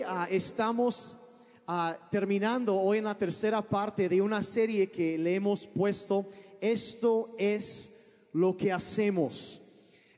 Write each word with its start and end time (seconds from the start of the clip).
ah, 0.00 0.26
estamos 0.30 1.16
ah, 1.66 1.96
terminando 2.10 2.80
hoy 2.80 2.98
en 2.98 3.04
la 3.04 3.18
tercera 3.18 3.60
parte 3.60 4.08
de 4.08 4.22
una 4.22 4.42
serie 4.42 4.90
que 4.90 5.18
le 5.18 5.34
hemos 5.34 5.66
puesto, 5.66 6.26
esto 6.60 7.34
es 7.36 7.90
lo 8.32 8.56
que 8.56 8.72
hacemos. 8.72 9.60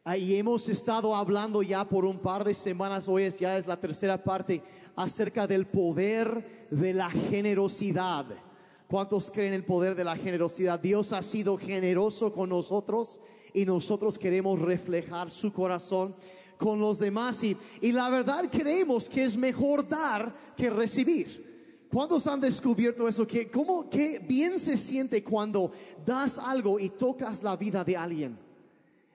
Ah, 0.05 0.17
y 0.17 0.37
hemos 0.37 0.69
estado 0.69 1.15
hablando 1.17 1.63
ya 1.63 1.89
por 1.89 2.05
un 2.05 2.19
par 2.19 2.45
de 2.45 2.55
semanas, 2.55 3.09
hoy 3.09 3.25
es, 3.25 3.39
ya 3.39 3.59
es 3.59 3.67
la 3.67 3.81
tercera 3.81 4.23
parte, 4.23 4.63
acerca 4.95 5.47
del 5.47 5.67
poder 5.67 6.69
de 6.71 6.95
la 6.95 7.11
generosidad. 7.11 8.27
¿Cuántos 8.87 9.31
creen 9.31 9.55
el 9.55 9.65
poder 9.65 9.97
de 9.97 10.05
la 10.05 10.17
generosidad? 10.17 10.79
Dios 10.79 11.13
ha 11.13 11.23
sido 11.23 11.57
generoso 11.57 12.33
con 12.33 12.51
nosotros 12.51 13.21
y 13.53 13.65
nosotros 13.65 14.19
queremos 14.19 14.61
reflejar 14.61 15.31
su 15.31 15.53
corazón 15.53 16.15
con 16.59 16.79
los 16.79 16.99
demás. 16.99 17.43
Y, 17.45 17.57
y 17.81 17.93
la 17.93 18.09
verdad 18.09 18.49
creemos 18.51 19.09
que 19.09 19.25
es 19.25 19.37
mejor 19.37 19.89
dar 19.89 20.35
que 20.57 20.71
recibir. 20.71 21.87
¿Cuántos 21.93 22.27
han 22.27 22.41
descubierto 22.41 23.07
eso? 23.07 23.25
Que 23.25 23.49
cómo, 23.49 23.89
qué 23.89 24.19
bien 24.19 24.59
se 24.59 24.77
siente 24.77 25.23
cuando 25.23 25.71
das 26.05 26.39
algo 26.39 26.81
y 26.81 26.89
tocas 26.89 27.43
la 27.43 27.57
vida 27.57 27.85
de 27.85 27.97
alguien. 27.97 28.37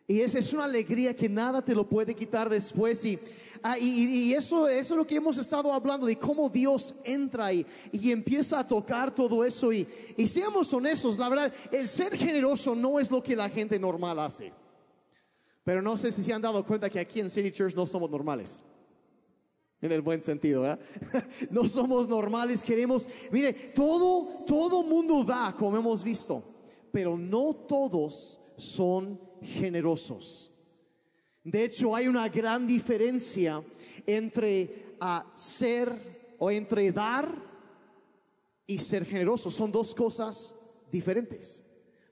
Y 0.07 0.21
esa 0.21 0.39
es 0.39 0.53
una 0.53 0.63
alegría 0.63 1.15
que 1.15 1.29
nada 1.29 1.61
te 1.61 1.75
lo 1.75 1.87
puede 1.87 2.15
quitar 2.15 2.49
después. 2.49 3.03
Y, 3.05 3.19
ah, 3.61 3.77
y, 3.77 4.29
y 4.29 4.33
eso, 4.33 4.67
eso 4.67 4.93
es 4.93 4.97
lo 4.97 5.05
que 5.05 5.17
hemos 5.17 5.37
estado 5.37 5.71
hablando 5.71 6.07
de 6.07 6.17
cómo 6.17 6.49
Dios 6.49 6.95
entra 7.03 7.53
y, 7.53 7.63
y 7.91 8.11
empieza 8.11 8.59
a 8.59 8.65
tocar 8.67 9.13
todo 9.13 9.43
eso. 9.43 9.71
Y, 9.71 9.87
y 10.17 10.27
seamos 10.27 10.73
honestos, 10.73 11.19
la 11.19 11.29
verdad, 11.29 11.53
el 11.71 11.87
ser 11.87 12.17
generoso 12.17 12.73
no 12.73 12.99
es 12.99 13.11
lo 13.11 13.21
que 13.21 13.35
la 13.35 13.49
gente 13.49 13.77
normal 13.77 14.17
hace. 14.19 14.51
Pero 15.69 15.83
no 15.83 15.95
sé 15.97 16.11
si 16.11 16.23
se 16.23 16.33
han 16.33 16.41
dado 16.41 16.65
cuenta 16.65 16.89
que 16.89 16.99
aquí 16.99 17.19
en 17.19 17.29
City 17.29 17.51
Church 17.51 17.75
no 17.75 17.85
somos 17.85 18.09
normales. 18.09 18.63
En 19.79 19.91
el 19.91 20.01
buen 20.01 20.19
sentido, 20.19 20.63
¿verdad? 20.63 20.79
no 21.51 21.67
somos 21.67 22.09
normales, 22.09 22.63
queremos, 22.63 23.07
mire, 23.29 23.53
todo, 23.53 24.45
todo 24.47 24.81
mundo 24.81 25.23
da, 25.23 25.53
como 25.55 25.77
hemos 25.77 26.03
visto, 26.03 26.43
pero 26.91 27.19
no 27.19 27.53
todos 27.53 28.39
son 28.57 29.21
generosos. 29.43 30.51
De 31.43 31.65
hecho, 31.65 31.95
hay 31.95 32.07
una 32.07 32.27
gran 32.29 32.65
diferencia 32.65 33.63
entre 34.07 34.95
a 34.99 35.31
ser 35.35 36.35
o 36.39 36.49
entre 36.49 36.91
dar 36.91 37.31
y 38.65 38.79
ser 38.79 39.05
generoso. 39.05 39.51
Son 39.51 39.71
dos 39.71 39.93
cosas 39.93 40.55
diferentes. 40.91 41.63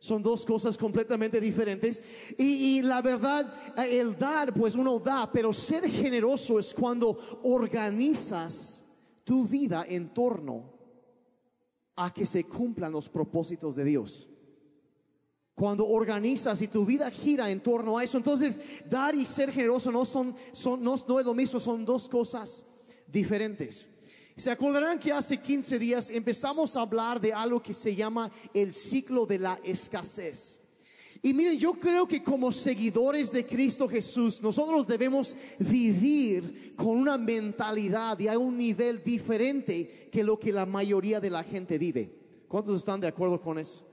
Son 0.07 0.23
dos 0.23 0.45
cosas 0.45 0.77
completamente 0.77 1.41
diferentes. 1.41 2.01
Y, 2.37 2.81
la 2.81 3.01
verdad, 3.01 3.53
el 3.75 4.17
dar, 4.17 4.53
pues 4.53 4.73
uno 4.75 4.99
da, 4.99 5.29
pero 5.29 5.51
ser 5.51 5.89
generoso 5.89 6.59
es 6.59 6.73
cuando 6.73 7.41
organizas 7.43 8.85
tu 9.25 9.45
vida 9.45 9.85
en 9.85 10.13
torno 10.13 10.71
a 11.97 12.13
que 12.13 12.25
se 12.25 12.45
cumplan 12.45 12.93
los 12.93 13.09
propósitos 13.09 13.75
de 13.75 13.83
Dios. 13.83 14.29
Cuando 15.53 15.85
organizas 15.85 16.61
y 16.61 16.69
tu 16.69 16.85
vida 16.85 17.11
gira 17.11 17.51
en 17.51 17.59
torno 17.61 17.97
a 17.97 18.03
eso, 18.05 18.17
entonces 18.17 18.61
dar 18.89 19.13
y 19.13 19.25
ser 19.25 19.51
generoso 19.51 19.91
no 19.91 20.05
son, 20.05 20.37
no 20.79 20.95
es 20.95 21.25
lo 21.25 21.33
mismo, 21.33 21.59
son 21.59 21.83
dos 21.83 22.07
cosas 22.07 22.63
diferentes. 23.07 23.89
Se 24.37 24.51
acordarán 24.51 24.99
que 24.99 25.11
hace 25.11 25.37
15 25.37 25.79
días 25.79 26.11
empezamos 26.11 26.75
a 26.75 26.81
hablar 26.81 27.19
de 27.19 27.33
algo 27.33 27.61
que 27.61 27.73
se 27.73 27.95
llama 27.95 28.31
el 28.53 28.71
ciclo 28.71 29.25
de 29.25 29.39
la 29.39 29.59
escasez. 29.63 30.59
Y 31.23 31.33
miren, 31.33 31.57
yo 31.57 31.73
creo 31.73 32.07
que 32.07 32.21
como 32.21 32.51
seguidores 32.51 33.31
de 33.31 33.47
Cristo 33.47 33.89
Jesús, 33.89 34.39
nosotros 34.39 34.85
debemos 34.85 35.35
vivir 35.57 36.75
con 36.75 36.89
una 36.89 37.17
mentalidad 37.17 38.19
y 38.19 38.27
a 38.27 38.37
un 38.37 38.55
nivel 38.55 39.03
diferente 39.03 40.07
que 40.11 40.23
lo 40.23 40.37
que 40.37 40.53
la 40.53 40.67
mayoría 40.67 41.19
de 41.19 41.31
la 41.31 41.43
gente 41.43 41.79
vive. 41.79 42.13
¿Cuántos 42.47 42.77
están 42.77 43.01
de 43.01 43.07
acuerdo 43.07 43.41
con 43.41 43.57
eso? 43.57 43.83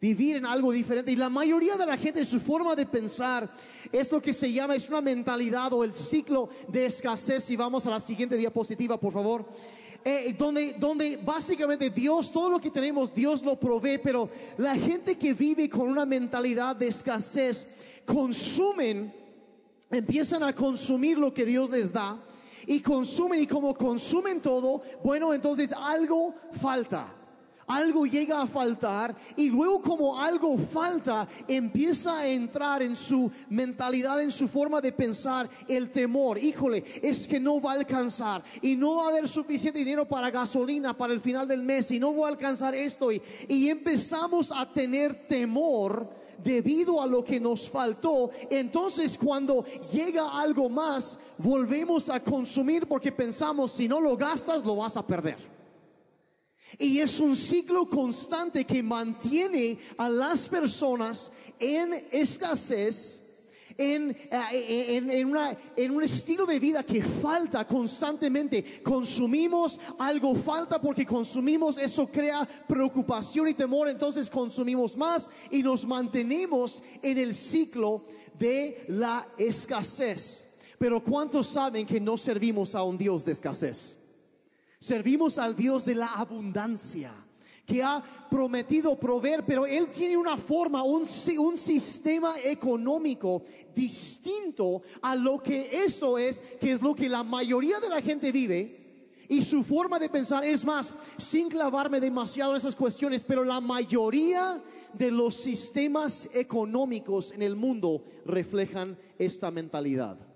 Vivir 0.00 0.36
en 0.36 0.46
algo 0.46 0.70
diferente. 0.70 1.10
Y 1.10 1.16
la 1.16 1.28
mayoría 1.28 1.76
de 1.76 1.86
la 1.86 1.96
gente, 1.96 2.24
su 2.24 2.38
forma 2.38 2.76
de 2.76 2.86
pensar 2.86 3.52
es 3.90 4.12
lo 4.12 4.22
que 4.22 4.32
se 4.32 4.52
llama, 4.52 4.76
es 4.76 4.88
una 4.88 5.00
mentalidad 5.00 5.72
o 5.72 5.82
el 5.82 5.92
ciclo 5.92 6.48
de 6.68 6.86
escasez. 6.86 7.50
Y 7.50 7.56
vamos 7.56 7.84
a 7.84 7.90
la 7.90 7.98
siguiente 7.98 8.36
diapositiva, 8.36 9.00
por 9.00 9.12
favor. 9.12 9.44
Eh, 10.10 10.34
donde, 10.38 10.72
donde 10.72 11.18
básicamente 11.18 11.90
Dios, 11.90 12.32
todo 12.32 12.48
lo 12.48 12.58
que 12.58 12.70
tenemos, 12.70 13.12
Dios 13.12 13.42
lo 13.42 13.60
provee, 13.60 13.98
pero 13.98 14.30
la 14.56 14.74
gente 14.74 15.18
que 15.18 15.34
vive 15.34 15.68
con 15.68 15.86
una 15.86 16.06
mentalidad 16.06 16.74
de 16.74 16.88
escasez, 16.88 17.66
consumen, 18.06 19.12
empiezan 19.90 20.42
a 20.44 20.54
consumir 20.54 21.18
lo 21.18 21.34
que 21.34 21.44
Dios 21.44 21.68
les 21.68 21.92
da, 21.92 22.18
y 22.66 22.80
consumen, 22.80 23.40
y 23.40 23.46
como 23.46 23.74
consumen 23.74 24.40
todo, 24.40 24.80
bueno, 25.04 25.34
entonces 25.34 25.74
algo 25.74 26.34
falta 26.52 27.14
algo 27.68 28.06
llega 28.06 28.42
a 28.42 28.46
faltar 28.46 29.14
y 29.36 29.50
luego 29.50 29.80
como 29.80 30.18
algo 30.18 30.58
falta, 30.58 31.28
empieza 31.46 32.20
a 32.20 32.26
entrar 32.26 32.82
en 32.82 32.96
su 32.96 33.30
mentalidad, 33.48 34.20
en 34.22 34.32
su 34.32 34.48
forma 34.48 34.80
de 34.80 34.92
pensar, 34.92 35.48
el 35.68 35.90
temor. 35.90 36.38
Híjole, 36.38 36.84
es 37.02 37.28
que 37.28 37.38
no 37.38 37.60
va 37.60 37.72
a 37.72 37.74
alcanzar 37.74 38.42
y 38.62 38.74
no 38.74 38.96
va 38.96 39.06
a 39.06 39.08
haber 39.08 39.28
suficiente 39.28 39.78
dinero 39.78 40.08
para 40.08 40.30
gasolina 40.30 40.96
para 40.96 41.12
el 41.12 41.20
final 41.20 41.46
del 41.46 41.62
mes 41.62 41.90
y 41.90 42.00
no 42.00 42.12
voy 42.12 42.24
a 42.24 42.28
alcanzar 42.28 42.74
esto 42.74 43.12
y, 43.12 43.22
y 43.48 43.68
empezamos 43.68 44.50
a 44.52 44.70
tener 44.72 45.26
temor 45.26 46.08
debido 46.42 47.02
a 47.02 47.06
lo 47.06 47.24
que 47.24 47.40
nos 47.40 47.68
faltó, 47.68 48.30
entonces 48.48 49.18
cuando 49.18 49.64
llega 49.92 50.40
algo 50.40 50.68
más, 50.68 51.18
volvemos 51.36 52.08
a 52.08 52.22
consumir 52.22 52.86
porque 52.86 53.10
pensamos, 53.10 53.72
si 53.72 53.88
no 53.88 54.00
lo 54.00 54.16
gastas, 54.16 54.64
lo 54.64 54.76
vas 54.76 54.96
a 54.96 55.06
perder. 55.06 55.57
Y 56.76 56.98
es 56.98 57.18
un 57.20 57.34
ciclo 57.34 57.88
constante 57.88 58.64
que 58.64 58.82
mantiene 58.82 59.78
a 59.96 60.08
las 60.10 60.48
personas 60.48 61.32
en 61.58 62.06
escasez, 62.10 63.22
en, 63.78 64.10
eh, 64.10 64.96
en, 64.96 65.10
en, 65.10 65.36
en, 65.76 65.90
un 65.90 66.02
estilo 66.02 66.44
de 66.44 66.58
vida 66.58 66.82
que 66.82 67.02
falta 67.02 67.66
constantemente. 67.66 68.82
Consumimos, 68.82 69.80
algo 69.98 70.34
falta 70.34 70.80
porque 70.80 71.06
consumimos, 71.06 71.78
eso 71.78 72.06
crea 72.08 72.46
preocupación 72.66 73.48
y 73.48 73.54
temor, 73.54 73.88
entonces 73.88 74.28
consumimos 74.28 74.96
más 74.96 75.30
y 75.50 75.62
nos 75.62 75.86
mantenemos 75.86 76.82
en 77.00 77.18
el 77.18 77.34
ciclo 77.34 78.04
de 78.38 78.84
la 78.88 79.28
escasez. 79.38 80.44
Pero 80.78 81.02
¿cuántos 81.02 81.48
saben 81.48 81.86
que 81.86 82.00
no 82.00 82.16
servimos 82.16 82.74
a 82.74 82.82
un 82.82 82.96
Dios 82.96 83.24
de 83.24 83.32
escasez? 83.32 83.97
Servimos 84.80 85.38
al 85.38 85.56
Dios 85.56 85.84
de 85.84 85.94
la 85.94 86.12
abundancia, 86.14 87.12
que 87.66 87.82
ha 87.82 88.02
prometido 88.30 88.98
proveer, 88.98 89.44
pero 89.44 89.66
Él 89.66 89.88
tiene 89.90 90.16
una 90.16 90.38
forma, 90.38 90.82
un, 90.82 91.06
sistema 91.06 92.34
económico 92.42 93.42
distinto 93.74 94.80
a 95.02 95.14
lo 95.14 95.42
que 95.42 95.84
esto 95.84 96.16
es, 96.16 96.42
que 96.58 96.72
es 96.72 96.80
lo 96.80 96.94
que 96.94 97.08
la 97.08 97.22
mayoría 97.22 97.78
de 97.80 97.90
la 97.90 98.00
gente 98.00 98.32
vive. 98.32 98.86
Y 99.28 99.42
su 99.42 99.62
forma 99.62 99.98
de 99.98 100.08
pensar 100.08 100.42
es 100.44 100.64
más, 100.64 100.94
sin 101.18 101.50
clavarme 101.50 102.00
demasiado 102.00 102.52
en 102.52 102.56
esas 102.56 102.74
cuestiones, 102.74 103.22
pero 103.22 103.44
la 103.44 103.60
mayoría 103.60 104.62
de 104.94 105.10
los 105.10 105.34
sistemas 105.34 106.26
económicos 106.32 107.32
en 107.32 107.42
el 107.42 107.54
mundo 107.54 108.02
reflejan 108.24 108.96
esta 109.18 109.50
mentalidad. 109.50 110.27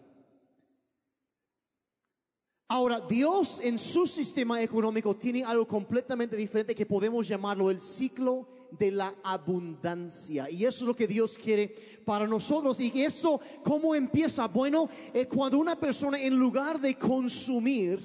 Ahora, 2.74 3.00
Dios 3.00 3.60
en 3.62 3.78
su 3.78 4.06
sistema 4.06 4.62
económico 4.62 5.14
tiene 5.14 5.44
algo 5.44 5.66
completamente 5.66 6.36
diferente 6.36 6.74
que 6.74 6.86
podemos 6.86 7.28
llamarlo 7.28 7.70
el 7.70 7.82
ciclo 7.82 8.48
de 8.70 8.90
la 8.90 9.14
abundancia. 9.22 10.48
Y 10.48 10.64
eso 10.64 10.78
es 10.78 10.86
lo 10.88 10.96
que 10.96 11.06
Dios 11.06 11.36
quiere 11.36 11.68
para 12.06 12.26
nosotros. 12.26 12.80
Y 12.80 12.90
eso, 13.02 13.38
¿cómo 13.62 13.94
empieza? 13.94 14.48
Bueno, 14.48 14.88
eh, 15.12 15.26
cuando 15.26 15.58
una 15.58 15.78
persona 15.78 16.18
en 16.18 16.34
lugar 16.38 16.80
de 16.80 16.96
consumir, 16.96 18.00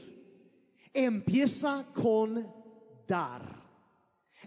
empieza 0.94 1.86
con 1.94 2.46
dar 3.08 3.57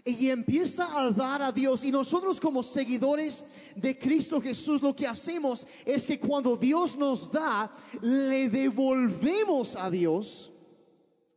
y 0.05 0.29
empieza 0.29 0.99
a 0.99 1.11
dar 1.11 1.41
a 1.41 1.51
Dios. 1.51 1.83
Y 1.83 1.91
nosotros 1.91 2.39
como 2.39 2.63
seguidores 2.63 3.43
de 3.75 3.97
Cristo 3.97 4.41
Jesús 4.41 4.81
lo 4.81 4.95
que 4.95 5.07
hacemos 5.07 5.67
es 5.85 6.05
que 6.05 6.19
cuando 6.19 6.57
Dios 6.57 6.97
nos 6.97 7.31
da, 7.31 7.71
le 8.01 8.49
devolvemos 8.49 9.75
a 9.75 9.89
Dios. 9.89 10.51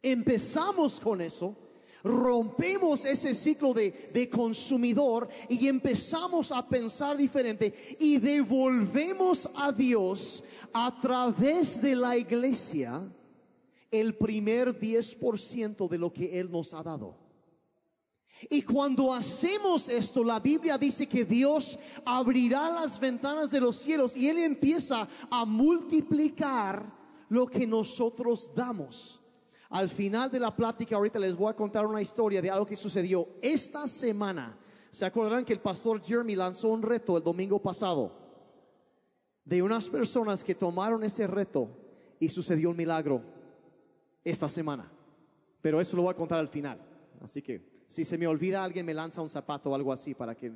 Empezamos 0.03 1.01
con 1.01 1.21
eso. 1.21 1.57
Rompemos 2.03 3.07
ese 3.07 3.35
ciclo 3.35 3.73
de, 3.73 4.11
de 4.13 4.29
consumidor 4.29 5.27
y 5.49 5.69
empezamos 5.69 6.53
a 6.53 6.69
pensar 6.69 7.17
diferente 7.17 7.73
y 7.99 8.19
devolvemos 8.19 9.49
a 9.55 9.73
Dios 9.73 10.45
a 10.75 11.01
través 11.01 11.81
de 11.81 11.97
la 11.97 12.19
iglesia 12.19 13.03
el 13.91 14.17
primer 14.17 14.79
10% 14.79 15.89
de 15.89 15.97
lo 15.99 16.13
que 16.13 16.39
Él 16.39 16.51
nos 16.51 16.75
ha 16.75 16.83
dado. 16.83 17.24
Y 18.51 18.63
cuando 18.63 19.13
hacemos 19.13 19.89
esto, 19.89 20.25
la 20.25 20.41
Biblia 20.41 20.77
dice 20.77 21.07
que 21.07 21.25
Dios 21.25 21.79
abrirá 22.05 22.71
las 22.71 22.99
ventanas 22.99 23.51
de 23.51 23.61
los 23.61 23.77
cielos 23.77 24.17
y 24.17 24.29
Él 24.29 24.39
empieza 24.39 25.09
a 25.31 25.45
multiplicar 25.45 26.93
lo 27.29 27.47
que 27.47 27.67
nosotros 27.67 28.51
damos. 28.55 29.21
Al 29.71 29.89
final 29.89 30.31
de 30.31 30.41
la 30.41 30.55
plática 30.55 30.97
ahorita 30.97 31.19
les 31.19 31.37
voy 31.37 31.51
a 31.51 31.57
contar 31.57 31.87
una 31.87 32.01
historia 32.01 32.41
de 32.41 32.51
algo 32.51 32.67
que 32.67 32.77
sucedió 32.77 33.29
esta 33.43 33.89
semana. 33.89 34.57
Se 34.91 35.05
acordarán 35.05 35.45
que 35.45 35.53
el 35.53 35.61
pastor 35.61 36.01
Jeremy 36.03 36.37
lanzó 36.37 36.69
un 36.69 36.83
reto 36.83 37.17
el 37.17 37.25
domingo 37.25 37.61
pasado 37.61 38.13
de 39.45 39.63
unas 39.63 39.89
personas 39.89 40.45
que 40.45 40.55
tomaron 40.55 41.03
ese 41.03 41.27
reto 41.27 41.69
y 42.21 42.29
sucedió 42.29 42.71
un 42.71 42.77
milagro 42.77 43.23
esta 44.23 44.49
semana. 44.49 44.91
Pero 45.61 45.81
eso 45.81 45.97
lo 45.97 46.03
voy 46.05 46.13
a 46.13 46.17
contar 46.17 46.39
al 46.39 46.49
final. 46.49 46.81
Así 47.21 47.43
que 47.43 47.74
si 47.87 48.05
se 48.05 48.19
me 48.19 48.27
olvida 48.27 48.63
alguien 48.63 48.87
me 48.87 48.95
lanza 48.95 49.23
un 49.23 49.31
zapato 49.31 49.71
o 49.71 49.75
algo 49.75 49.93
así 49.93 50.15
para 50.15 50.35
que 50.35 50.53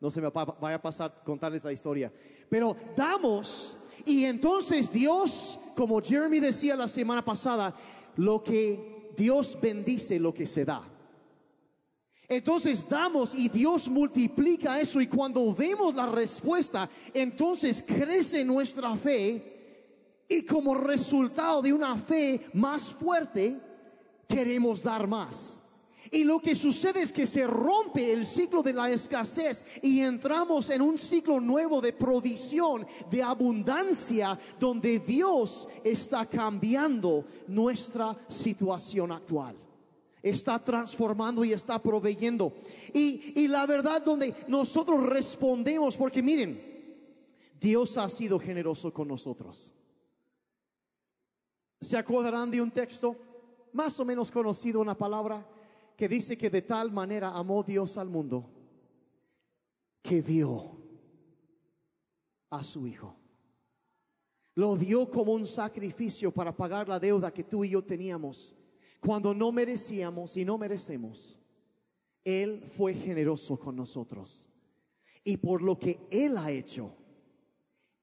no 0.00 0.10
se 0.10 0.20
me 0.20 0.28
vaya 0.30 0.76
a 0.76 0.82
pasar 0.82 1.22
contarles 1.24 1.64
la 1.64 1.72
historia. 1.72 2.12
Pero 2.48 2.76
damos 2.96 3.76
y 4.04 4.24
entonces 4.24 4.92
Dios, 4.92 5.58
como 5.76 6.00
Jeremy 6.00 6.40
decía 6.40 6.74
la 6.74 6.88
semana 6.88 7.24
pasada, 7.24 7.74
lo 8.16 8.42
que 8.42 9.12
Dios 9.16 9.56
bendice, 9.60 10.18
lo 10.18 10.34
que 10.34 10.46
se 10.46 10.64
da. 10.64 10.82
Entonces 12.28 12.88
damos 12.88 13.34
y 13.34 13.48
Dios 13.48 13.88
multiplica 13.88 14.80
eso 14.80 15.00
y 15.00 15.06
cuando 15.06 15.54
vemos 15.54 15.94
la 15.94 16.06
respuesta, 16.06 16.88
entonces 17.12 17.84
crece 17.86 18.44
nuestra 18.44 18.96
fe 18.96 20.24
y 20.28 20.42
como 20.42 20.74
resultado 20.74 21.60
de 21.60 21.72
una 21.72 21.96
fe 21.96 22.46
más 22.54 22.90
fuerte, 22.90 23.60
queremos 24.26 24.82
dar 24.82 25.06
más. 25.06 25.61
Y 26.10 26.24
lo 26.24 26.40
que 26.40 26.54
sucede 26.54 27.02
es 27.02 27.12
que 27.12 27.26
se 27.26 27.46
rompe 27.46 28.12
el 28.12 28.26
ciclo 28.26 28.62
de 28.62 28.72
la 28.72 28.90
escasez 28.90 29.64
y 29.82 30.00
entramos 30.00 30.68
en 30.70 30.82
un 30.82 30.98
ciclo 30.98 31.40
nuevo 31.40 31.80
de 31.80 31.92
provisión, 31.92 32.86
de 33.10 33.22
abundancia, 33.22 34.38
donde 34.58 34.98
Dios 34.98 35.68
está 35.84 36.26
cambiando 36.26 37.24
nuestra 37.46 38.16
situación 38.28 39.12
actual. 39.12 39.56
Está 40.22 40.62
transformando 40.62 41.44
y 41.44 41.52
está 41.52 41.80
proveyendo. 41.80 42.52
Y, 42.92 43.40
y 43.40 43.48
la 43.48 43.66
verdad 43.66 44.02
donde 44.02 44.34
nosotros 44.48 45.04
respondemos, 45.04 45.96
porque 45.96 46.22
miren, 46.22 46.72
Dios 47.60 47.96
ha 47.96 48.08
sido 48.08 48.38
generoso 48.38 48.92
con 48.92 49.08
nosotros. 49.08 49.72
¿Se 51.80 51.96
acordarán 51.96 52.50
de 52.50 52.60
un 52.60 52.70
texto 52.70 53.16
más 53.72 53.98
o 53.98 54.04
menos 54.04 54.30
conocido, 54.30 54.80
una 54.80 54.96
palabra? 54.96 55.44
Que 55.96 56.08
dice 56.08 56.36
que 56.36 56.50
de 56.50 56.62
tal 56.62 56.90
manera 56.90 57.30
amó 57.30 57.62
Dios 57.62 57.96
al 57.96 58.08
mundo 58.08 58.50
que 60.02 60.22
dio 60.22 60.76
a 62.50 62.64
su 62.64 62.86
Hijo. 62.86 63.16
Lo 64.54 64.76
dio 64.76 65.08
como 65.08 65.32
un 65.32 65.46
sacrificio 65.46 66.32
para 66.32 66.54
pagar 66.54 66.88
la 66.88 67.00
deuda 67.00 67.32
que 67.32 67.44
tú 67.44 67.64
y 67.64 67.70
yo 67.70 67.82
teníamos 67.82 68.54
cuando 69.00 69.32
no 69.32 69.50
merecíamos 69.50 70.36
y 70.36 70.44
no 70.44 70.58
merecemos. 70.58 71.38
Él 72.24 72.62
fue 72.62 72.94
generoso 72.94 73.58
con 73.58 73.74
nosotros. 73.74 74.48
Y 75.24 75.38
por 75.38 75.62
lo 75.62 75.78
que 75.78 76.00
Él 76.10 76.36
ha 76.36 76.50
hecho, 76.50 76.94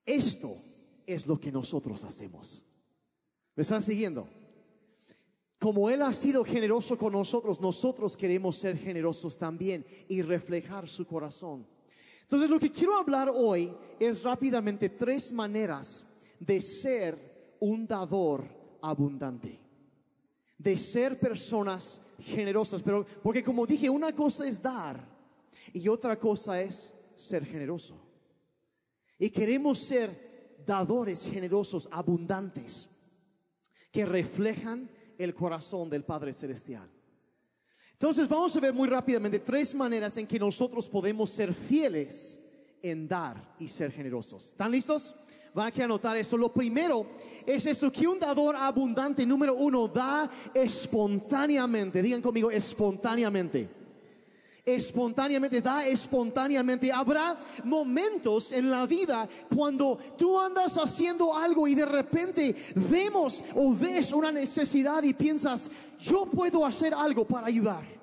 esto 0.05 0.61
es 1.05 1.27
lo 1.27 1.39
que 1.39 1.51
nosotros 1.51 2.03
hacemos. 2.03 2.63
¿Me 3.55 3.61
están 3.61 3.81
siguiendo? 3.81 4.27
Como 5.59 5.89
Él 5.89 6.01
ha 6.01 6.13
sido 6.13 6.45
generoso 6.45 6.97
con 6.97 7.11
nosotros, 7.11 7.59
nosotros 7.59 8.15
queremos 8.15 8.55
ser 8.55 8.77
generosos 8.77 9.37
también 9.37 9.85
y 10.07 10.21
reflejar 10.21 10.87
su 10.87 11.05
corazón. 11.05 11.67
Entonces 12.21 12.49
lo 12.49 12.59
que 12.59 12.71
quiero 12.71 12.97
hablar 12.97 13.29
hoy 13.33 13.75
es 13.99 14.23
rápidamente 14.23 14.87
tres 14.89 15.33
maneras 15.33 16.05
de 16.39 16.61
ser 16.61 17.57
un 17.59 17.85
dador 17.85 18.45
abundante. 18.81 19.59
De 20.57 20.77
ser 20.77 21.19
personas 21.19 22.01
generosas. 22.19 22.81
Pero 22.81 23.05
porque 23.21 23.43
como 23.43 23.65
dije, 23.65 23.89
una 23.89 24.15
cosa 24.15 24.47
es 24.47 24.61
dar 24.61 25.05
y 25.73 25.87
otra 25.89 26.17
cosa 26.17 26.61
es 26.61 26.93
ser 27.15 27.45
generoso. 27.45 27.99
Y 29.17 29.29
queremos 29.29 29.79
ser 29.79 30.55
dadores 30.65 31.25
generosos, 31.25 31.89
abundantes, 31.91 32.87
que 33.91 34.05
reflejan 34.05 34.89
el 35.19 35.35
corazón 35.35 35.89
del 35.89 36.03
Padre 36.03 36.33
Celestial. 36.33 36.89
Entonces 37.91 38.27
vamos 38.27 38.55
a 38.55 38.59
ver 38.61 38.73
muy 38.73 38.87
rápidamente 38.87 39.39
tres 39.39 39.75
maneras 39.75 40.15
en 40.17 40.25
que 40.25 40.39
nosotros 40.39 40.87
podemos 40.87 41.29
ser 41.29 41.53
fieles 41.53 42.39
en 42.81 43.07
dar 43.07 43.55
y 43.59 43.67
ser 43.67 43.91
generosos. 43.91 44.45
¿Están 44.45 44.71
listos? 44.71 45.13
Van 45.53 45.73
a 45.77 45.83
anotar 45.83 46.15
eso. 46.15 46.37
Lo 46.37 46.53
primero 46.53 47.05
es 47.45 47.65
esto, 47.65 47.91
que 47.91 48.07
un 48.07 48.17
dador 48.17 48.55
abundante, 48.55 49.25
número 49.25 49.53
uno, 49.55 49.87
da 49.87 50.29
espontáneamente. 50.53 52.01
Digan 52.01 52.21
conmigo, 52.21 52.49
espontáneamente 52.49 53.78
espontáneamente, 54.65 55.61
da 55.61 55.85
espontáneamente. 55.87 56.91
Habrá 56.91 57.37
momentos 57.63 58.51
en 58.51 58.69
la 58.69 58.85
vida 58.85 59.27
cuando 59.53 59.97
tú 60.17 60.39
andas 60.39 60.77
haciendo 60.77 61.35
algo 61.35 61.67
y 61.67 61.75
de 61.75 61.85
repente 61.85 62.55
vemos 62.75 63.43
o 63.55 63.73
ves 63.73 64.11
una 64.11 64.31
necesidad 64.31 65.03
y 65.03 65.13
piensas, 65.13 65.69
yo 65.99 66.25
puedo 66.25 66.65
hacer 66.65 66.93
algo 66.93 67.25
para 67.25 67.47
ayudar. 67.47 67.98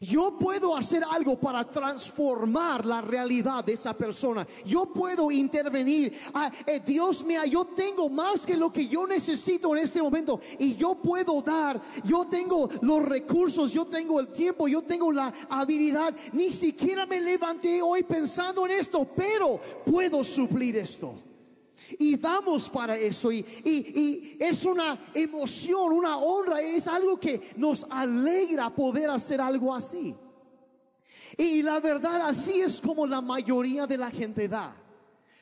Yo 0.00 0.36
puedo 0.38 0.76
hacer 0.76 1.04
algo 1.08 1.38
para 1.38 1.64
transformar 1.64 2.84
la 2.84 3.00
realidad 3.00 3.64
de 3.64 3.74
esa 3.74 3.96
persona. 3.96 4.46
Yo 4.64 4.86
puedo 4.86 5.30
intervenir. 5.30 6.18
Ah, 6.32 6.50
eh, 6.66 6.80
Dios 6.84 7.24
mío, 7.24 7.44
yo 7.44 7.64
tengo 7.66 8.08
más 8.08 8.44
que 8.44 8.56
lo 8.56 8.72
que 8.72 8.86
yo 8.86 9.06
necesito 9.06 9.74
en 9.76 9.84
este 9.84 10.02
momento. 10.02 10.40
Y 10.58 10.74
yo 10.74 10.94
puedo 10.96 11.40
dar. 11.42 11.80
Yo 12.04 12.26
tengo 12.26 12.68
los 12.82 13.02
recursos, 13.02 13.72
yo 13.72 13.86
tengo 13.86 14.20
el 14.20 14.28
tiempo, 14.28 14.68
yo 14.68 14.82
tengo 14.82 15.12
la 15.12 15.32
habilidad. 15.48 16.14
Ni 16.32 16.50
siquiera 16.50 17.06
me 17.06 17.20
levanté 17.20 17.80
hoy 17.80 18.02
pensando 18.02 18.66
en 18.66 18.72
esto, 18.72 19.06
pero 19.16 19.60
puedo 19.84 20.24
suplir 20.24 20.76
esto. 20.76 21.14
Y 21.98 22.16
damos 22.16 22.68
para 22.68 22.96
eso. 22.96 23.30
Y, 23.30 23.44
y, 23.64 24.36
es 24.40 24.64
una 24.64 24.98
emoción, 25.14 25.92
una 25.92 26.16
honra. 26.16 26.60
Es 26.60 26.86
algo 26.86 27.18
que 27.18 27.52
nos 27.56 27.84
alegra 27.90 28.74
poder 28.74 29.10
hacer 29.10 29.40
algo 29.40 29.74
así. 29.74 30.14
Y 31.36 31.62
la 31.62 31.80
verdad, 31.80 32.28
así 32.28 32.60
es 32.60 32.80
como 32.80 33.06
la 33.06 33.20
mayoría 33.20 33.86
de 33.86 33.98
la 33.98 34.10
gente 34.10 34.48
da. 34.48 34.76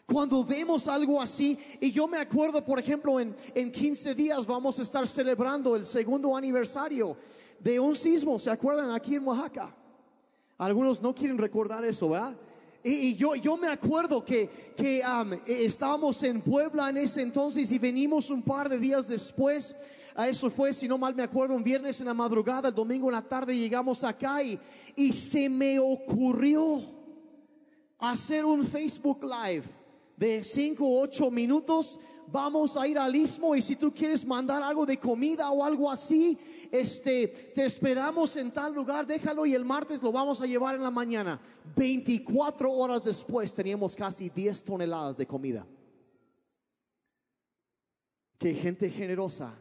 Cuando 0.07 0.45
vemos 0.45 0.89
algo 0.89 1.21
así, 1.21 1.59
y 1.81 1.91
yo 1.91 2.07
me 2.07 2.19
acuerdo, 2.19 2.65
por 2.65 2.79
ejemplo, 2.79 3.21
en, 3.21 3.35
en 3.55 3.71
15 3.71 4.15
días 4.15 4.47
vamos 4.47 4.79
a 4.79 4.83
estar 4.83 5.07
celebrando 5.07 5.77
el 5.77 5.85
segundo 5.85 6.37
aniversario 6.37 7.17
de 7.59 7.79
un 7.79 7.95
sismo, 7.95 8.39
¿se 8.39 8.51
acuerdan? 8.51 8.91
Aquí 8.91 9.15
en 9.15 9.27
Oaxaca. 9.27 9.75
Algunos 10.59 11.01
no 11.01 11.15
quieren 11.15 11.39
recordar 11.39 11.85
eso, 11.85 12.11
¿verdad? 12.11 12.37
Y, 12.85 13.15
yo, 13.15 13.37
yo 13.37 13.57
me 13.57 13.69
acuerdo 13.69 14.25
que, 14.25 14.51
que 14.77 15.03
e, 15.47 15.65
estábamos 15.65 16.23
en 16.25 16.41
Puebla 16.41 16.91
en 16.91 16.97
ese 16.97 17.23
entonces 17.23 17.71
y 17.71 17.79
venimos 17.79 18.31
un 18.31 18.43
par 18.43 18.69
de 18.69 18.79
días 18.79 19.07
después. 19.07 19.77
A 20.15 20.29
eso 20.29 20.51
fue, 20.51 20.73
si 20.73 20.89
no 20.89 20.99
mal 20.99 21.15
me 21.15 21.23
acuerdo, 21.23 21.55
un 21.55 21.63
viernes 21.63 22.01
en 22.01 22.07
la 22.07 22.15
madrugada, 22.15 22.69
el 22.69 22.75
domingo 22.75 23.09
en 23.09 23.15
la 23.15 23.23
tarde 23.23 23.57
llegamos 23.57 24.03
acá 24.03 24.43
y, 24.43 24.59
y 24.97 25.13
se 25.13 25.49
me 25.49 25.79
ocurrió 25.79 26.83
hacer 27.99 28.45
un 28.45 28.65
Facebook 28.65 29.23
Live 29.23 29.65
de 30.17 30.43
5 30.43 30.85
o 30.85 31.03
8 31.03 31.31
minutos 31.31 32.01
vamos 32.33 32.77
a 32.77 32.89
ir 32.89 32.99
al 32.99 33.15
istmo 33.15 33.55
y 33.55 33.61
si 33.61 33.77
tú 33.77 33.93
quieres 33.93 34.25
mandar 34.25 34.63
algo 34.63 34.87
de 34.87 34.97
comida 34.97 35.51
o 35.51 35.63
algo 35.63 35.91
así, 35.91 36.39
este, 36.71 37.29
te 37.29 37.67
esperamos 37.67 38.35
en 38.37 38.51
tal 38.51 38.75
lugar, 38.75 39.07
déjalo 39.07 39.45
y 39.45 39.55
el 39.55 39.65
martes 39.65 40.03
lo 40.03 40.11
vamos 40.11 40.41
a 40.41 40.47
llevar 40.47 40.75
en 40.75 40.83
la 40.83 40.91
mañana. 40.91 41.39
24 41.77 42.73
horas 42.73 43.05
después 43.05 43.53
teníamos 43.53 43.95
casi 43.95 44.31
10 44.31 44.65
toneladas 44.65 45.17
de 45.17 45.27
comida. 45.27 45.67
Que 48.39 48.55
gente 48.55 48.91
generosa 48.91 49.55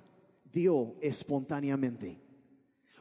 dio 0.51 0.95
espontáneamente. 1.01 2.19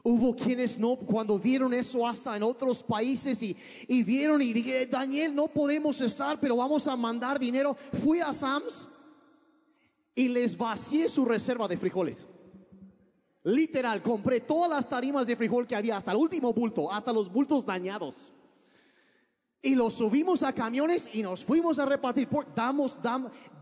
Hubo 0.02 0.34
quienes 0.34 0.78
no, 0.78 0.96
cuando 0.96 1.38
vieron 1.38 1.74
eso 1.74 2.06
hasta 2.06 2.34
en 2.34 2.42
otros 2.42 2.82
países 2.82 3.42
y, 3.42 3.56
y 3.86 4.02
vieron 4.02 4.40
y 4.40 4.52
dije, 4.52 4.86
Daniel, 4.86 5.34
no 5.34 5.46
podemos 5.46 6.00
estar, 6.00 6.40
pero 6.40 6.56
vamos 6.56 6.88
a 6.88 6.96
mandar 6.96 7.38
dinero. 7.38 7.76
Fui 8.02 8.18
a 8.20 8.32
Sams 8.32 8.88
y 10.20 10.28
les 10.28 10.54
vacié 10.54 11.08
su 11.08 11.24
reserva 11.24 11.66
de 11.66 11.78
frijoles. 11.78 12.26
Literal, 13.44 14.02
compré 14.02 14.40
todas 14.40 14.68
las 14.68 14.86
tarimas 14.86 15.26
de 15.26 15.34
frijol 15.34 15.66
que 15.66 15.74
había, 15.74 15.96
hasta 15.96 16.10
el 16.10 16.18
último 16.18 16.52
bulto, 16.52 16.92
hasta 16.92 17.10
los 17.10 17.32
bultos 17.32 17.64
dañados. 17.64 18.14
Y 19.62 19.74
los 19.74 19.94
subimos 19.94 20.42
a 20.42 20.52
camiones 20.52 21.08
y 21.14 21.22
nos 21.22 21.42
fuimos 21.42 21.78
a 21.78 21.86
repartir. 21.86 22.28
damos, 22.54 22.98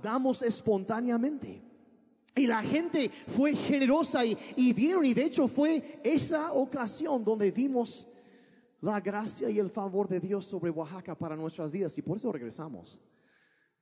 damos 0.03 0.43
espontáneamente. 0.43 1.63
Y 2.35 2.49
la 2.49 2.61
gente 2.61 3.09
fue 3.29 3.55
generosa 3.55 4.25
y, 4.25 4.37
y 4.57 4.73
dieron. 4.73 5.05
Y 5.05 5.15
de 5.15 5.27
hecho 5.27 5.47
fue 5.47 6.01
esa 6.03 6.53
ocasión 6.55 7.25
donde 7.25 7.53
vimos 7.53 8.09
la 8.81 8.99
gracia 8.99 9.49
y 9.49 9.61
el 9.61 9.71
favor 9.71 10.09
de 10.09 10.19
Dios 10.19 10.45
sobre 10.45 10.73
Oaxaca 10.73 11.15
para 11.15 11.37
nuestras 11.37 11.71
vidas. 11.71 11.97
Y 11.99 12.03
por 12.03 12.17
eso 12.17 12.33
regresamos. 12.33 12.99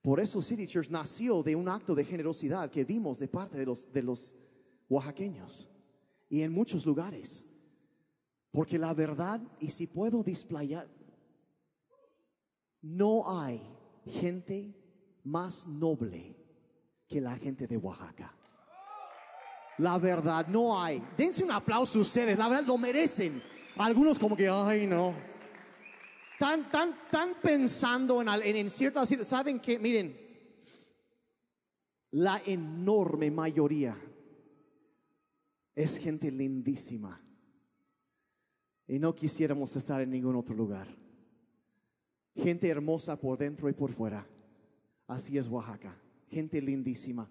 Por 0.07 0.21
eso 0.21 0.41
City 0.41 0.69
Church 0.69 0.89
nació 0.89 1.43
de 1.43 1.57
un 1.57 1.69
acto 1.69 1.93
de 1.93 2.05
generosidad 2.05 2.71
que 2.71 2.85
vimos 2.85 3.19
de 3.19 3.27
parte 3.27 3.59
de 3.59 3.67
los, 3.67 3.93
de 3.93 4.05
los 4.05 4.37
oaxaqueños. 4.89 5.69
y 6.29 6.43
en 6.43 6.53
muchos 6.53 6.87
lugares. 6.87 7.45
Porque 8.53 8.79
la 8.79 8.95
verdad, 8.95 9.41
y 9.59 9.69
si 9.69 9.89
puedo 9.89 10.23
displayar, 10.23 10.87
no 12.83 13.25
hay 13.29 13.61
gente 14.05 14.77
más 15.25 15.67
noble 15.67 16.37
que 17.09 17.21
la 17.21 17.37
gente 17.37 17.67
de 17.67 17.77
Oaxaca. 17.77 18.33
La 19.79 19.99
verdad, 19.99 20.47
no 20.47 20.81
hay. 20.81 21.03
Dense 21.17 21.43
un 21.43 21.51
aplauso 21.51 21.99
ustedes, 21.99 22.39
la 22.39 22.49
verdad 22.49 22.65
lo 22.65 22.79
merecen. 22.79 23.43
Algunos 23.77 24.21
como 24.21 24.37
que, 24.37 24.49
ay 24.49 24.87
no. 24.87 25.17
Tan, 26.39 26.71
tan, 26.71 26.95
tan 27.11 27.35
pensando 27.41 28.21
en, 28.21 28.29
en, 28.29 28.71
ciertas, 28.71 29.09
¿saben 29.27 29.61
que 29.61 29.79
Miren, 29.79 30.17
la 32.11 32.43
enorme 32.45 33.31
mayoría 33.31 33.97
es 35.75 35.99
gente 35.99 36.31
lindísima. 36.31 37.21
Y 38.89 38.99
no 38.99 39.15
quisiéramos 39.15 39.77
estar 39.77 40.01
en 40.01 40.11
ningún 40.11 40.37
otro 40.37 40.55
lugar. 40.55 40.89
Gente 42.35 42.69
hermosa 42.69 43.19
por 43.19 43.37
dentro 43.39 43.69
y 43.69 43.73
por 43.73 43.93
fuera. 43.93 44.27
Así 45.07 45.37
es 45.37 45.49
Oaxaca. 45.49 45.97
Gente 46.29 46.61
lindísima. 46.61 47.31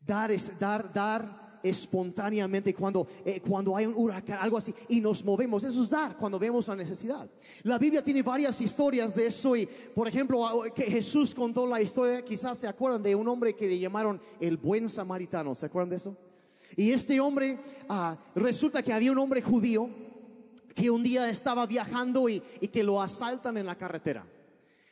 Dar 0.00 0.30
es 0.30 0.56
dar, 0.58 0.92
dar 0.92 1.45
espontáneamente 1.62 2.74
cuando, 2.74 3.06
eh, 3.24 3.40
cuando 3.40 3.76
hay 3.76 3.86
un 3.86 3.94
huracán, 3.96 4.38
algo 4.40 4.56
así, 4.56 4.74
y 4.88 5.00
nos 5.00 5.24
movemos. 5.24 5.64
Eso 5.64 5.82
es 5.82 5.90
dar 5.90 6.16
cuando 6.16 6.38
vemos 6.38 6.68
la 6.68 6.76
necesidad. 6.76 7.28
La 7.62 7.78
Biblia 7.78 8.02
tiene 8.02 8.22
varias 8.22 8.60
historias 8.60 9.14
de 9.14 9.26
eso 9.26 9.56
y, 9.56 9.66
por 9.66 10.08
ejemplo, 10.08 10.62
que 10.74 10.84
Jesús 10.84 11.34
contó 11.34 11.66
la 11.66 11.80
historia, 11.80 12.24
quizás 12.24 12.58
se 12.58 12.66
acuerdan 12.66 13.02
de 13.02 13.14
un 13.14 13.28
hombre 13.28 13.54
que 13.54 13.66
le 13.66 13.78
llamaron 13.78 14.20
el 14.40 14.56
buen 14.56 14.88
samaritano. 14.88 15.54
¿Se 15.54 15.66
acuerdan 15.66 15.90
de 15.90 15.96
eso? 15.96 16.16
Y 16.76 16.90
este 16.90 17.20
hombre, 17.20 17.58
ah, 17.88 18.16
resulta 18.34 18.82
que 18.82 18.92
había 18.92 19.12
un 19.12 19.18
hombre 19.18 19.40
judío 19.40 19.88
que 20.74 20.90
un 20.90 21.02
día 21.02 21.28
estaba 21.30 21.66
viajando 21.66 22.28
y, 22.28 22.40
que 22.40 22.84
lo 22.84 23.00
asaltan 23.00 23.56
en 23.56 23.64
la 23.64 23.76
carretera. 23.76 24.26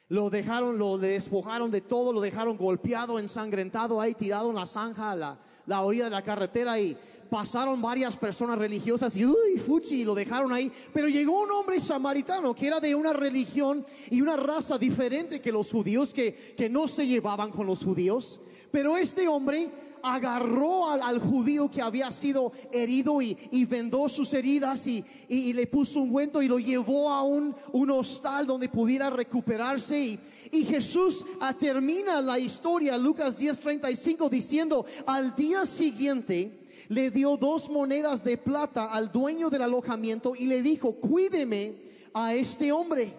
Lo 0.08 0.30
dejaron, 0.30 0.78
lo 0.78 0.96
despojaron 0.96 1.70
de 1.70 1.82
todo, 1.82 2.12
lo 2.12 2.22
dejaron 2.22 2.56
golpeado, 2.56 3.18
ensangrentado 3.18 4.00
ahí, 4.00 4.14
tirado 4.14 4.48
en 4.48 4.56
la 4.56 4.66
zanja 4.66 5.38
la 5.66 5.82
orilla 5.82 6.04
de 6.04 6.10
la 6.10 6.22
carretera 6.22 6.78
y 6.78 6.96
pasaron 7.30 7.82
varias 7.82 8.16
personas 8.16 8.58
religiosas 8.58 9.16
y 9.16 9.26
uy, 9.26 9.58
fuchi, 9.58 10.04
lo 10.04 10.14
dejaron 10.14 10.52
ahí. 10.52 10.70
Pero 10.92 11.08
llegó 11.08 11.42
un 11.42 11.50
hombre 11.50 11.80
samaritano 11.80 12.54
que 12.54 12.66
era 12.66 12.80
de 12.80 12.94
una 12.94 13.12
religión 13.12 13.84
y 14.10 14.20
una 14.20 14.36
raza 14.36 14.78
diferente 14.78 15.40
que 15.40 15.50
los 15.50 15.70
judíos, 15.70 16.14
que, 16.14 16.54
que 16.56 16.68
no 16.68 16.86
se 16.86 17.06
llevaban 17.06 17.50
con 17.50 17.66
los 17.66 17.82
judíos. 17.82 18.40
Pero 18.70 18.96
este 18.96 19.26
hombre 19.28 19.70
agarró 20.04 20.90
al, 20.90 21.18
judío 21.18 21.70
que 21.70 21.80
había 21.80 22.12
sido 22.12 22.52
herido 22.70 23.22
y, 23.22 23.64
vendó 23.64 24.08
sus 24.08 24.32
heridas 24.34 24.86
y, 24.86 25.04
le 25.28 25.66
puso 25.66 26.00
un 26.00 26.10
cuento 26.10 26.42
y 26.42 26.48
lo 26.48 26.58
llevó 26.58 27.10
a 27.10 27.22
un, 27.22 27.54
hostal 27.90 28.46
donde 28.46 28.68
pudiera 28.68 29.10
recuperarse. 29.10 29.98
Y, 29.98 30.20
y 30.52 30.64
Jesús 30.64 31.24
ah, 31.40 31.54
termina 31.54 32.20
la 32.20 32.38
historia, 32.38 32.98
Lucas 32.98 33.40
10:35, 33.40 34.28
diciendo, 34.28 34.84
al 35.06 35.34
día 35.34 35.64
siguiente 35.64 36.60
le 36.88 37.10
dio 37.10 37.36
dos 37.36 37.70
monedas 37.70 38.22
de 38.22 38.36
plata 38.36 38.92
al 38.92 39.10
dueño 39.10 39.48
del 39.48 39.62
alojamiento 39.62 40.34
y 40.38 40.46
le 40.46 40.62
dijo, 40.62 40.92
cuídeme 40.94 41.74
a 42.12 42.34
este 42.34 42.72
hombre. 42.72 43.14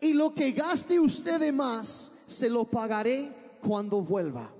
Y 0.00 0.12
lo 0.12 0.34
que 0.34 0.52
gaste 0.52 1.00
usted 1.00 1.40
de 1.40 1.52
más, 1.52 2.12
se 2.26 2.48
lo 2.48 2.64
pagaré 2.64 3.32
cuando 3.60 4.00
vuelva. 4.00 4.55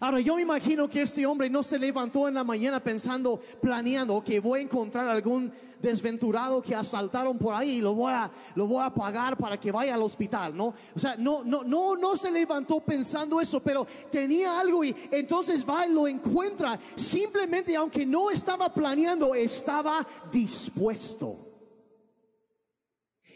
Ahora 0.00 0.20
yo 0.20 0.36
me 0.36 0.42
imagino 0.42 0.88
que 0.88 1.02
este 1.02 1.24
hombre 1.24 1.48
no 1.48 1.62
se 1.62 1.78
levantó 1.78 2.26
en 2.26 2.34
la 2.34 2.44
mañana 2.44 2.82
pensando, 2.82 3.40
planeando 3.60 4.22
que 4.24 4.40
voy 4.40 4.60
a 4.60 4.62
encontrar 4.62 5.08
algún 5.08 5.52
desventurado 5.80 6.60
que 6.60 6.74
asaltaron 6.74 7.38
por 7.38 7.54
ahí 7.54 7.76
y 7.76 7.80
lo 7.80 7.94
voy 7.94 8.12
a, 8.12 8.30
lo 8.54 8.66
voy 8.66 8.82
a 8.84 8.92
pagar 8.92 9.36
para 9.36 9.60
que 9.60 9.70
vaya 9.70 9.94
al 9.94 10.02
hospital, 10.02 10.56
¿no? 10.56 10.74
O 10.94 10.98
sea, 10.98 11.14
no, 11.16 11.44
no, 11.44 11.62
no, 11.62 11.94
no 11.94 12.16
se 12.16 12.32
levantó 12.32 12.80
pensando 12.80 13.40
eso, 13.40 13.62
pero 13.62 13.86
tenía 14.10 14.58
algo 14.58 14.82
y 14.82 14.94
entonces 15.10 15.64
va 15.68 15.86
y 15.86 15.92
lo 15.92 16.08
encuentra. 16.08 16.78
Simplemente, 16.96 17.76
aunque 17.76 18.04
no 18.04 18.30
estaba 18.30 18.72
planeando, 18.72 19.34
estaba 19.34 20.04
dispuesto. 20.32 21.38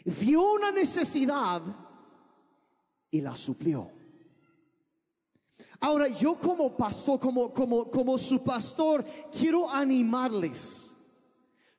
Vio 0.03 0.53
una 0.53 0.71
necesidad 0.71 1.61
y 3.11 3.21
la 3.21 3.35
suplió. 3.35 3.98
Ahora, 5.79 6.09
yo 6.09 6.37
como 6.37 6.75
pastor, 6.75 7.19
como, 7.19 7.53
como, 7.53 7.89
como 7.89 8.17
su 8.17 8.43
pastor, 8.43 9.05
quiero 9.31 9.69
animarles 9.69 10.93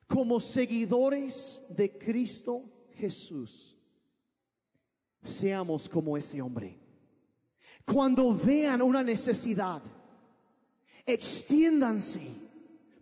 como 0.07 0.39
seguidores 0.39 1.61
de 1.69 1.97
Cristo 1.97 2.63
Jesús. 2.95 3.77
Seamos 5.23 5.87
como 5.87 6.17
ese 6.17 6.41
hombre. 6.41 6.79
Cuando 7.85 8.33
vean 8.33 8.81
una 8.81 9.03
necesidad, 9.03 9.81
extiéndanse 11.05 12.31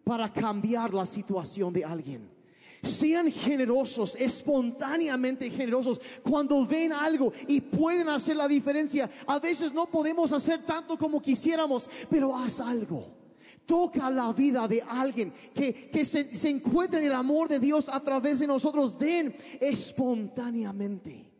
para 0.03 0.32
cambiar 0.32 0.94
la 0.94 1.06
situación 1.06 1.74
de 1.74 1.86
alguien. 1.86 2.38
Sean 2.81 3.31
generosos, 3.31 4.15
espontáneamente 4.15 5.50
generosos 5.50 6.00
cuando 6.24 6.65
ven 6.65 6.93
algo 6.93 7.33
y 7.48 7.62
pueden 7.62 8.07
hacer 8.09 8.38
la 8.38 8.48
diferencia. 8.48 9.09
A 9.27 9.39
veces 9.39 9.74
no 9.74 9.89
podemos 9.89 10.31
hacer 10.31 10.63
tanto 10.63 10.98
como 10.98 11.21
quisiéramos, 11.21 11.89
pero 12.09 12.36
haz 12.36 12.62
algo. 12.62 13.17
Toca 13.65 14.09
la 14.09 14.31
vida 14.33 14.67
de 14.67 14.81
alguien 14.81 15.33
que, 15.53 15.89
que 15.89 16.05
se, 16.05 16.50
encuentre 16.50 17.01
en 17.01 17.07
el 17.07 17.13
amor 17.13 17.50
de 17.50 17.59
Dios 17.59 17.89
a 17.89 18.00
través 18.00 18.39
de 18.39 18.48
nosotros. 18.48 18.98
Den 18.98 19.36
espontáneamente. 19.59 21.31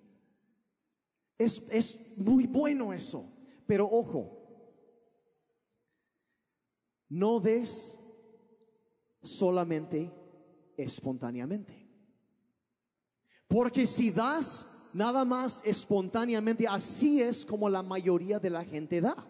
Es, 1.38 1.62
es 1.70 1.98
muy 2.18 2.46
bueno 2.48 2.94
eso. 2.94 3.26
Pero 3.66 3.90
ojo, 3.90 4.40
no 7.08 7.40
des 7.40 7.98
solamente 9.24 10.12
espontáneamente. 10.84 11.88
Porque 13.48 13.86
si 13.86 14.12
das 14.12 14.68
nada 14.94 15.26
más 15.26 15.62
espontáneamente, 15.66 16.68
así 16.68 17.22
es 17.22 17.46
como 17.46 17.70
la 17.70 17.84
mayoría 17.84 18.40
de 18.40 18.50
la 18.50 18.64
gente 18.64 19.02
da. 19.02 19.28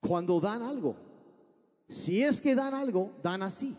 Cuando 0.00 0.40
dan 0.40 0.62
algo, 0.62 0.96
si 1.88 2.22
es 2.22 2.40
que 2.40 2.54
dan 2.54 2.74
algo, 2.74 3.12
dan 3.22 3.42
así. 3.42 3.76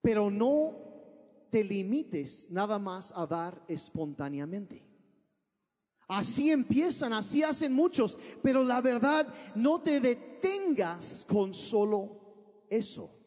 Pero 0.00 0.30
no 0.30 0.74
te 1.50 1.62
limites 1.62 2.50
nada 2.50 2.78
más 2.78 3.12
a 3.14 3.26
dar 3.26 3.62
espontáneamente. 3.68 4.84
Así 6.08 6.50
empiezan, 6.50 7.12
así 7.12 7.42
hacen 7.42 7.72
muchos, 7.72 8.18
pero 8.42 8.64
la 8.64 8.80
verdad 8.80 9.32
no 9.54 9.80
te 9.80 10.00
detengas 10.00 11.24
con 11.26 11.54
solo 11.54 12.66
eso 12.68 13.21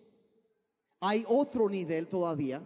hay 1.00 1.26
otro 1.28 1.70
nivel 1.70 2.08
todavía 2.08 2.62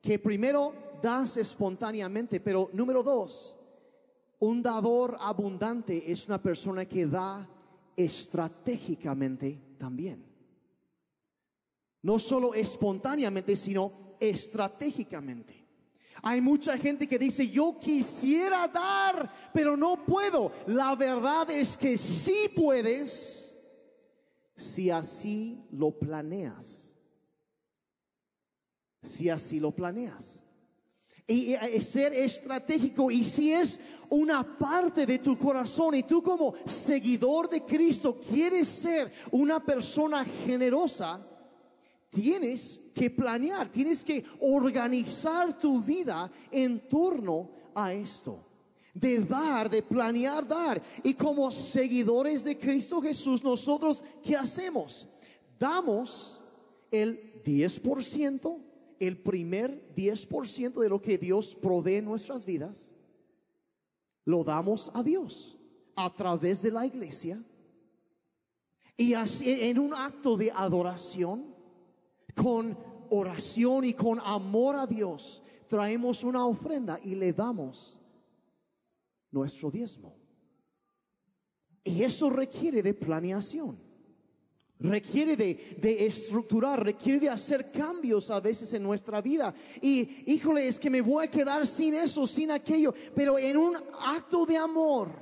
que 0.00 0.18
primero 0.18 0.72
das 1.02 1.36
espontáneamente, 1.36 2.40
pero 2.40 2.70
número 2.72 3.02
dos, 3.02 3.58
un 4.38 4.62
dador 4.62 5.16
abundante 5.20 6.10
es 6.10 6.26
una 6.28 6.40
persona 6.40 6.84
que 6.86 7.06
da 7.06 7.48
estratégicamente 7.96 9.60
también. 9.78 10.24
No 12.02 12.18
solo 12.18 12.54
espontáneamente, 12.54 13.56
sino 13.56 14.16
estratégicamente. 14.20 15.66
Hay 16.22 16.40
mucha 16.40 16.78
gente 16.78 17.06
que 17.06 17.18
dice, 17.18 17.48
yo 17.48 17.78
quisiera 17.80 18.68
dar, 18.68 19.30
pero 19.52 19.76
no 19.76 20.04
puedo. 20.04 20.52
La 20.66 20.94
verdad 20.94 21.50
es 21.50 21.76
que 21.76 21.98
sí 21.98 22.50
puedes 22.54 23.54
si 24.56 24.90
así 24.90 25.62
lo 25.72 25.90
planeas 25.90 26.85
si 29.06 29.30
así 29.30 29.60
lo 29.60 29.70
planeas. 29.70 30.42
Y 31.28 31.56
ser 31.80 32.12
estratégico 32.12 33.10
y 33.10 33.24
si 33.24 33.52
es 33.52 33.80
una 34.10 34.56
parte 34.56 35.04
de 35.04 35.18
tu 35.18 35.36
corazón 35.36 35.96
y 35.96 36.04
tú 36.04 36.22
como 36.22 36.54
seguidor 36.66 37.48
de 37.48 37.62
Cristo 37.62 38.20
quieres 38.20 38.68
ser 38.68 39.12
una 39.32 39.58
persona 39.58 40.24
generosa, 40.24 41.26
tienes 42.10 42.80
que 42.94 43.10
planear, 43.10 43.70
tienes 43.70 44.04
que 44.04 44.24
organizar 44.40 45.58
tu 45.58 45.82
vida 45.82 46.30
en 46.50 46.88
torno 46.88 47.50
a 47.74 47.92
esto. 47.92 48.42
De 48.94 49.18
dar, 49.18 49.68
de 49.68 49.82
planear 49.82 50.46
dar. 50.46 50.80
Y 51.02 51.12
como 51.12 51.50
seguidores 51.50 52.44
de 52.44 52.56
Cristo 52.56 53.02
Jesús, 53.02 53.44
nosotros, 53.44 54.02
¿qué 54.22 54.34
hacemos? 54.34 55.06
Damos 55.58 56.40
el 56.90 57.42
10% 57.44 58.58
el 59.00 59.18
primer 59.18 59.94
10% 59.94 60.80
de 60.80 60.88
lo 60.88 61.00
que 61.00 61.18
Dios 61.18 61.54
provee 61.54 61.96
en 61.96 62.04
nuestras 62.04 62.44
vidas, 62.44 62.92
lo 64.24 64.44
damos 64.44 64.90
a 64.94 65.02
Dios 65.02 65.58
a 65.94 66.12
través 66.12 66.62
de 66.62 66.70
la 66.70 66.86
iglesia. 66.86 67.42
Y 68.96 69.14
así, 69.14 69.50
en 69.50 69.78
un 69.78 69.94
acto 69.94 70.36
de 70.36 70.50
adoración, 70.50 71.54
con 72.34 72.78
oración 73.10 73.84
y 73.84 73.94
con 73.94 74.20
amor 74.20 74.76
a 74.76 74.86
Dios, 74.86 75.42
traemos 75.68 76.24
una 76.24 76.46
ofrenda 76.46 76.98
y 77.02 77.14
le 77.14 77.32
damos 77.32 78.00
nuestro 79.30 79.70
diezmo. 79.70 80.16
Y 81.84 82.02
eso 82.02 82.30
requiere 82.30 82.82
de 82.82 82.94
planeación. 82.94 83.85
Requiere 84.78 85.36
de, 85.36 85.76
de, 85.80 86.06
estructurar, 86.06 86.84
requiere 86.84 87.18
de 87.18 87.30
hacer 87.30 87.70
cambios 87.72 88.30
a 88.30 88.40
veces 88.40 88.72
en 88.74 88.82
nuestra 88.82 89.22
vida. 89.22 89.54
Y 89.80 90.24
híjole, 90.26 90.68
es 90.68 90.78
que 90.78 90.90
me 90.90 91.00
voy 91.00 91.24
a 91.24 91.30
quedar 91.30 91.66
sin 91.66 91.94
eso, 91.94 92.26
sin 92.26 92.50
aquello, 92.50 92.92
pero 93.14 93.38
en 93.38 93.56
un 93.56 93.76
acto 94.04 94.44
de 94.44 94.58
amor, 94.58 95.12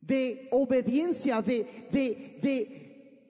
de 0.00 0.48
obediencia, 0.50 1.42
de, 1.42 1.88
de, 1.90 2.38
de, 2.40 3.22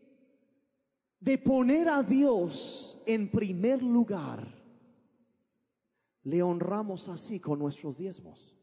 de 1.19 1.39
poner 1.39 1.89
a 1.89 2.03
Dios 2.05 3.01
en 3.07 3.29
primer 3.29 3.83
lugar, 3.83 4.63
le 6.23 6.43
honramos 6.43 7.09
así 7.09 7.41
con 7.41 7.59
nuestros 7.59 7.99
diezmos. 7.99 8.57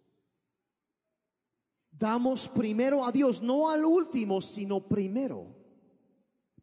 Damos 2.00 2.48
primero 2.48 3.04
a 3.04 3.12
Dios, 3.12 3.42
no 3.42 3.70
al 3.70 3.84
último, 3.84 4.40
sino 4.40 4.80
primero. 4.80 5.48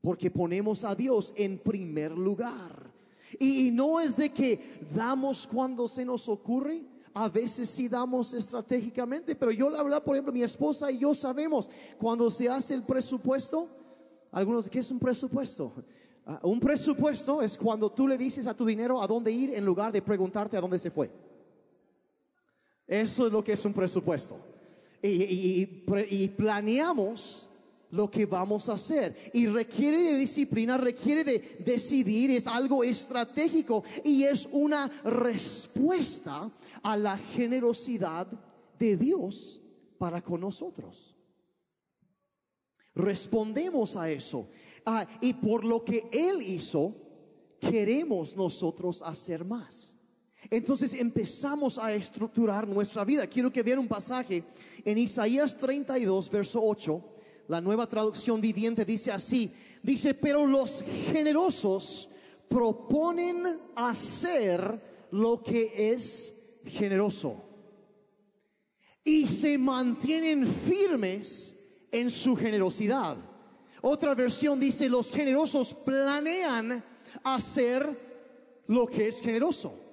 Porque 0.00 0.30
ponemos 0.30 0.82
a 0.82 0.94
Dios 0.94 1.34
en 1.36 1.58
primer 1.58 2.12
lugar. 2.12 2.90
Y, 3.38 3.70
no 3.70 4.00
es 4.00 4.16
de 4.16 4.30
que 4.32 4.80
damos 4.94 5.46
cuando 5.46 5.88
se 5.88 6.06
nos 6.06 6.26
ocurre. 6.28 6.82
A 7.12 7.28
veces 7.28 7.68
sí 7.68 7.86
damos 7.88 8.32
estratégicamente, 8.32 9.34
pero 9.34 9.50
yo 9.50 9.68
la 9.68 9.82
verdad, 9.82 10.02
por 10.02 10.16
ejemplo, 10.16 10.32
mi 10.32 10.42
esposa 10.42 10.90
y 10.90 10.98
yo 10.98 11.14
sabemos 11.14 11.68
cuando 11.98 12.30
se 12.30 12.48
hace 12.48 12.74
el 12.74 12.82
presupuesto, 12.82 13.68
algunos, 14.30 14.68
¿qué 14.68 14.80
es 14.80 14.90
un 14.90 14.98
presupuesto? 14.98 15.72
Uh, 16.26 16.48
un 16.50 16.60
presupuesto 16.60 17.40
es 17.40 17.56
cuando 17.56 17.90
tú 17.90 18.06
le 18.06 18.18
dices 18.18 18.46
a 18.46 18.54
tu 18.54 18.66
dinero 18.66 19.00
a 19.00 19.06
dónde 19.06 19.32
ir 19.32 19.54
en 19.54 19.64
lugar 19.64 19.92
de 19.92 20.02
preguntarte 20.02 20.58
a 20.58 20.60
dónde 20.60 20.78
se 20.78 20.90
fue. 20.90 21.10
Eso 22.86 23.26
es 23.26 23.32
lo 23.32 23.42
que 23.42 23.52
es 23.52 23.64
un 23.64 23.72
presupuesto 23.72 24.55
y, 25.02 26.28
planeamos 26.36 27.48
lo 27.90 28.10
que 28.10 28.26
vamos 28.26 28.68
a 28.68 28.74
hacer. 28.74 29.30
Y 29.32 29.46
requiere 29.46 30.02
de 30.02 30.18
disciplina, 30.18 30.76
requiere 30.76 31.24
de 31.24 31.58
decidir, 31.64 32.30
es 32.30 32.46
algo 32.46 32.84
estratégico 32.84 33.84
y 34.04 34.24
es 34.24 34.48
una 34.52 34.88
respuesta 35.04 36.50
a 36.82 36.96
la 36.96 37.16
generosidad 37.16 38.26
de 38.78 38.96
Dios 38.96 39.60
para 39.98 40.22
con 40.22 40.40
nosotros. 40.40 41.14
Respondemos 42.94 43.96
a 43.96 44.10
eso. 44.10 44.48
Ah, 44.84 45.06
y 45.20 45.34
por 45.34 45.64
lo 45.64 45.84
que 45.84 46.08
Él 46.12 46.42
hizo, 46.42 46.94
queremos 47.60 48.36
nosotros 48.36 49.02
hacer 49.02 49.44
más. 49.44 49.95
Entonces 50.50 50.94
empezamos 50.94 51.78
a 51.78 51.92
estructurar 51.92 52.66
nuestra 52.66 53.04
vida. 53.04 53.26
Quiero 53.26 53.52
que 53.52 53.62
vean 53.62 53.80
un 53.80 53.88
pasaje 53.88 54.44
en 54.84 54.98
Isaías 54.98 55.56
32, 55.56 56.30
verso 56.30 56.60
8. 56.62 57.04
La 57.48 57.60
nueva 57.60 57.88
traducción 57.88 58.40
viviente 58.40 58.84
dice 58.84 59.12
así. 59.12 59.52
Dice, 59.82 60.14
pero 60.14 60.46
los 60.46 60.84
generosos 61.10 62.08
proponen 62.48 63.60
hacer 63.74 65.08
lo 65.10 65.42
que 65.42 65.92
es 65.92 66.32
generoso. 66.64 67.42
Y 69.04 69.26
se 69.28 69.56
mantienen 69.56 70.46
firmes 70.46 71.54
en 71.92 72.10
su 72.10 72.34
generosidad. 72.36 73.16
Otra 73.82 74.14
versión 74.14 74.58
dice, 74.58 74.88
los 74.88 75.12
generosos 75.12 75.72
planean 75.72 76.84
hacer 77.22 78.64
lo 78.66 78.86
que 78.86 79.08
es 79.08 79.20
generoso. 79.20 79.85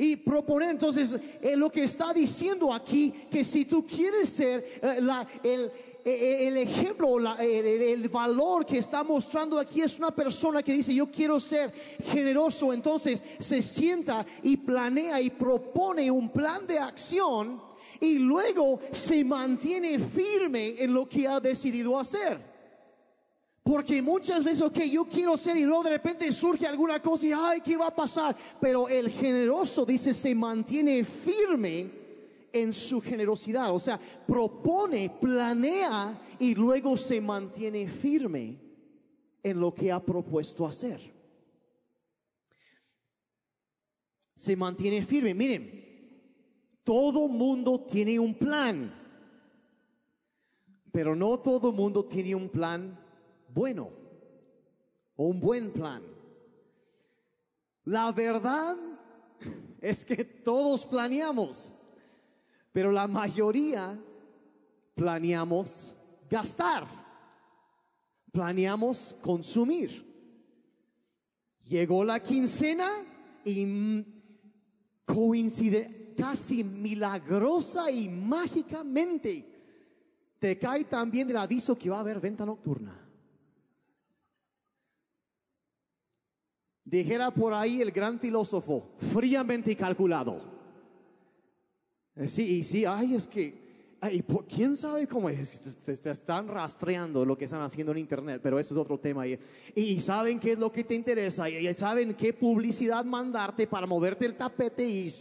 Y 0.00 0.14
proponer 0.14 0.70
entonces 0.70 1.10
eh, 1.42 1.56
lo 1.56 1.70
que 1.70 1.82
está 1.82 2.14
diciendo 2.14 2.72
aquí, 2.72 3.12
que 3.28 3.42
si 3.42 3.64
tú 3.64 3.84
quieres 3.84 4.28
ser 4.28 4.64
eh, 4.80 5.00
la, 5.02 5.26
el, 5.42 5.72
eh, 6.04 6.46
el, 6.46 6.56
ejemplo, 6.56 7.18
la, 7.18 7.34
el, 7.44 7.66
el, 7.66 8.08
valor 8.08 8.64
que 8.64 8.78
está 8.78 9.02
mostrando 9.02 9.58
aquí 9.58 9.80
es 9.80 9.98
una 9.98 10.14
persona 10.14 10.62
que 10.62 10.72
dice, 10.72 10.94
yo 10.94 11.10
quiero 11.10 11.40
ser 11.40 11.72
generoso, 12.04 12.72
entonces 12.72 13.20
se 13.40 13.60
sienta 13.60 14.24
y 14.44 14.56
planea 14.58 15.20
y 15.20 15.30
propone 15.30 16.08
un 16.12 16.30
plan 16.30 16.64
de 16.64 16.78
acción 16.78 17.60
y 18.00 18.18
luego 18.18 18.78
se 18.92 19.24
mantiene 19.24 19.98
firme 19.98 20.76
en 20.78 20.94
lo 20.94 21.08
que 21.08 21.26
ha 21.26 21.40
decidido 21.40 21.98
hacer. 21.98 22.57
Porque 23.68 24.00
muchas 24.00 24.44
veces, 24.44 24.62
ok, 24.62 24.78
yo 24.90 25.04
quiero 25.04 25.36
ser 25.36 25.58
y 25.58 25.66
luego 25.66 25.82
de 25.82 25.90
repente 25.90 26.32
surge 26.32 26.66
alguna 26.66 27.02
cosa 27.02 27.26
y, 27.26 27.32
ay, 27.32 27.60
¿qué 27.60 27.76
va 27.76 27.88
a 27.88 27.94
pasar? 27.94 28.34
Pero 28.58 28.88
el 28.88 29.10
generoso, 29.10 29.84
dice, 29.84 30.14
se 30.14 30.34
mantiene 30.34 31.04
firme 31.04 31.90
en 32.50 32.72
su 32.72 32.98
generosidad. 33.02 33.74
O 33.74 33.78
sea, 33.78 34.00
propone, 34.26 35.10
planea 35.10 36.18
y 36.38 36.54
luego 36.54 36.96
se 36.96 37.20
mantiene 37.20 37.86
firme 37.88 38.58
en 39.42 39.60
lo 39.60 39.74
que 39.74 39.92
ha 39.92 40.00
propuesto 40.00 40.64
hacer. 40.66 40.98
Se 44.34 44.56
mantiene 44.56 45.02
firme. 45.02 45.34
Miren, 45.34 46.80
todo 46.84 47.28
mundo 47.28 47.84
tiene 47.86 48.18
un 48.18 48.32
plan, 48.32 48.94
pero 50.90 51.14
no 51.14 51.38
todo 51.40 51.70
mundo 51.70 52.06
tiene 52.06 52.34
un 52.34 52.48
plan 52.48 53.07
bueno 53.48 53.90
o 55.16 55.26
un 55.26 55.40
buen 55.40 55.72
plan. 55.72 56.02
La 57.84 58.12
verdad 58.12 58.76
es 59.80 60.04
que 60.04 60.24
todos 60.24 60.86
planeamos, 60.86 61.74
pero 62.72 62.92
la 62.92 63.08
mayoría 63.08 63.98
planeamos 64.94 65.94
gastar, 66.28 66.86
planeamos 68.30 69.16
consumir. 69.22 70.06
Llegó 71.64 72.04
la 72.04 72.20
quincena 72.20 72.88
y 73.44 74.04
coincide 75.04 76.14
casi 76.16 76.64
milagrosa 76.64 77.90
y 77.90 78.08
mágicamente 78.08 79.58
te 80.38 80.58
cae 80.58 80.84
también 80.84 81.30
el 81.30 81.36
aviso 81.36 81.76
que 81.76 81.90
va 81.90 81.98
a 81.98 82.00
haber 82.00 82.20
venta 82.20 82.44
nocturna. 82.44 83.07
Dijera 86.90 87.30
por 87.30 87.52
ahí 87.52 87.82
el 87.82 87.90
gran 87.90 88.18
filósofo, 88.18 88.92
fríamente 89.12 89.76
calculado. 89.76 90.40
Eh, 92.16 92.26
sí, 92.26 92.56
y 92.56 92.62
sí, 92.62 92.86
ay, 92.86 93.14
es 93.14 93.26
que, 93.26 93.96
ay, 94.00 94.24
¿quién 94.48 94.74
sabe 94.74 95.06
cómo 95.06 95.28
es? 95.28 95.60
Te, 95.84 95.92
están 96.10 96.48
rastreando 96.48 97.26
lo 97.26 97.36
que 97.36 97.44
están 97.44 97.60
haciendo 97.60 97.92
en 97.92 97.98
Internet, 97.98 98.40
pero 98.42 98.58
eso 98.58 98.72
es 98.72 98.80
otro 98.80 98.98
tema. 98.98 99.26
Y, 99.26 99.38
y 99.74 100.00
saben 100.00 100.40
qué 100.40 100.52
es 100.52 100.58
lo 100.58 100.72
que 100.72 100.82
te 100.82 100.94
interesa, 100.94 101.50
y, 101.50 101.74
saben 101.74 102.14
qué 102.14 102.32
publicidad 102.32 103.04
mandarte 103.04 103.66
para 103.66 103.86
moverte 103.86 104.24
el 104.24 104.34
tapete 104.34 104.88
y 104.88 105.12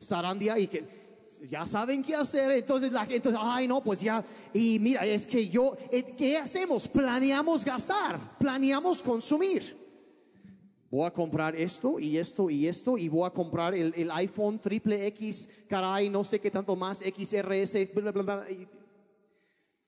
zarandia 0.00 0.60
y 0.60 0.68
que 0.68 0.84
ya 1.50 1.66
saben 1.66 2.04
qué 2.04 2.14
hacer, 2.14 2.52
entonces 2.52 2.92
la 2.92 3.04
gente, 3.04 3.30
ay 3.36 3.66
no, 3.66 3.82
pues 3.82 4.00
ya, 4.00 4.24
y 4.54 4.78
mira, 4.78 5.04
es 5.04 5.26
que 5.26 5.48
yo, 5.48 5.76
eh, 5.90 6.14
¿qué 6.16 6.36
hacemos? 6.36 6.86
Planeamos 6.86 7.64
gastar, 7.64 8.38
planeamos 8.38 9.02
consumir 9.02 9.79
voy 10.90 11.06
a 11.06 11.12
comprar 11.12 11.54
esto 11.54 12.00
y 12.00 12.18
esto 12.18 12.50
y 12.50 12.66
esto 12.66 12.98
y 12.98 13.08
voy 13.08 13.26
a 13.26 13.30
comprar 13.30 13.74
el, 13.74 14.10
iPhone 14.10 14.58
triple 14.58 15.06
X, 15.06 15.48
caray, 15.68 16.10
no 16.10 16.24
sé 16.24 16.40
qué 16.40 16.50
tanto 16.50 16.74
más, 16.74 16.98
XRS, 16.98 17.94
bla, 17.94 18.10
bla, 18.10 18.22
bla, 18.22 18.46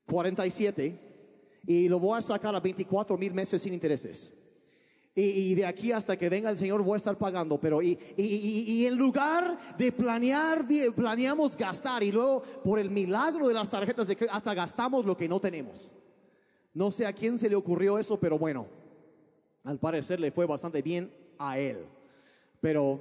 47 0.07 0.99
y 1.67 1.89
lo 1.89 1.99
voy 1.99 2.19
a 2.19 2.23
sacar 2.23 2.55
a 2.55 2.61
24 2.61 3.17
mil 3.19 3.35
meses 3.35 3.61
sin 3.63 3.75
intereses. 3.75 4.33
Y, 5.15 5.55
de 5.55 5.67
aquí 5.67 5.93
hasta 5.93 6.17
que 6.17 6.31
venga 6.31 6.49
el 6.49 6.57
Señor 6.57 6.83
voy 6.83 6.95
a 6.95 6.97
estar 6.97 7.19
pagando, 7.19 7.61
pero 7.61 7.83
y, 7.83 7.99
y, 8.17 8.87
en 8.87 8.97
lugar 8.97 9.77
de 9.77 9.93
planear, 9.93 10.67
planeamos 10.97 11.55
gastar 11.55 12.03
y 12.03 12.11
luego 12.11 12.43
por 12.65 12.79
el 12.79 12.91
milagro 12.91 13.47
de 13.47 13.53
las 13.53 13.69
tarjetas 13.69 14.09
de 14.09 14.17
hasta 14.31 14.55
gastamos 14.55 15.05
lo 15.05 15.15
que 15.15 15.29
no 15.29 15.39
tenemos. 15.39 15.91
No 16.73 16.91
sé 16.91 17.05
a 17.05 17.13
quién 17.13 17.37
se 17.37 17.51
le 17.51 17.57
ocurrió 17.57 17.99
eso, 17.99 18.19
pero 18.19 18.39
bueno, 18.39 18.67
al 19.65 19.79
parecer 19.79 20.21
le 20.21 20.33
fue 20.33 20.47
bastante 20.47 20.83
bien 20.83 21.13
a 21.39 21.59
él. 21.59 21.87
Pero, 22.61 23.01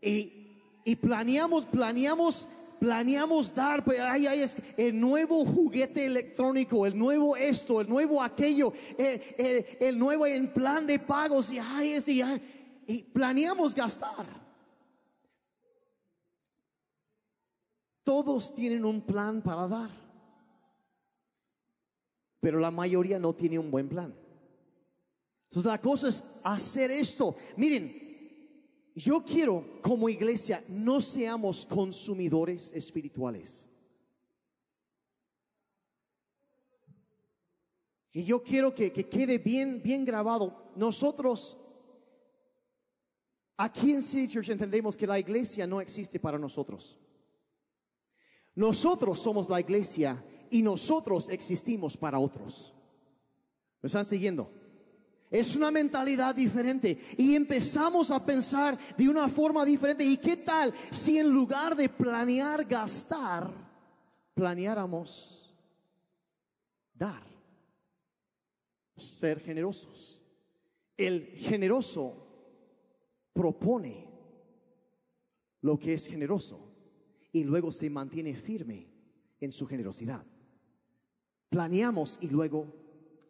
y, 0.00 0.96
planeamos, 0.96 1.66
planeamos, 1.66 2.48
planeamos 2.78 3.54
dar, 3.54 3.84
pues, 3.84 4.00
ay, 4.00 4.26
ay, 4.26 4.40
es 4.40 4.56
el 4.76 4.98
nuevo 4.98 5.44
juguete 5.44 6.06
electrónico, 6.06 6.86
el 6.86 6.96
nuevo 6.96 7.36
esto, 7.36 7.80
el 7.80 7.88
nuevo 7.88 8.22
aquello, 8.22 8.72
el, 8.96 9.98
nuevo 9.98 10.26
en 10.26 10.52
plan 10.52 10.86
de 10.86 10.98
pagos, 10.98 11.52
y 11.52 11.58
ay, 11.58 11.92
este, 11.92 12.12
y, 12.12 12.22
y 12.86 13.02
planeamos 13.02 13.74
gastar. 13.74 14.26
Todos 18.04 18.54
tienen 18.54 18.84
un 18.84 19.02
plan 19.02 19.42
para 19.42 19.68
dar. 19.68 20.08
pero 22.40 22.60
la 22.60 22.70
mayoría 22.70 23.18
no 23.18 23.34
tiene 23.34 23.58
un 23.58 23.70
buen 23.70 23.88
plan. 23.88 24.14
Entonces 25.48 25.70
la 25.70 25.80
cosa 25.80 26.08
es 26.08 26.22
hacer 26.42 26.90
esto. 26.90 27.36
Miren, 27.56 28.08
yo 28.94 29.24
quiero 29.24 29.80
como 29.80 30.08
iglesia 30.08 30.62
no 30.68 31.00
seamos 31.00 31.64
consumidores 31.64 32.70
espirituales. 32.74 33.68
Y 38.12 38.24
yo 38.24 38.42
quiero 38.42 38.74
que, 38.74 38.92
que 38.92 39.08
quede 39.08 39.38
bien, 39.38 39.80
bien 39.82 40.04
grabado. 40.04 40.72
Nosotros 40.74 41.56
aquí 43.56 43.92
en 43.92 44.02
City 44.02 44.28
Church 44.28 44.50
entendemos 44.50 44.96
que 44.96 45.06
la 45.06 45.18
iglesia 45.18 45.66
no 45.66 45.80
existe 45.80 46.20
para 46.20 46.38
nosotros. 46.38 46.98
Nosotros 48.54 49.18
somos 49.20 49.48
la 49.48 49.60
iglesia 49.60 50.22
y 50.50 50.62
nosotros 50.62 51.28
existimos 51.28 51.96
para 51.96 52.18
otros. 52.18 52.74
¿Me 53.80 53.86
están 53.86 54.04
siguiendo? 54.04 54.57
Es 55.30 55.56
una 55.56 55.70
mentalidad 55.70 56.34
diferente 56.34 56.98
y 57.18 57.34
empezamos 57.34 58.10
a 58.10 58.24
pensar 58.24 58.78
de 58.96 59.08
una 59.08 59.28
forma 59.28 59.64
diferente. 59.64 60.04
¿Y 60.04 60.16
qué 60.16 60.36
tal 60.38 60.72
si 60.90 61.18
en 61.18 61.28
lugar 61.28 61.76
de 61.76 61.88
planear 61.88 62.64
gastar, 62.64 63.50
planeáramos 64.34 65.54
dar? 66.94 67.22
Ser 68.96 69.40
generosos. 69.40 70.22
El 70.96 71.26
generoso 71.36 72.26
propone 73.34 74.08
lo 75.60 75.78
que 75.78 75.94
es 75.94 76.06
generoso 76.06 76.68
y 77.32 77.44
luego 77.44 77.70
se 77.70 77.90
mantiene 77.90 78.34
firme 78.34 78.86
en 79.40 79.52
su 79.52 79.66
generosidad. 79.66 80.24
Planeamos 81.50 82.18
y 82.20 82.28
luego 82.28 82.87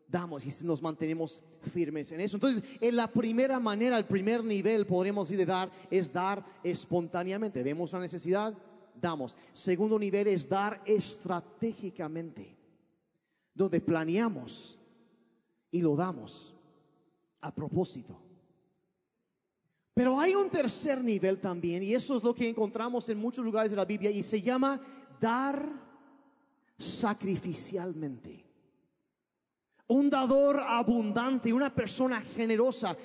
damos 0.08 0.44
y 0.44 0.64
nos 0.64 0.80
mantenemos 0.80 1.42
firmes 1.60 2.10
en 2.12 2.20
eso. 2.20 2.36
Entonces, 2.36 2.62
en 2.80 2.96
la 2.96 3.06
primera 3.12 3.60
manera, 3.60 3.98
el 3.98 4.06
primer 4.06 4.42
nivel, 4.42 4.86
podríamos 4.86 5.28
decir 5.28 5.38
de 5.38 5.52
dar, 5.52 5.70
es 5.90 6.12
dar 6.12 6.44
espontáneamente. 6.64 7.62
Vemos 7.62 7.92
la 7.92 8.00
necesidad, 8.00 8.56
damos. 8.98 9.36
Segundo 9.52 9.98
nivel 9.98 10.26
es 10.28 10.48
dar 10.48 10.82
estratégicamente, 10.86 12.56
donde 13.54 13.80
planeamos 13.80 14.78
y 15.70 15.82
lo 15.82 15.94
damos 15.94 16.54
a 17.40 17.54
propósito. 17.54 18.18
Pero 19.92 20.18
hay 20.18 20.34
un 20.34 20.48
tercer 20.48 21.02
nivel 21.02 21.38
también, 21.38 21.82
y 21.82 21.92
eso 21.92 22.16
es 22.16 22.22
lo 22.22 22.32
que 22.32 22.48
encontramos 22.48 23.08
en 23.08 23.18
muchos 23.18 23.44
lugares 23.44 23.70
de 23.70 23.76
la 23.76 23.84
Biblia, 23.84 24.10
y 24.10 24.22
se 24.22 24.40
llama 24.40 24.80
dar 25.20 25.68
sacrificialmente. 26.78 28.47
Un 29.88 30.10
dador 30.10 30.60
abundante, 30.60 31.52
una 31.52 31.74
persona 31.74 32.20
generosa, 32.20 32.96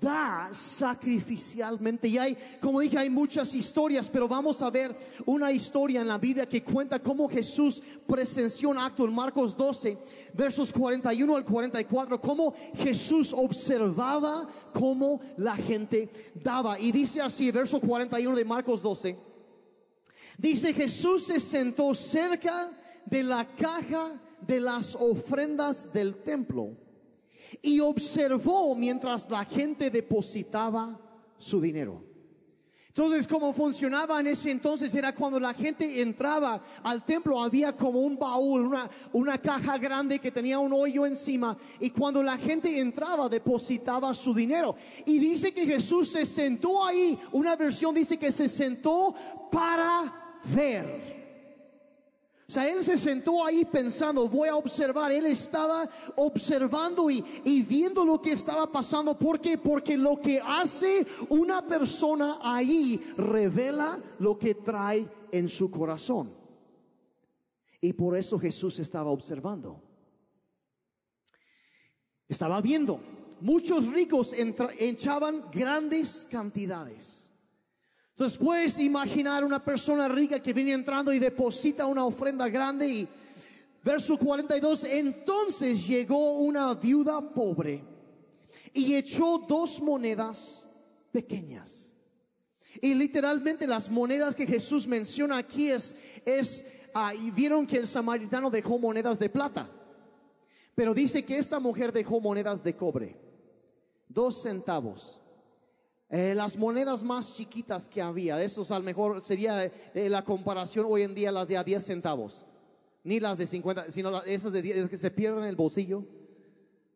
da 0.00 0.48
sacrificialmente. 0.52 2.08
Y 2.08 2.16
hay, 2.16 2.36
como 2.60 2.80
dije, 2.80 2.98
hay 2.98 3.10
muchas 3.10 3.54
historias, 3.54 4.08
pero 4.08 4.26
vamos 4.26 4.62
a 4.62 4.70
ver 4.70 4.96
una 5.26 5.52
historia 5.52 6.00
en 6.00 6.08
la 6.08 6.18
Biblia 6.18 6.48
que 6.48 6.62
cuenta 6.62 7.02
cómo 7.02 7.28
Jesús 7.28 7.82
presenció 8.06 8.70
un 8.70 8.78
acto 8.78 9.04
en 9.04 9.14
Marcos 9.14 9.56
12, 9.56 9.98
versos 10.32 10.72
41 10.72 11.36
al 11.36 11.44
44, 11.44 12.20
cómo 12.20 12.54
Jesús 12.74 13.32
observaba 13.32 14.48
cómo 14.72 15.20
la 15.36 15.56
gente 15.56 16.10
daba. 16.34 16.78
Y 16.80 16.90
dice 16.90 17.20
así, 17.20 17.50
verso 17.50 17.80
41 17.80 18.34
de 18.34 18.44
Marcos 18.44 18.80
12, 18.82 19.18
dice 20.38 20.72
Jesús 20.72 21.24
se 21.24 21.38
sentó 21.38 21.94
cerca 21.94 22.70
de 23.04 23.22
la 23.22 23.46
caja 23.54 24.18
de 24.46 24.60
las 24.60 24.94
ofrendas 24.94 25.92
del 25.92 26.16
templo 26.22 26.76
y 27.62 27.80
observó 27.80 28.74
mientras 28.74 29.30
la 29.30 29.44
gente 29.44 29.90
depositaba 29.90 31.00
su 31.36 31.60
dinero. 31.60 32.10
Entonces, 32.88 33.26
como 33.28 33.52
funcionaba 33.52 34.18
en 34.18 34.26
ese 34.26 34.50
entonces 34.50 34.92
era 34.94 35.14
cuando 35.14 35.38
la 35.38 35.54
gente 35.54 36.02
entraba 36.02 36.60
al 36.82 37.04
templo, 37.04 37.40
había 37.40 37.76
como 37.76 38.00
un 38.00 38.18
baúl, 38.18 38.62
una, 38.62 38.90
una 39.12 39.38
caja 39.38 39.78
grande 39.78 40.18
que 40.18 40.32
tenía 40.32 40.58
un 40.58 40.72
hoyo 40.72 41.06
encima, 41.06 41.56
y 41.78 41.90
cuando 41.90 42.20
la 42.20 42.36
gente 42.36 42.80
entraba, 42.80 43.28
depositaba 43.28 44.12
su 44.12 44.34
dinero. 44.34 44.74
Y 45.06 45.20
dice 45.20 45.54
que 45.54 45.66
Jesús 45.66 46.10
se 46.10 46.26
sentó 46.26 46.84
ahí, 46.84 47.16
una 47.30 47.54
versión 47.54 47.94
dice 47.94 48.18
que 48.18 48.32
se 48.32 48.48
sentó 48.48 49.14
para 49.52 50.40
ver. 50.52 51.09
O 52.50 52.52
sea, 52.52 52.68
él 52.68 52.82
se 52.82 52.98
sentó 52.98 53.46
ahí 53.46 53.64
pensando, 53.64 54.26
voy 54.26 54.48
a 54.48 54.56
observar. 54.56 55.12
Él 55.12 55.24
estaba 55.26 55.88
observando 56.16 57.08
y, 57.08 57.24
y, 57.44 57.62
viendo 57.62 58.04
lo 58.04 58.20
que 58.20 58.32
estaba 58.32 58.66
pasando. 58.72 59.16
¿Por 59.16 59.40
qué? 59.40 59.56
Porque 59.56 59.96
lo 59.96 60.20
que 60.20 60.40
hace 60.40 61.06
una 61.28 61.64
persona 61.64 62.40
ahí 62.42 63.00
revela 63.16 64.02
lo 64.18 64.36
que 64.36 64.56
trae 64.56 65.08
en 65.30 65.48
su 65.48 65.70
corazón. 65.70 66.34
Y 67.80 67.92
por 67.92 68.18
eso 68.18 68.36
Jesús 68.36 68.80
estaba 68.80 69.10
observando. 69.10 69.80
Estaba 72.28 72.60
viendo. 72.60 73.00
Muchos 73.40 73.86
ricos 73.92 74.34
echaban 74.76 75.44
grandes 75.52 76.26
cantidades. 76.28 77.19
Entonces 78.20 78.38
puedes 78.38 78.78
imaginar 78.78 79.46
una 79.46 79.64
persona 79.64 80.06
rica 80.06 80.40
que 80.40 80.52
viene 80.52 80.74
entrando 80.74 81.10
y 81.10 81.18
deposita 81.18 81.86
una 81.86 82.04
ofrenda 82.04 82.50
grande 82.50 82.86
y 82.86 83.08
verso 83.82 84.18
42, 84.18 84.84
entonces 84.84 85.86
llegó 85.86 86.32
una 86.32 86.74
viuda 86.74 87.18
pobre 87.32 87.82
y 88.74 88.94
echó 88.94 89.38
dos 89.48 89.80
monedas 89.80 90.68
pequeñas. 91.10 91.90
Y 92.82 92.92
literalmente 92.92 93.66
las 93.66 93.88
monedas 93.88 94.34
que 94.34 94.46
Jesús 94.46 94.86
menciona 94.86 95.38
aquí 95.38 95.70
es, 95.70 95.96
es, 96.26 96.62
ah, 96.92 97.14
y 97.14 97.30
vieron 97.30 97.66
que 97.66 97.78
el 97.78 97.86
samaritano 97.86 98.50
dejó 98.50 98.78
monedas 98.78 99.18
de 99.18 99.30
plata. 99.30 99.66
Pero 100.74 100.92
dice 100.92 101.24
que 101.24 101.38
esta 101.38 101.58
mujer 101.58 101.90
dejó 101.90 102.20
monedas 102.20 102.62
de 102.62 102.76
cobre, 102.76 103.16
dos 104.10 104.42
centavos. 104.42 105.19
Eh, 106.12 106.34
las 106.34 106.56
monedas 106.56 107.04
más 107.04 107.34
chiquitas 107.34 107.88
que 107.88 108.02
había, 108.02 108.42
esos 108.42 108.72
a 108.72 108.78
lo 108.78 108.84
mejor 108.84 109.20
sería 109.20 109.64
eh, 109.64 110.08
la 110.08 110.24
comparación 110.24 110.86
hoy 110.88 111.02
en 111.02 111.14
día 111.14 111.30
las 111.30 111.46
de 111.46 111.56
a 111.56 111.62
10 111.62 111.84
centavos, 111.84 112.44
ni 113.04 113.20
las 113.20 113.38
de 113.38 113.46
50, 113.46 113.92
sino 113.92 114.20
esas 114.24 114.52
de 114.52 114.60
10 114.60 114.88
que 114.88 114.96
se 114.96 115.12
pierden 115.12 115.44
en 115.44 115.50
el 115.50 115.54
bolsillo. 115.54 116.04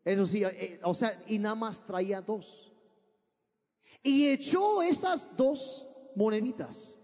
Eso 0.05 0.27
sí, 0.27 0.43
eh, 0.43 0.81
o 0.83 0.95
sea, 0.95 1.23
y 1.29 1.39
nada 1.39 1.55
más 1.55 1.87
traía 1.87 2.21
dos. 2.21 2.73
Y 4.03 4.27
echó 4.27 4.83
esas 4.83 5.31
dos 5.37 5.87
moneditas. 6.17 6.97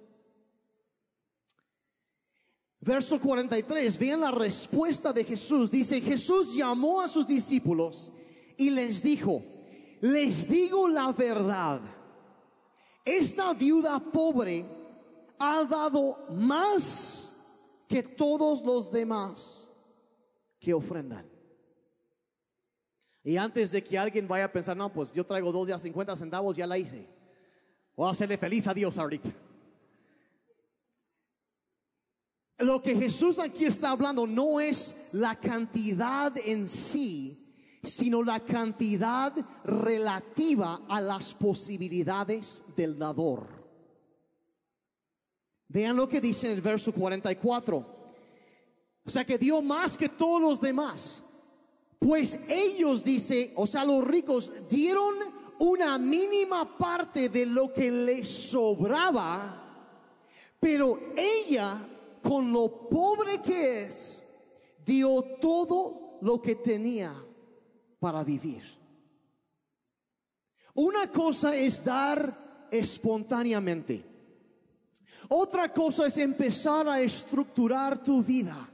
Verso 2.81 3.21
43, 3.21 3.99
vean 3.99 4.21
la 4.23 4.33
respuesta 4.33 5.13
de 5.13 5.23
Jesús. 5.23 5.71
Dice, 5.71 6.01
Jesús 6.01 6.57
llamó 6.57 7.03
a 7.03 7.07
sus 7.07 7.29
discípulos 7.29 8.13
y 8.57 8.71
les 8.71 9.01
dijo, 9.01 9.45
les 10.01 10.49
digo 10.49 10.89
la 10.89 11.13
verdad 11.13 12.00
esta 13.05 13.53
viuda 13.55 13.99
pobre 13.99 14.65
ha 15.39 15.65
dado 15.65 16.27
más 16.31 17.33
que 17.89 18.03
todos 18.03 18.63
los 18.63 18.91
demás 18.91 19.69
que 20.59 20.75
ofrendan. 20.75 21.29
Y 23.23 23.37
antes 23.37 23.71
de 23.71 23.83
que 23.83 23.99
alguien 23.99 24.29
vaya 24.29 24.47
a 24.47 24.53
pensar, 24.53 24.77
no, 24.77 24.93
pues 24.93 25.13
yo 25.13 25.25
traigo 25.25 25.53
dos 25.53 25.67
días 25.67 25.83
50 25.83 26.17
centavos, 26.17 26.57
ya 26.57 26.67
la 26.67 26.79
hice. 26.79 27.07
Voy 27.97 28.09
a 28.09 28.13
hacerle 28.13 28.39
feliz 28.39 28.67
a 28.67 28.75
Dios 28.75 28.97
ahorita. 28.97 29.31
Lo 32.59 32.83
que 32.83 32.95
Jesús 32.95 33.39
aquí 33.39 33.65
está 33.65 33.91
hablando 33.91 34.27
no 34.27 34.61
es 34.61 34.95
la 35.13 35.39
cantidad 35.39 36.33
en 36.45 36.69
sí, 36.69 37.40
sino 37.83 38.23
la 38.23 38.41
cantidad 38.41 39.35
relativa 39.65 40.83
a 40.89 41.01
las 41.01 41.35
posibilidades 41.35 42.63
del 42.77 42.99
dador. 42.99 43.47
Vean 45.69 45.97
lo 45.97 46.09
que 46.09 46.21
dice 46.21 46.47
en 46.47 46.55
el 46.55 46.61
verso 46.61 46.93
44. 46.93 48.01
O 49.05 49.11
sea 49.11 49.25
que 49.25 49.39
dio 49.39 49.63
más 49.63 49.97
que 49.97 50.09
todos 50.09 50.41
los 50.41 50.61
demás. 50.61 51.23
Pues 51.99 52.39
ellos, 52.49 53.05
dice, 53.05 53.53
o 53.57 53.67
sea, 53.67 53.85
los 53.85 54.05
ricos 54.05 54.53
dieron 54.69 55.15
una 55.59 55.99
mínima 55.99 56.77
parte 56.77 57.29
de 57.29 57.47
lo 57.47 57.73
que 57.73 57.91
les 57.91 58.29
sobraba, 58.29 59.87
pero 60.59 60.99
ella, 61.17 61.87
con 62.23 62.51
lo 62.51 62.89
pobre 62.89 63.41
que 63.43 63.85
es, 63.85 64.23
dio 64.85 65.23
todo 65.41 66.19
lo 66.23 66.41
que 66.41 66.57
tenía 66.57 67.15
para 68.01 68.25
vivir. 68.25 68.63
Una 70.75 71.11
cosa 71.11 71.55
es 71.55 71.85
dar 71.85 72.69
espontáneamente. 72.71 74.05
Otra 75.29 75.73
cosa 75.73 76.07
es 76.07 76.17
empezar 76.17 76.89
a 76.89 77.01
estructurar 77.01 78.03
tu 78.03 78.23
vida, 78.23 78.70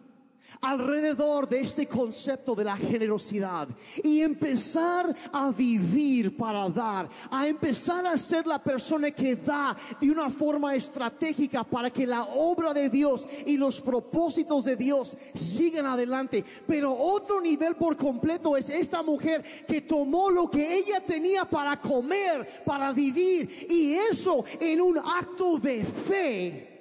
alrededor 0.60 1.48
de 1.48 1.60
este 1.60 1.86
concepto 1.86 2.54
de 2.54 2.64
la 2.64 2.76
generosidad 2.76 3.68
y 4.02 4.20
empezar 4.20 5.14
a 5.32 5.50
vivir 5.50 6.36
para 6.36 6.68
dar, 6.68 7.08
a 7.30 7.46
empezar 7.46 8.06
a 8.06 8.16
ser 8.18 8.46
la 8.46 8.62
persona 8.62 9.10
que 9.10 9.36
da 9.36 9.76
de 10.00 10.10
una 10.10 10.30
forma 10.30 10.74
estratégica 10.74 11.64
para 11.64 11.90
que 11.90 12.06
la 12.06 12.24
obra 12.24 12.72
de 12.72 12.88
Dios 12.88 13.26
y 13.46 13.56
los 13.56 13.80
propósitos 13.80 14.64
de 14.64 14.76
Dios 14.76 15.16
sigan 15.34 15.86
adelante. 15.86 16.44
Pero 16.66 16.96
otro 16.96 17.40
nivel 17.40 17.76
por 17.76 17.96
completo 17.96 18.56
es 18.56 18.68
esta 18.68 19.02
mujer 19.02 19.44
que 19.66 19.82
tomó 19.82 20.30
lo 20.30 20.50
que 20.50 20.78
ella 20.78 21.04
tenía 21.04 21.44
para 21.44 21.80
comer, 21.80 22.64
para 22.64 22.92
vivir 22.92 23.66
y 23.68 23.94
eso 23.94 24.44
en 24.60 24.80
un 24.80 24.98
acto 24.98 25.58
de 25.58 25.84
fe 25.84 26.76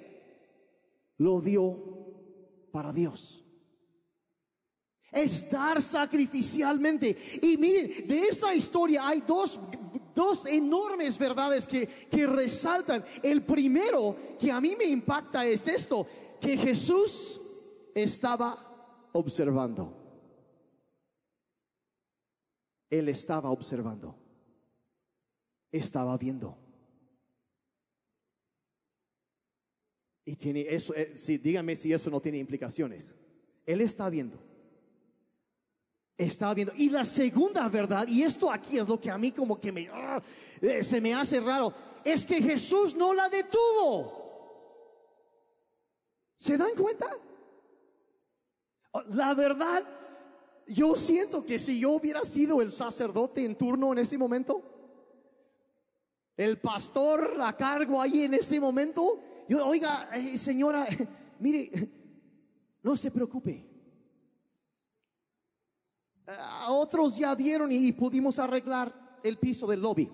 lo 1.18 1.40
dio 1.40 1.78
para 2.70 2.92
Dios 2.92 3.45
es 5.16 5.48
dar 5.50 5.80
sacrificialmente. 5.80 7.16
Y 7.42 7.56
miren, 7.56 8.06
de 8.06 8.28
esa 8.28 8.54
historia 8.54 9.08
hay 9.08 9.22
dos, 9.22 9.58
dos 10.14 10.46
enormes 10.46 11.18
verdades 11.18 11.66
que, 11.66 11.86
que 11.86 12.26
resaltan. 12.26 13.04
El 13.22 13.42
primero 13.44 14.16
que 14.38 14.52
a 14.52 14.60
mí 14.60 14.76
me 14.76 14.84
impacta 14.84 15.44
es 15.46 15.66
esto, 15.66 16.06
que 16.40 16.56
Jesús 16.56 17.40
estaba 17.94 19.08
observando. 19.12 19.96
Él 22.90 23.08
estaba 23.08 23.50
observando. 23.50 24.14
Estaba 25.72 26.16
viendo. 26.16 26.58
Y 30.24 30.34
tiene 30.36 30.62
eso, 30.68 30.92
eh, 30.94 31.12
sí, 31.14 31.38
dígame 31.38 31.76
si 31.76 31.92
eso 31.92 32.10
no 32.10 32.20
tiene 32.20 32.38
implicaciones. 32.38 33.14
Él 33.64 33.80
está 33.80 34.10
viendo. 34.10 34.55
Estaba 36.16 36.54
viendo. 36.54 36.72
Y 36.76 36.88
la 36.88 37.04
segunda 37.04 37.68
verdad, 37.68 38.08
y 38.08 38.22
esto 38.22 38.50
aquí 38.50 38.78
es 38.78 38.88
lo 38.88 38.98
que 38.98 39.10
a 39.10 39.18
mí 39.18 39.32
como 39.32 39.60
que 39.60 39.70
me, 39.70 39.88
ah, 39.92 40.22
eh, 40.62 40.82
se 40.82 41.00
me 41.00 41.12
hace 41.12 41.40
raro, 41.40 41.72
es 42.04 42.24
que 42.24 42.40
Jesús 42.40 42.94
no 42.94 43.12
la 43.12 43.28
detuvo. 43.28 44.24
¿Se 46.36 46.56
dan 46.56 46.74
cuenta? 46.74 47.06
Oh, 48.92 49.02
la 49.08 49.34
verdad, 49.34 49.84
yo 50.66 50.96
siento 50.96 51.44
que 51.44 51.58
si 51.58 51.80
yo 51.80 51.90
hubiera 51.90 52.24
sido 52.24 52.62
el 52.62 52.72
sacerdote 52.72 53.44
en 53.44 53.54
turno 53.54 53.92
en 53.92 53.98
ese 53.98 54.16
momento, 54.16 54.62
el 56.36 56.58
pastor 56.58 57.36
a 57.42 57.56
cargo 57.56 58.00
ahí 58.00 58.22
en 58.22 58.34
ese 58.34 58.58
momento, 58.58 59.20
yo, 59.48 59.66
oiga, 59.66 60.08
eh, 60.14 60.38
señora, 60.38 60.86
mire, 61.40 61.90
no 62.82 62.96
se 62.96 63.10
preocupe. 63.10 63.65
Otros 66.68 67.16
ya 67.16 67.34
vieron 67.34 67.70
y 67.70 67.92
pudimos 67.92 68.38
arreglar 68.38 69.18
el 69.22 69.38
piso 69.38 69.66
del 69.66 69.80
lobby. 69.80 70.10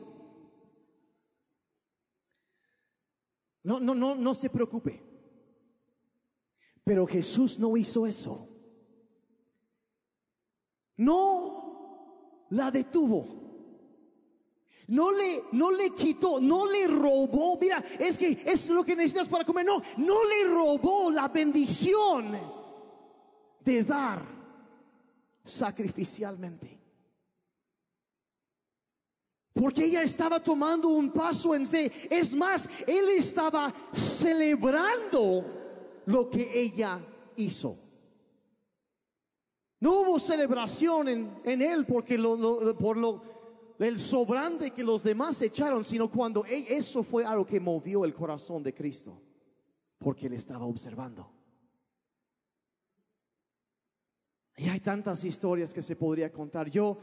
No, 3.64 3.80
no, 3.80 3.94
no, 3.94 4.14
no 4.14 4.34
se 4.34 4.50
preocupe. 4.50 5.02
Pero 6.84 7.06
Jesús 7.06 7.58
no 7.58 7.76
hizo 7.76 8.06
eso. 8.06 8.48
No 10.96 12.46
la 12.50 12.70
detuvo. 12.70 13.40
No 14.88 15.12
le, 15.12 15.44
no 15.52 15.70
le 15.70 15.90
quitó, 15.90 16.40
no 16.40 16.66
le 16.66 16.86
robó. 16.88 17.56
Mira, 17.58 17.82
es 17.98 18.18
que 18.18 18.42
es 18.44 18.68
lo 18.68 18.84
que 18.84 18.96
necesitas 18.96 19.28
para 19.28 19.44
comer. 19.44 19.64
No, 19.64 19.80
no 19.96 20.24
le 20.24 20.44
robó 20.44 21.10
la 21.10 21.28
bendición 21.28 22.36
de 23.60 23.84
dar 23.84 24.41
sacrificialmente. 25.44 26.80
Porque 29.52 29.84
ella 29.84 30.02
estaba 30.02 30.42
tomando 30.42 30.88
un 30.88 31.10
paso 31.10 31.54
en 31.54 31.66
fe. 31.66 31.90
Es 32.10 32.34
más, 32.34 32.68
él 32.86 33.10
estaba 33.16 33.72
celebrando 33.92 35.44
lo 36.06 36.30
que 36.30 36.50
ella 36.58 37.00
hizo. 37.36 37.78
No 39.80 40.00
hubo 40.00 40.18
celebración 40.18 41.08
en, 41.08 41.40
en 41.44 41.60
él 41.60 41.84
porque 41.84 42.16
lo, 42.16 42.76
por 42.78 42.96
lo 42.96 43.32
el 43.78 43.98
sobrante 43.98 44.70
que 44.70 44.84
los 44.84 45.02
demás 45.02 45.42
echaron, 45.42 45.84
sino 45.84 46.10
cuando 46.10 46.44
e, 46.46 46.76
eso 46.76 47.02
fue 47.02 47.24
algo 47.24 47.44
que 47.44 47.58
movió 47.58 48.04
el 48.04 48.14
corazón 48.14 48.62
de 48.62 48.72
Cristo, 48.72 49.20
porque 49.98 50.26
él 50.26 50.34
estaba 50.34 50.66
observando. 50.66 51.28
Y 54.56 54.68
hay 54.68 54.80
tantas 54.80 55.24
historias 55.24 55.72
que 55.72 55.82
se 55.82 55.96
podría 55.96 56.30
contar. 56.30 56.68
Yo, 56.68 56.98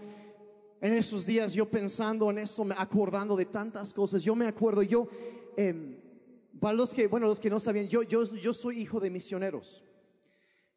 en 0.81 0.93
esos 0.93 1.25
días, 1.25 1.53
yo 1.53 1.69
pensando 1.69 2.29
en 2.29 2.39
eso, 2.39 2.65
acordando 2.77 3.35
de 3.35 3.45
tantas 3.45 3.93
cosas, 3.93 4.23
yo 4.23 4.35
me 4.35 4.47
acuerdo, 4.47 4.81
yo, 4.83 5.07
eh, 5.57 5.99
para 6.59 6.75
los 6.75 6.93
que, 6.93 7.07
bueno, 7.07 7.27
los 7.27 7.39
que 7.39 7.49
no 7.49 7.59
sabían, 7.59 7.87
yo, 7.87 8.03
yo, 8.03 8.23
yo 8.35 8.53
soy 8.53 8.79
hijo 8.79 8.99
de 8.99 9.09
misioneros. 9.09 9.83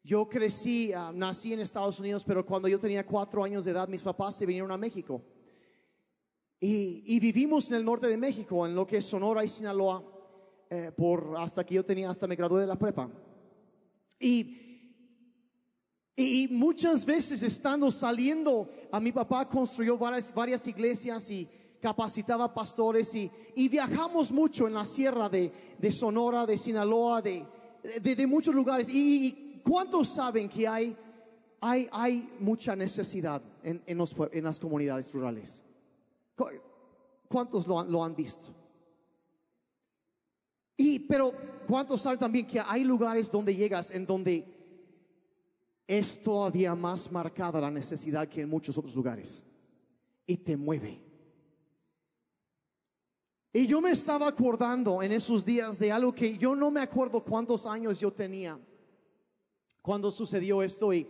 Yo 0.03 0.27
crecí, 0.27 0.91
ah, 0.91 1.11
nací 1.13 1.53
en 1.53 1.61
Estados 1.61 1.99
Unidos, 1.99 2.25
pero 2.25 2.45
cuando 2.45 2.67
yo 2.67 2.77
tenía 2.77 3.05
cuatro 3.05 3.43
años 3.43 3.63
de 3.63 3.71
edad, 3.71 3.87
mis 3.87 4.01
papás 4.01 4.35
se 4.35 4.45
vinieron 4.45 4.71
a 4.71 4.77
México. 4.77 5.21
Y, 6.59 7.03
y 7.05 7.19
vivimos 7.19 7.69
en 7.69 7.77
el 7.77 7.85
norte 7.85 8.07
de 8.07 8.17
México, 8.17 8.65
en 8.65 8.75
lo 8.75 8.85
que 8.85 8.97
es 8.97 9.05
Sonora 9.05 9.43
y 9.45 9.49
Sinaloa, 9.49 10.03
eh, 10.69 10.91
por 10.91 11.35
hasta 11.37 11.63
que 11.63 11.75
yo 11.75 11.85
tenía, 11.85 12.09
hasta 12.09 12.25
me 12.25 12.35
gradué 12.35 12.61
de 12.61 12.67
la 12.67 12.77
prepa. 12.79 13.09
Y 14.19 14.72
y 16.15 16.47
muchas 16.49 17.05
veces 17.05 17.41
estando 17.41 17.89
saliendo, 17.89 18.69
a 18.91 18.99
mi 18.99 19.11
papá 19.11 19.49
construyó 19.49 19.97
varias, 19.97 20.67
iglesias 20.67 21.29
y 21.31 21.47
capacitaba 21.81 22.53
pastores 22.53 23.13
y, 23.15 23.31
viajamos 23.67 24.31
mucho 24.31 24.67
en 24.67 24.75
la 24.75 24.85
sierra 24.85 25.27
de, 25.27 25.51
Sonora, 25.91 26.45
de 26.45 26.57
Sinaloa, 26.57 27.21
de, 27.21 28.27
muchos 28.27 28.53
lugares. 28.53 28.87
Y, 28.89 29.61
cuántos 29.63 30.09
saben 30.09 30.49
que 30.49 30.67
hay, 30.67 30.95
mucha 32.39 32.75
necesidad 32.75 33.41
en, 33.63 34.43
las 34.43 34.59
comunidades 34.59 35.11
rurales? 35.11 35.63
¿Cuántos 37.27 37.65
lo, 37.65 37.83
lo 37.85 38.03
han 38.03 38.15
visto? 38.15 38.53
Y, 40.77 40.99
pero, 40.99 41.33
¿cuántos 41.67 42.01
saben 42.01 42.19
también 42.19 42.45
que 42.45 42.59
hay 42.59 42.83
lugares 42.83 43.31
donde 43.31 43.55
llegas 43.55 43.89
en 43.89 44.05
donde 44.05 44.52
es 45.87 46.21
todavía 46.21 46.75
más 46.75 47.11
marcada 47.11 47.59
la 47.59 47.71
necesidad 47.71 48.27
que 48.27 48.41
en 48.41 48.49
muchos 48.49 48.77
otros 48.77 48.95
lugares. 48.95 49.43
Y 50.25 50.37
te 50.37 50.55
mueve. 50.55 51.01
Y 53.51 53.67
yo 53.67 53.81
me 53.81 53.91
estaba 53.91 54.27
acordando 54.27 55.03
en 55.03 55.11
esos 55.11 55.45
días 55.45 55.77
de 55.77 55.91
algo 55.91 56.13
que 56.13 56.37
yo 56.37 56.55
no 56.55 56.71
me 56.71 56.81
acuerdo 56.81 57.23
cuántos 57.23 57.65
años 57.65 57.99
yo 57.99 58.11
tenía 58.11 58.59
cuando 59.81 60.09
sucedió 60.09 60.63
esto 60.63 60.91
y 60.93 61.07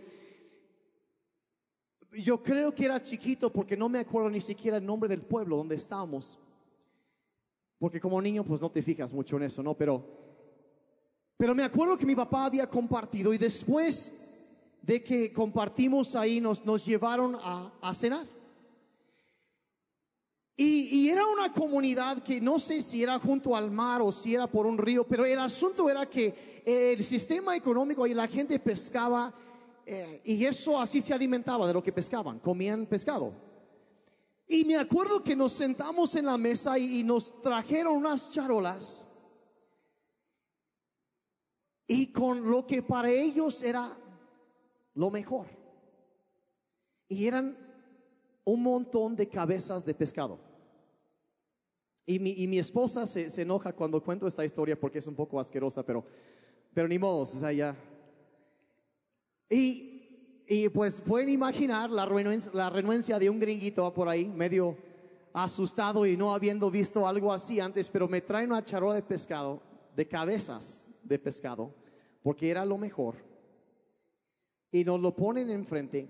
yo 2.11 2.43
creo 2.43 2.73
que 2.75 2.85
era 2.85 3.01
chiquito 3.01 3.51
porque 3.51 3.77
no 3.77 3.87
me 3.87 3.99
acuerdo 3.99 4.29
ni 4.29 4.41
siquiera 4.41 4.77
el 4.77 4.85
nombre 4.85 5.07
del 5.07 5.21
pueblo 5.21 5.57
donde 5.57 5.75
estábamos. 5.75 6.37
Porque 7.79 7.99
como 7.99 8.21
niño 8.21 8.43
pues 8.43 8.59
no 8.59 8.69
te 8.69 8.81
fijas 8.81 9.13
mucho 9.13 9.37
en 9.37 9.43
eso, 9.43 9.63
¿no? 9.63 9.75
Pero 9.75 10.05
pero 11.37 11.55
me 11.55 11.63
acuerdo 11.63 11.97
que 11.97 12.05
mi 12.05 12.15
papá 12.15 12.45
había 12.45 12.69
compartido 12.69 13.33
y 13.33 13.37
después 13.37 14.11
de 14.83 15.01
que 15.01 15.31
compartimos 15.31 16.13
ahí, 16.13 16.41
nos, 16.41 16.63
nos 16.65 16.85
llevaron 16.85 17.37
a, 17.41 17.93
cenar. 17.93 18.27
Y, 20.55 21.09
era 21.09 21.25
una 21.25 21.51
comunidad 21.51 22.21
que 22.21 22.39
no 22.39 22.59
sé 22.59 22.81
si 22.81 23.01
era 23.01 23.17
junto 23.17 23.55
al 23.55 23.71
mar 23.71 24.01
o 24.01 24.11
si 24.11 24.35
era 24.35 24.45
por 24.45 24.65
un 24.65 24.77
río, 24.77 25.05
pero 25.07 25.25
el 25.25 25.39
asunto 25.39 25.89
era 25.89 26.07
que 26.07 26.61
el 26.65 27.03
sistema 27.03 27.55
económico 27.55 28.05
y 28.05 28.13
la 28.13 28.27
gente 28.27 28.59
pescaba 28.59 29.33
eh, 29.85 30.21
y 30.23 30.45
eso 30.45 30.79
así 30.79 31.01
se 31.01 31.13
alimentaba 31.13 31.65
de 31.65 31.73
lo 31.73 31.81
que 31.81 31.91
pescaban, 31.91 32.39
comían 32.39 32.85
pescado. 32.85 33.33
Y 34.47 34.65
me 34.65 34.75
acuerdo 34.75 35.23
que 35.23 35.35
nos 35.35 35.53
sentamos 35.53 36.15
en 36.15 36.25
la 36.25 36.37
mesa 36.37 36.77
y 36.77 37.03
nos 37.03 37.41
trajeron 37.41 37.95
unas 37.95 38.31
charolas 38.31 39.05
y 41.87 42.07
con 42.07 42.49
lo 42.49 42.65
que 42.65 42.81
para 42.81 43.09
ellos 43.09 43.61
era 43.61 43.97
lo 44.95 45.09
mejor. 45.09 45.47
Y 47.07 47.27
eran 47.27 47.57
un 48.43 48.63
montón 48.63 49.15
de 49.15 49.27
cabezas 49.27 49.85
de 49.85 49.93
pescado. 49.93 50.39
Y 52.05 52.19
mi, 52.19 52.31
y 52.31 52.47
mi 52.47 52.59
esposa 52.59 53.07
se, 53.07 53.29
se, 53.29 53.43
enoja 53.43 53.71
cuando 53.71 54.03
cuento 54.03 54.27
esta 54.27 54.43
historia 54.43 54.77
porque 54.77 54.99
es 54.99 55.07
un 55.07 55.15
poco 55.15 55.39
asquerosa, 55.39 55.83
pero, 55.83 56.03
pero 56.73 56.87
ni 56.87 56.99
modo, 56.99 57.21
o 57.21 57.25
sea, 57.25 57.51
ya. 57.53 57.75
Y, 59.49 60.43
y 60.47 60.67
pues 60.69 61.01
pueden 61.01 61.29
imaginar 61.29 61.89
la 61.89 62.05
renuencia, 62.05 62.51
la 62.53 62.69
renuencia 62.69 63.19
de 63.19 63.29
un 63.29 63.39
gringuito 63.39 63.93
por 63.93 64.09
ahí, 64.09 64.27
medio 64.27 64.77
asustado 65.31 66.05
y 66.05 66.17
no 66.17 66.33
habiendo 66.33 66.69
visto 66.69 67.07
algo 67.07 67.31
así 67.31 67.59
antes, 67.59 67.89
pero 67.89 68.07
me 68.07 68.21
trae 68.21 68.45
una 68.45 68.63
charola 68.63 68.95
de 68.95 69.03
pescado, 69.03 69.61
de 69.95 70.07
cabezas 70.07 70.85
de 71.03 71.17
pescado, 71.17 71.73
porque 72.21 72.49
era 72.49 72.65
lo 72.65 72.77
mejor 72.77 73.15
y 74.73 74.83
nos 74.83 74.99
lo 74.99 75.15
ponen 75.15 75.51
enfrente 75.51 76.09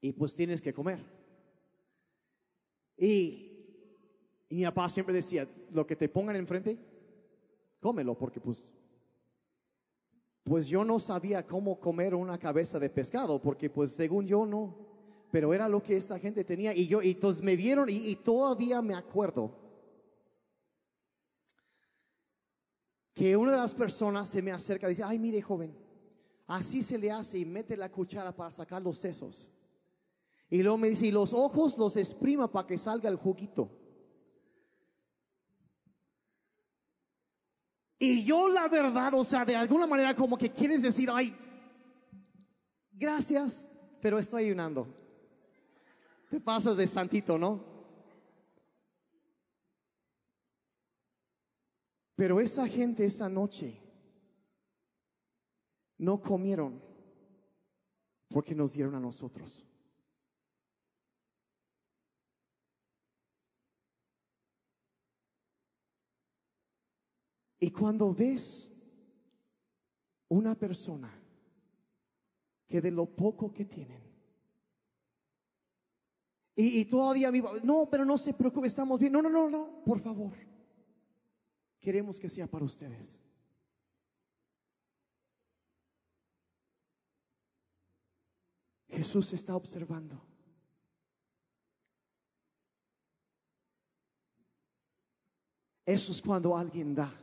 y 0.00 0.12
pues 0.12 0.34
tienes 0.34 0.62
que 0.62 0.72
comer. 0.72 0.98
Y, 2.96 3.44
mi 4.48 4.64
papá 4.64 4.88
siempre 4.88 5.14
decía, 5.14 5.46
lo 5.70 5.86
que 5.86 5.94
te 5.94 6.08
pongan 6.08 6.36
enfrente, 6.36 6.78
cómelo, 7.80 8.16
porque 8.16 8.40
pues, 8.40 8.66
pues 10.42 10.66
yo 10.68 10.82
no 10.84 10.98
sabía 10.98 11.46
cómo 11.46 11.78
comer 11.78 12.14
una 12.14 12.38
cabeza 12.38 12.78
de 12.78 12.88
pescado, 12.88 13.42
porque 13.42 13.68
pues 13.68 13.92
según 13.92 14.26
yo 14.26 14.46
no, 14.46 14.74
pero 15.30 15.52
era 15.52 15.68
lo 15.68 15.82
que 15.82 15.98
esta 15.98 16.18
gente 16.18 16.44
tenía 16.44 16.74
y 16.74 16.86
yo, 16.86 17.02
y 17.02 17.10
entonces 17.10 17.42
me 17.42 17.56
vieron 17.56 17.90
y, 17.90 17.96
y 17.96 18.16
todavía 18.16 18.80
me 18.80 18.94
acuerdo 18.94 19.54
que 23.12 23.36
una 23.36 23.52
de 23.52 23.58
las 23.58 23.74
personas 23.74 24.30
se 24.30 24.40
me 24.40 24.50
acerca 24.50 24.86
y 24.86 24.90
dice, 24.90 25.02
ay 25.04 25.18
mire 25.18 25.42
joven, 25.42 25.76
así 26.48 26.82
se 26.82 26.98
le 26.98 27.12
hace 27.12 27.38
y 27.38 27.44
mete 27.44 27.76
la 27.76 27.92
cuchara 27.92 28.34
para 28.34 28.50
sacar 28.50 28.82
los 28.82 28.98
sesos. 28.98 29.50
Y 30.50 30.62
luego 30.62 30.78
me 30.78 30.88
dice, 30.88 31.06
y 31.06 31.12
los 31.12 31.32
ojos 31.34 31.76
los 31.76 31.96
exprima 31.96 32.50
para 32.50 32.66
que 32.66 32.78
salga 32.78 33.08
el 33.10 33.16
juguito. 33.16 33.70
Y 37.98 38.24
yo 38.24 38.48
la 38.48 38.66
verdad, 38.68 39.12
o 39.14 39.24
sea, 39.24 39.44
de 39.44 39.56
alguna 39.56 39.86
manera 39.86 40.14
como 40.14 40.38
que 40.38 40.50
quieres 40.50 40.80
decir, 40.80 41.10
ay, 41.12 41.36
gracias, 42.92 43.68
pero 44.00 44.18
estoy 44.18 44.44
ayunando. 44.44 44.86
Te 46.30 46.40
pasas 46.40 46.76
de 46.76 46.86
santito, 46.86 47.36
¿no? 47.36 47.62
Pero 52.14 52.40
esa 52.40 52.66
gente 52.66 53.04
esa 53.04 53.28
noche 53.28 53.87
no 55.98 56.20
comieron 56.20 56.80
porque 58.28 58.54
nos 58.54 58.72
dieron 58.72 58.94
a 58.94 59.00
nosotros. 59.00 59.64
Y 67.60 67.70
cuando 67.72 68.14
ves 68.14 68.70
una 70.28 70.54
persona 70.54 71.12
que 72.66 72.80
de 72.80 72.90
lo 72.90 73.06
poco 73.06 73.52
que 73.52 73.64
tienen, 73.64 74.08
y, 76.60 76.86
todavía 76.86 77.30
no, 77.62 77.88
pero 77.88 78.04
no 78.04 78.18
se 78.18 78.34
preocupe, 78.34 78.66
estamos 78.66 78.98
bien. 78.98 79.12
No, 79.12 79.22
no, 79.22 79.30
no, 79.30 79.48
no, 79.48 79.84
por 79.84 80.00
favor. 80.00 80.32
Queremos 81.78 82.18
que 82.18 82.28
sea 82.28 82.48
para 82.48 82.64
ustedes. 82.64 83.20
Jesús 88.98 89.32
está 89.32 89.54
observando. 89.54 90.20
Eso 95.86 96.10
es 96.10 96.20
cuando 96.20 96.56
alguien 96.56 96.96
da 96.96 97.14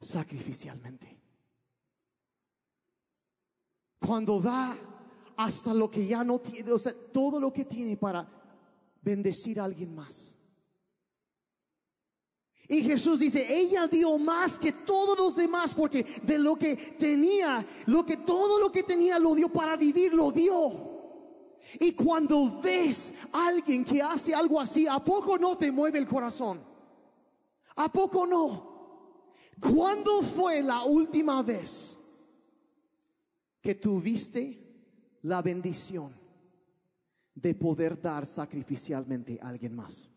sacrificialmente. 0.00 1.20
Cuando 4.00 4.40
da 4.40 4.74
hasta 5.36 5.74
lo 5.74 5.90
que 5.90 6.06
ya 6.06 6.24
no 6.24 6.38
tiene, 6.38 6.72
o 6.72 6.78
sea, 6.78 6.94
todo 7.12 7.38
lo 7.38 7.52
que 7.52 7.66
tiene 7.66 7.98
para 7.98 8.26
bendecir 9.02 9.60
a 9.60 9.64
alguien 9.64 9.94
más. 9.94 10.34
Y 12.70 12.82
Jesús 12.82 13.20
dice, 13.20 13.46
ella 13.48 13.88
dio 13.88 14.18
más 14.18 14.58
que 14.58 14.72
todos 14.72 15.16
los 15.16 15.34
demás 15.34 15.74
porque 15.74 16.04
de 16.22 16.38
lo 16.38 16.56
que 16.56 16.76
tenía, 16.76 17.66
lo 17.86 18.04
que 18.04 18.18
todo 18.18 18.60
lo 18.60 18.70
que 18.70 18.82
tenía 18.82 19.18
lo 19.18 19.34
dio 19.34 19.48
para 19.48 19.74
vivir, 19.74 20.12
lo 20.12 20.30
dio. 20.30 20.98
Y 21.80 21.92
cuando 21.92 22.60
ves 22.60 23.14
a 23.32 23.48
alguien 23.48 23.86
que 23.86 24.02
hace 24.02 24.34
algo 24.34 24.60
así, 24.60 24.86
¿a 24.86 25.02
poco 25.02 25.38
no 25.38 25.56
te 25.56 25.72
mueve 25.72 25.98
el 25.98 26.06
corazón? 26.06 26.60
¿A 27.76 27.90
poco 27.90 28.26
no? 28.26 28.68
¿Cuándo 29.58 30.20
fue 30.20 30.62
la 30.62 30.84
última 30.84 31.42
vez 31.42 31.98
que 33.62 33.74
tuviste 33.76 34.62
la 35.22 35.40
bendición 35.40 36.12
de 37.34 37.54
poder 37.54 37.98
dar 37.98 38.26
sacrificialmente 38.26 39.38
a 39.40 39.48
alguien 39.48 39.74
más? 39.74 40.10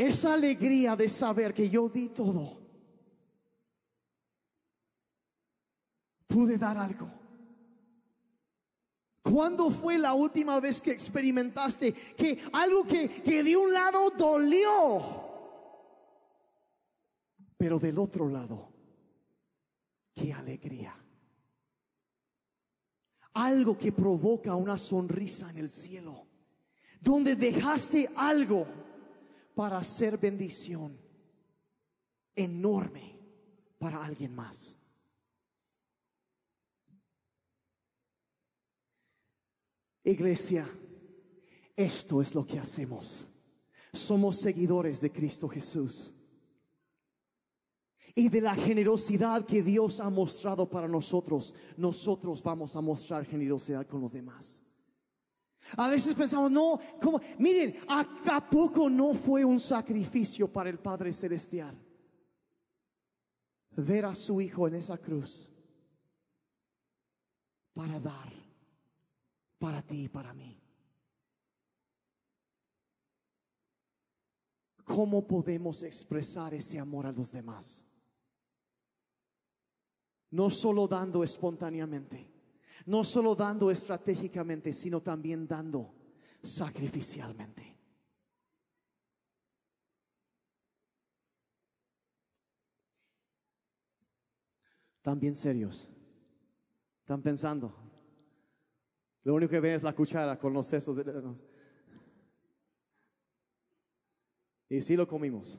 Esa 0.00 0.32
alegría 0.32 0.96
de 0.96 1.10
saber 1.10 1.52
que 1.52 1.68
yo 1.68 1.86
di 1.90 2.08
todo. 2.08 2.58
Pude 6.26 6.56
dar 6.56 6.78
algo. 6.78 7.10
¿Cuándo 9.20 9.70
fue 9.70 9.98
la 9.98 10.14
última 10.14 10.58
vez 10.58 10.80
que 10.80 10.90
experimentaste 10.90 11.92
que 11.92 12.38
algo 12.54 12.86
que, 12.86 13.10
que 13.10 13.44
de 13.44 13.54
un 13.54 13.74
lado 13.74 14.08
dolió, 14.16 15.02
pero 17.58 17.78
del 17.78 17.98
otro 17.98 18.26
lado, 18.26 18.72
qué 20.14 20.32
alegría? 20.32 20.96
Algo 23.34 23.76
que 23.76 23.92
provoca 23.92 24.54
una 24.54 24.78
sonrisa 24.78 25.50
en 25.50 25.58
el 25.58 25.68
cielo, 25.68 26.26
donde 27.02 27.36
dejaste 27.36 28.10
algo 28.16 28.66
para 29.60 29.76
hacer 29.76 30.16
bendición 30.16 30.98
enorme 32.34 33.20
para 33.78 34.02
alguien 34.02 34.34
más. 34.34 34.74
Iglesia, 40.02 40.66
esto 41.76 42.22
es 42.22 42.34
lo 42.34 42.46
que 42.46 42.58
hacemos. 42.58 43.28
Somos 43.92 44.38
seguidores 44.38 44.98
de 44.98 45.12
Cristo 45.12 45.46
Jesús. 45.46 46.14
Y 48.14 48.30
de 48.30 48.40
la 48.40 48.54
generosidad 48.54 49.44
que 49.44 49.62
Dios 49.62 50.00
ha 50.00 50.08
mostrado 50.08 50.70
para 50.70 50.88
nosotros, 50.88 51.54
nosotros 51.76 52.42
vamos 52.42 52.74
a 52.76 52.80
mostrar 52.80 53.26
generosidad 53.26 53.86
con 53.86 54.00
los 54.00 54.14
demás. 54.14 54.62
A 55.76 55.88
veces 55.88 56.14
pensamos, 56.14 56.50
no, 56.50 56.80
como, 57.00 57.20
miren, 57.38 57.76
¿a 57.88 58.48
poco 58.48 58.90
no 58.90 59.14
fue 59.14 59.44
un 59.44 59.60
sacrificio 59.60 60.48
para 60.48 60.70
el 60.70 60.78
Padre 60.78 61.12
Celestial? 61.12 61.76
Ver 63.76 64.04
a 64.04 64.14
su 64.14 64.40
Hijo 64.40 64.66
en 64.66 64.74
esa 64.74 64.98
cruz 64.98 65.50
para 67.72 68.00
dar 68.00 68.40
para 69.60 69.82
ti 69.82 70.04
y 70.04 70.08
para 70.08 70.32
mí. 70.32 70.58
¿Cómo 74.84 75.24
podemos 75.26 75.82
expresar 75.82 76.54
ese 76.54 76.78
amor 76.78 77.06
a 77.06 77.12
los 77.12 77.30
demás? 77.30 77.84
No 80.30 80.50
solo 80.50 80.88
dando 80.88 81.22
espontáneamente, 81.22 82.28
no 82.86 83.04
solo 83.04 83.34
dando 83.34 83.70
estratégicamente, 83.70 84.72
sino 84.72 85.02
también 85.02 85.46
dando 85.46 85.94
sacrificialmente. 86.42 87.76
También 95.02 95.34
serios. 95.34 95.88
Están 97.00 97.22
pensando, 97.22 97.74
lo 99.24 99.34
único 99.34 99.50
que 99.50 99.60
ven 99.60 99.72
es 99.72 99.82
la 99.82 99.94
cuchara 99.94 100.38
con 100.38 100.52
los 100.52 100.66
sesos. 100.66 100.96
De... 100.96 101.34
Y 104.68 104.80
sí 104.80 104.96
lo 104.96 105.06
comimos. 105.06 105.58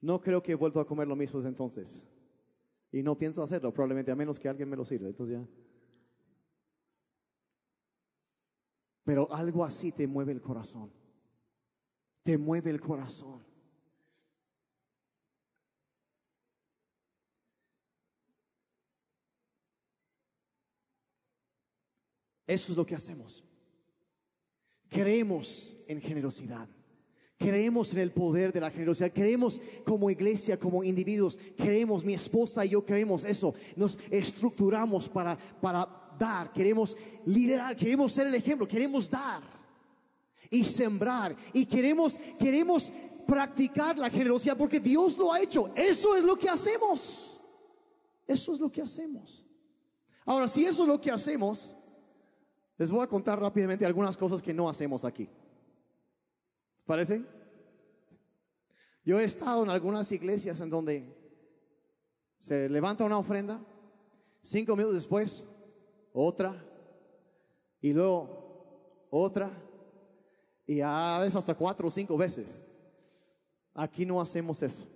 No 0.00 0.20
creo 0.20 0.42
que 0.42 0.52
he 0.52 0.54
vuelto 0.54 0.80
a 0.80 0.86
comer 0.86 1.08
lo 1.08 1.16
mismo 1.16 1.38
desde 1.38 1.48
entonces. 1.48 2.04
Y 2.96 3.02
no 3.02 3.14
pienso 3.14 3.42
hacerlo, 3.42 3.74
probablemente 3.74 4.10
a 4.10 4.16
menos 4.16 4.40
que 4.40 4.48
alguien 4.48 4.70
me 4.70 4.74
lo 4.74 4.82
sirva. 4.82 5.06
Entonces 5.06 5.36
ya. 5.36 5.46
Pero 9.04 9.30
algo 9.30 9.62
así 9.66 9.92
te 9.92 10.06
mueve 10.06 10.32
el 10.32 10.40
corazón. 10.40 10.90
Te 12.22 12.38
mueve 12.38 12.70
el 12.70 12.80
corazón. 12.80 13.44
Eso 22.46 22.72
es 22.72 22.78
lo 22.78 22.86
que 22.86 22.94
hacemos. 22.94 23.44
Creemos 24.88 25.76
en 25.86 26.00
generosidad. 26.00 26.75
Creemos 27.38 27.92
en 27.92 27.98
el 27.98 28.12
poder 28.12 28.52
de 28.52 28.60
la 28.60 28.70
generosidad. 28.70 29.12
Creemos 29.12 29.60
como 29.84 30.10
iglesia, 30.10 30.58
como 30.58 30.82
individuos. 30.82 31.38
Creemos, 31.56 32.04
mi 32.04 32.14
esposa 32.14 32.64
y 32.64 32.70
yo 32.70 32.84
creemos 32.84 33.24
eso. 33.24 33.54
Nos 33.76 33.98
estructuramos 34.10 35.08
para, 35.08 35.36
para 35.60 35.86
dar. 36.18 36.52
Queremos 36.52 36.96
liderar. 37.26 37.76
Queremos 37.76 38.12
ser 38.12 38.26
el 38.26 38.34
ejemplo. 38.34 38.66
Queremos 38.66 39.10
dar 39.10 39.42
y 40.50 40.64
sembrar. 40.64 41.36
Y 41.52 41.66
queremos, 41.66 42.18
queremos 42.38 42.90
practicar 43.26 43.98
la 43.98 44.08
generosidad 44.08 44.56
porque 44.56 44.80
Dios 44.80 45.18
lo 45.18 45.30
ha 45.30 45.40
hecho. 45.40 45.70
Eso 45.74 46.16
es 46.16 46.24
lo 46.24 46.36
que 46.36 46.48
hacemos. 46.48 47.38
Eso 48.26 48.54
es 48.54 48.60
lo 48.60 48.72
que 48.72 48.80
hacemos. 48.80 49.44
Ahora, 50.24 50.48
si 50.48 50.64
eso 50.64 50.84
es 50.84 50.88
lo 50.88 51.00
que 51.00 51.10
hacemos, 51.10 51.76
les 52.78 52.90
voy 52.90 53.02
a 53.02 53.06
contar 53.06 53.38
rápidamente 53.38 53.84
algunas 53.84 54.16
cosas 54.16 54.40
que 54.40 54.54
no 54.54 54.68
hacemos 54.68 55.04
aquí. 55.04 55.28
¿Les 56.86 57.08
parece? 57.08 57.24
Yo 59.04 59.18
he 59.18 59.24
estado 59.24 59.64
en 59.64 59.70
algunas 59.70 60.12
iglesias 60.12 60.60
en 60.60 60.70
donde 60.70 61.12
se 62.38 62.68
levanta 62.68 63.04
una 63.04 63.18
ofrenda, 63.18 63.60
cinco 64.40 64.76
minutos 64.76 64.94
después, 64.94 65.44
otra, 66.12 66.54
y 67.80 67.92
luego 67.92 69.08
otra, 69.10 69.50
y 70.64 70.80
a 70.80 71.18
veces 71.18 71.34
hasta 71.34 71.56
cuatro 71.56 71.88
o 71.88 71.90
cinco 71.90 72.16
veces. 72.16 72.64
Aquí 73.74 74.06
no 74.06 74.20
hacemos 74.20 74.62
eso. 74.62 74.86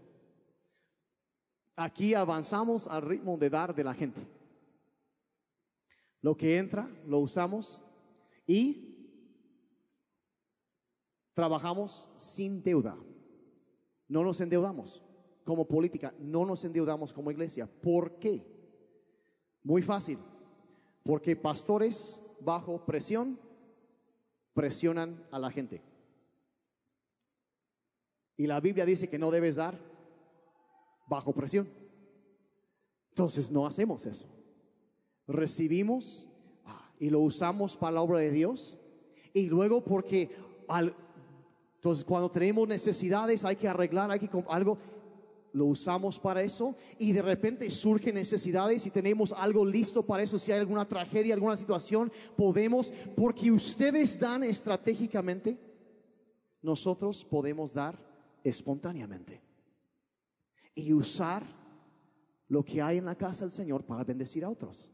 Aquí 1.75 2.15
avanzamos 2.15 2.87
al 2.87 3.03
ritmo 3.03 3.37
de 3.37 3.51
dar 3.51 3.75
de 3.75 3.83
la 3.83 3.95
gente. 3.95 4.25
Lo 6.23 6.37
que 6.37 6.57
entra, 6.57 6.89
lo 7.05 7.19
usamos 7.19 7.83
y 8.47 8.90
trabajamos 11.35 12.11
sin 12.17 12.63
deuda. 12.63 12.97
No 14.09 14.25
nos 14.25 14.41
endeudamos 14.41 15.03
como 15.45 15.67
política, 15.67 16.15
no 16.19 16.45
nos 16.45 16.65
endeudamos 16.65 17.13
como 17.13 17.31
iglesia. 17.31 17.67
¿Por 17.67 18.19
qué? 18.19 18.45
Muy 19.63 19.83
fácil. 19.83 20.19
Porque 21.05 21.37
pastores 21.37 22.21
bajo 22.41 22.85
presión 22.85 23.39
presionan 24.55 25.27
a 25.31 25.39
la 25.39 25.51
gente. 25.51 25.83
Y 28.37 28.47
la 28.47 28.61
Biblia 28.61 28.87
dice 28.87 29.09
que 29.09 29.19
no 29.19 29.31
debes 29.31 29.57
dar 29.57 29.79
bajo 31.07 31.33
presión. 31.33 31.69
Entonces 33.11 33.51
no 33.51 33.67
hacemos 33.67 34.07
eso 34.07 34.27
recibimos 35.31 36.29
ah, 36.65 36.91
y 36.99 37.11
lo 37.11 37.21
usamos 37.21 37.77
para 37.77 37.93
la 37.93 38.03
obra 38.03 38.19
de 38.19 38.31
Dios. 38.31 38.79
Y 39.33 39.49
luego 39.49 39.85
porque 39.85 40.31
al, 40.69 40.95
entonces 41.81 42.05
cuando 42.05 42.31
tenemos 42.31 42.69
necesidades 42.69 43.43
hay 43.43 43.57
que 43.57 43.67
arreglar, 43.67 44.11
hay 44.11 44.19
que 44.19 44.29
algo, 44.51 44.77
lo 45.55 45.65
usamos 45.65 46.21
para 46.21 46.43
eso 46.43 46.77
y 46.99 47.13
de 47.13 47.23
repente 47.23 47.71
surgen 47.71 48.17
necesidades 48.17 48.85
y 48.85 48.91
tenemos 48.91 49.33
algo 49.33 49.65
listo 49.65 50.05
para 50.05 50.23
eso. 50.23 50.39
Si 50.39 50.53
hay 50.53 50.61
alguna 50.61 50.87
tragedia, 50.87 51.33
alguna 51.33 51.57
situación, 51.57 52.13
podemos, 52.37 52.93
porque 53.17 53.51
ustedes 53.51 54.21
dan 54.21 54.45
estratégicamente, 54.45 55.57
nosotros 56.61 57.25
podemos 57.25 57.73
dar 57.73 57.99
espontáneamente 58.45 59.41
y 60.75 60.93
usar 60.93 61.47
lo 62.47 62.63
que 62.63 62.83
hay 62.83 62.99
en 62.99 63.07
la 63.07 63.15
casa 63.15 63.45
del 63.45 63.53
Señor 63.53 63.87
para 63.87 64.05
bendecir 64.05 64.45
a 64.45 64.51
otros. 64.51 64.91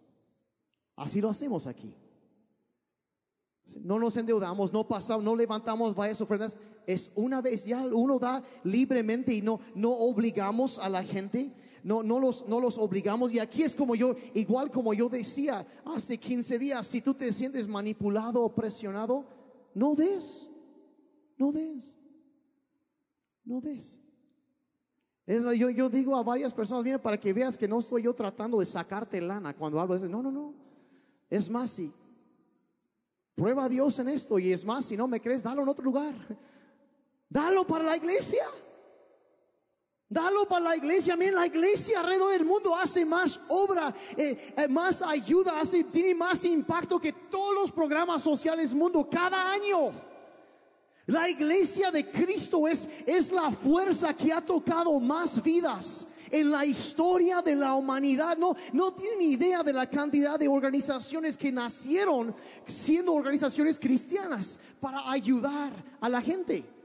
Así 0.95 1.21
lo 1.21 1.31
hacemos 1.31 1.67
aquí. 1.67 1.93
No 3.81 3.99
nos 3.99 4.17
endeudamos, 4.17 4.73
no 4.73 4.87
pasamos, 4.87 5.25
no 5.25 5.35
levantamos 5.35 5.93
varias 5.93 6.21
ofrendas. 6.21 6.61
Es 6.87 7.11
una 7.15 7.41
vez 7.41 7.65
ya 7.65 7.85
uno 7.85 8.19
da 8.19 8.43
libremente 8.63 9.35
y 9.35 9.43
no, 9.43 9.61
no 9.75 9.91
obligamos 9.91 10.79
a 10.79 10.89
la 10.89 11.03
gente. 11.03 11.53
No, 11.83 12.03
no, 12.03 12.19
los, 12.19 12.47
no 12.49 12.61
los 12.61 12.79
obligamos. 12.79 13.33
Y 13.33 13.39
aquí 13.39 13.63
es 13.63 13.75
como 13.75 13.95
yo, 13.95 14.15
igual 14.35 14.71
como 14.71 14.95
yo 14.95 15.09
decía 15.09 15.67
hace 15.85 16.19
15 16.19 16.59
días, 16.59 16.87
si 16.87 17.01
tú 17.01 17.15
te 17.15 17.33
sientes 17.33 17.67
manipulado 17.67 18.43
o 18.43 18.55
presionado, 18.55 19.25
no 19.75 19.95
des. 19.95 20.49
No 21.37 21.53
des. 21.53 21.99
No 23.45 23.61
des. 23.61 24.01
Es, 25.27 25.43
yo, 25.59 25.71
yo 25.71 25.89
digo 25.89 26.17
a 26.17 26.23
varias 26.23 26.55
personas, 26.55 26.85
mira, 26.85 27.03
para 27.03 27.19
que 27.19 27.33
veas 27.33 27.59
que 27.59 27.67
no 27.67 27.81
estoy 27.81 28.03
yo 28.03 28.15
tratando 28.15 28.61
de 28.61 28.67
sacarte 28.67 29.21
lana 29.21 29.55
cuando 29.55 29.81
hablo 29.81 29.99
de. 29.99 30.09
No, 30.09 30.23
no, 30.23 30.31
no. 30.31 30.55
Es 31.29 31.51
más, 31.51 31.71
si 31.71 31.93
prueba 33.35 33.65
a 33.65 33.69
Dios 33.69 33.99
en 33.99 34.09
esto 34.09 34.39
y 34.39 34.53
es 34.53 34.65
más, 34.65 34.87
si 34.87 34.97
no 34.97 35.09
me 35.09 35.21
crees, 35.21 35.43
dalo 35.43 35.63
en 35.63 35.69
otro 35.69 35.85
lugar. 35.85 36.15
Dalo 37.29 37.67
para 37.67 37.85
la 37.85 37.97
iglesia. 37.97 38.45
Dalo 40.09 40.47
para 40.47 40.67
la 40.67 40.77
iglesia. 40.77 41.17
Miren, 41.17 41.35
la 41.35 41.47
iglesia 41.47 42.01
alrededor 42.01 42.31
del 42.31 42.45
mundo 42.45 42.77
hace 42.77 43.05
más 43.05 43.41
obra, 43.49 43.93
eh, 44.17 44.55
eh, 44.57 44.69
más 44.69 45.03
ayuda, 45.03 45.59
hace, 45.61 45.83
tiene 45.85 46.15
más 46.15 46.45
impacto 46.45 47.01
que 47.01 47.13
todos 47.13 47.55
los 47.55 47.73
programas 47.73 48.23
sociales 48.23 48.71
del 48.71 48.79
mundo 48.79 49.09
cada 49.11 49.51
año. 49.51 49.93
La 51.07 51.29
iglesia 51.29 51.91
de 51.91 52.09
Cristo 52.11 52.67
es, 52.67 52.89
es 53.05 53.33
la 53.33 53.51
fuerza 53.51 54.15
que 54.15 54.33
ha 54.33 54.45
tocado 54.45 54.99
más 55.01 55.43
vidas 55.43 56.07
en 56.31 56.51
la 56.51 56.65
historia 56.65 57.43
de 57.43 57.55
la 57.57 57.75
humanidad. 57.75 58.37
No, 58.37 58.57
no 58.73 58.93
tienen 58.93 59.23
idea 59.23 59.63
de 59.63 59.73
la 59.73 59.89
cantidad 59.89 60.39
de 60.39 60.49
organizaciones 60.49 61.37
que 61.37 61.51
nacieron 61.51 62.35
siendo 62.67 63.13
organizaciones 63.13 63.79
cristianas 63.79 64.59
para 64.81 65.11
ayudar 65.11 65.73
a 66.01 66.09
la 66.09 66.21
gente. 66.21 66.76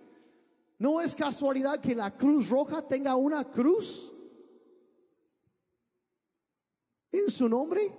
No 0.82 1.00
es 1.00 1.14
casualidad 1.14 1.80
que 1.80 1.94
la 1.94 2.10
Cruz 2.18 2.50
Roja 2.50 2.82
tenga 2.82 3.16
una 3.16 3.48
cruz 3.48 4.12
en 7.12 7.30
su 7.30 7.48
nombre. 7.48 7.96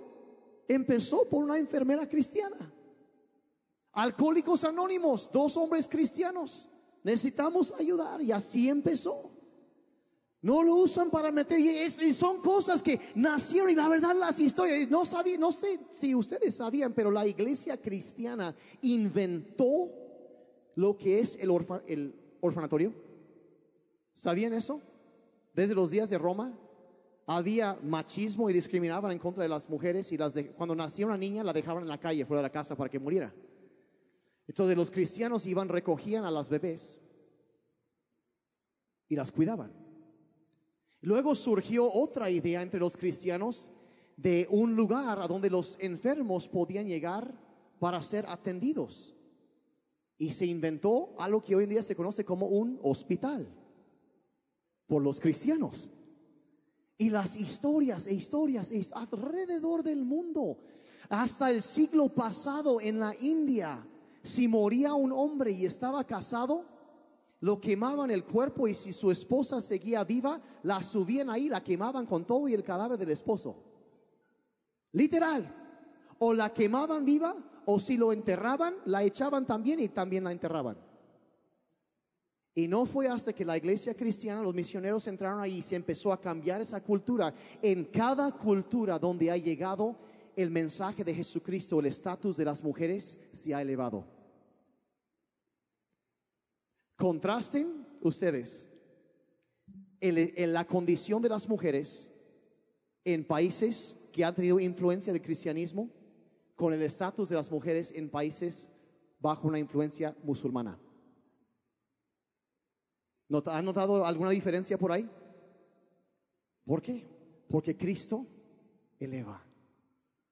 Empezó 0.67 1.29
por 1.29 1.45
una 1.45 1.57
enfermera 1.57 2.09
cristiana. 2.09 2.73
Alcohólicos 3.93 4.65
Anónimos, 4.65 5.29
dos 5.31 5.55
hombres 5.55 5.87
cristianos. 5.87 6.67
Necesitamos 7.03 7.73
ayudar 7.79 8.21
y 8.21 8.33
así 8.33 8.67
empezó. 8.67 9.31
No 10.41 10.61
lo 10.61 10.75
usan 10.75 11.09
para 11.09 11.31
meter, 11.31 11.61
y, 11.61 12.11
son 12.11 12.41
cosas 12.41 12.83
que 12.83 12.99
nacieron 13.15 13.69
y 13.69 13.75
la 13.75 13.87
verdad 13.87 14.13
las 14.13 14.41
historias, 14.41 14.89
no 14.89 15.05
sabía, 15.05 15.37
no 15.37 15.53
sé 15.53 15.79
si 15.91 16.13
ustedes 16.13 16.55
sabían, 16.55 16.91
pero 16.91 17.11
la 17.11 17.25
iglesia 17.25 17.79
cristiana 17.79 18.53
inventó 18.81 19.89
lo 20.75 20.97
que 20.97 21.21
es 21.21 21.37
el, 21.37 21.49
el 21.87 22.22
orfanatorio. 22.47 22.93
¿Sabían 24.13 24.53
eso? 24.53 24.81
Desde 25.53 25.73
los 25.73 25.91
días 25.91 26.09
de 26.09 26.17
Roma 26.17 26.53
había 27.25 27.77
machismo 27.81 28.49
y 28.49 28.53
discriminaban 28.53 29.11
en 29.11 29.19
contra 29.19 29.43
de 29.43 29.49
las 29.49 29.69
mujeres 29.69 30.11
y 30.11 30.17
las 30.17 30.33
de, 30.33 30.51
cuando 30.51 30.75
nacía 30.75 31.05
una 31.05 31.17
niña 31.17 31.43
la 31.43 31.53
dejaban 31.53 31.83
en 31.83 31.89
la 31.89 31.99
calle 31.99 32.25
fuera 32.25 32.41
de 32.41 32.47
la 32.47 32.51
casa 32.51 32.75
para 32.75 32.89
que 32.89 32.99
muriera. 32.99 33.33
Entonces 34.45 34.75
los 34.75 34.91
cristianos 34.91 35.47
iban, 35.47 35.69
recogían 35.69 36.25
a 36.25 36.31
las 36.31 36.49
bebés 36.49 36.99
y 39.07 39.15
las 39.15 39.31
cuidaban. 39.31 39.71
Luego 41.01 41.35
surgió 41.35 41.91
otra 41.91 42.29
idea 42.29 42.61
entre 42.61 42.79
los 42.79 42.97
cristianos 42.97 43.69
de 44.17 44.47
un 44.49 44.75
lugar 44.75 45.19
a 45.19 45.27
donde 45.27 45.49
los 45.49 45.77
enfermos 45.79 46.47
podían 46.47 46.87
llegar 46.87 47.33
para 47.79 48.01
ser 48.01 48.25
atendidos. 48.27 49.15
Y 50.17 50.31
se 50.31 50.45
inventó 50.45 51.15
algo 51.17 51.41
que 51.41 51.55
hoy 51.55 51.63
en 51.63 51.69
día 51.69 51.83
se 51.83 51.95
conoce 51.95 52.23
como 52.23 52.47
un 52.47 52.79
hospital 52.83 53.47
por 54.87 55.01
los 55.01 55.19
cristianos. 55.19 55.89
Y 56.97 57.09
las 57.09 57.35
historias 57.35 58.07
e 58.07 58.13
historias 58.13 58.71
alrededor 58.93 59.83
del 59.83 60.05
mundo, 60.05 60.57
hasta 61.09 61.49
el 61.49 61.61
siglo 61.61 62.09
pasado 62.09 62.79
en 62.79 62.99
la 62.99 63.15
India, 63.19 63.85
si 64.21 64.47
moría 64.47 64.93
un 64.93 65.11
hombre 65.11 65.51
y 65.51 65.65
estaba 65.65 66.05
casado, 66.05 66.65
lo 67.41 67.59
quemaban 67.59 68.09
el 68.09 68.23
cuerpo 68.23 68.69
y 68.69 68.73
si 68.73 68.93
su 68.93 69.11
esposa 69.11 69.59
seguía 69.59 70.05
viva, 70.05 70.41
la 70.63 70.81
subían 70.81 71.29
ahí, 71.29 71.49
la 71.49 71.61
quemaban 71.61 72.05
con 72.05 72.23
todo 72.25 72.47
y 72.47 72.53
el 72.53 72.63
cadáver 72.63 72.97
del 72.97 73.09
esposo. 73.11 73.57
Literal. 74.93 75.53
O 76.19 76.33
la 76.33 76.53
quemaban 76.53 77.03
viva 77.03 77.35
o 77.65 77.79
si 77.79 77.97
lo 77.97 78.11
enterraban, 78.11 78.75
la 78.85 79.03
echaban 79.03 79.45
también 79.45 79.79
y 79.79 79.89
también 79.89 80.23
la 80.23 80.31
enterraban. 80.31 80.77
Y 82.55 82.67
no 82.67 82.85
fue 82.85 83.07
hasta 83.07 83.33
que 83.33 83.45
la 83.45 83.57
iglesia 83.57 83.95
cristiana, 83.95 84.41
los 84.41 84.53
misioneros 84.53 85.07
entraron 85.07 85.39
ahí 85.39 85.57
y 85.57 85.61
se 85.61 85.75
empezó 85.75 86.13
a 86.13 86.21
cambiar 86.21 86.61
esa 86.61 86.81
cultura. 86.81 87.33
En 87.61 87.85
cada 87.85 88.31
cultura 88.31 88.99
donde 88.99 89.31
ha 89.31 89.37
llegado 89.37 89.97
el 90.35 90.51
mensaje 90.51 91.03
de 91.03 91.15
Jesucristo, 91.15 91.79
el 91.79 91.87
estatus 91.87 92.37
de 92.37 92.45
las 92.45 92.63
mujeres 92.63 93.19
se 93.31 93.55
ha 93.55 93.61
elevado. 93.61 94.05
Contrasten 96.95 97.87
ustedes 98.01 98.67
en, 99.99 100.53
la 100.53 100.65
condición 100.65 101.21
de 101.21 101.29
las 101.29 101.47
mujeres 101.47 102.09
en 103.03 103.25
países 103.25 103.97
que 104.11 104.23
han 104.23 104.35
tenido 104.35 104.59
influencia 104.59 105.11
del 105.11 105.21
cristianismo 105.21 105.89
con 106.63 106.73
el 106.73 106.81
estatus 106.81 107.27
de 107.27 107.35
las 107.35 107.51
mujeres 107.51 107.91
en 107.93 108.09
países 108.09 108.69
bajo 109.19 109.49
una 109.49 109.59
influencia 109.59 110.15
musulmana. 110.23 110.79
¿Han 113.47 113.65
notado 113.65 114.05
alguna 114.05 114.29
diferencia 114.29 114.77
por 114.77 114.93
ahí? 114.93 115.09
¿Por 116.63 116.81
qué? 116.81 117.05
Porque 117.49 117.75
Cristo 117.75 118.25
eleva. 118.97 119.43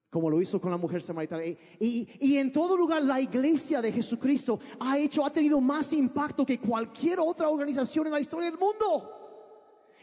como 0.08 0.30
lo 0.30 0.40
hizo 0.40 0.58
con 0.58 0.70
la 0.70 0.78
mujer 0.78 1.02
samaritana. 1.02 1.44
Y, 1.44 1.58
y- 2.18 2.36
en 2.38 2.50
todo 2.50 2.76
lugar 2.78 3.02
la 3.02 3.20
iglesia 3.20 3.82
de 3.82 3.92
Jesucristo 3.92 4.58
ha 4.80 4.98
hecho, 4.98 5.24
ha 5.26 5.30
tenido 5.32 5.60
más 5.60 5.92
impacto 5.92 6.46
que 6.46 6.58
cualquier 6.58 7.20
otra 7.20 7.50
organización 7.50 8.06
en 8.06 8.12
la 8.12 8.20
historia 8.20 8.50
del 8.50 8.58
mundo. 8.58 9.21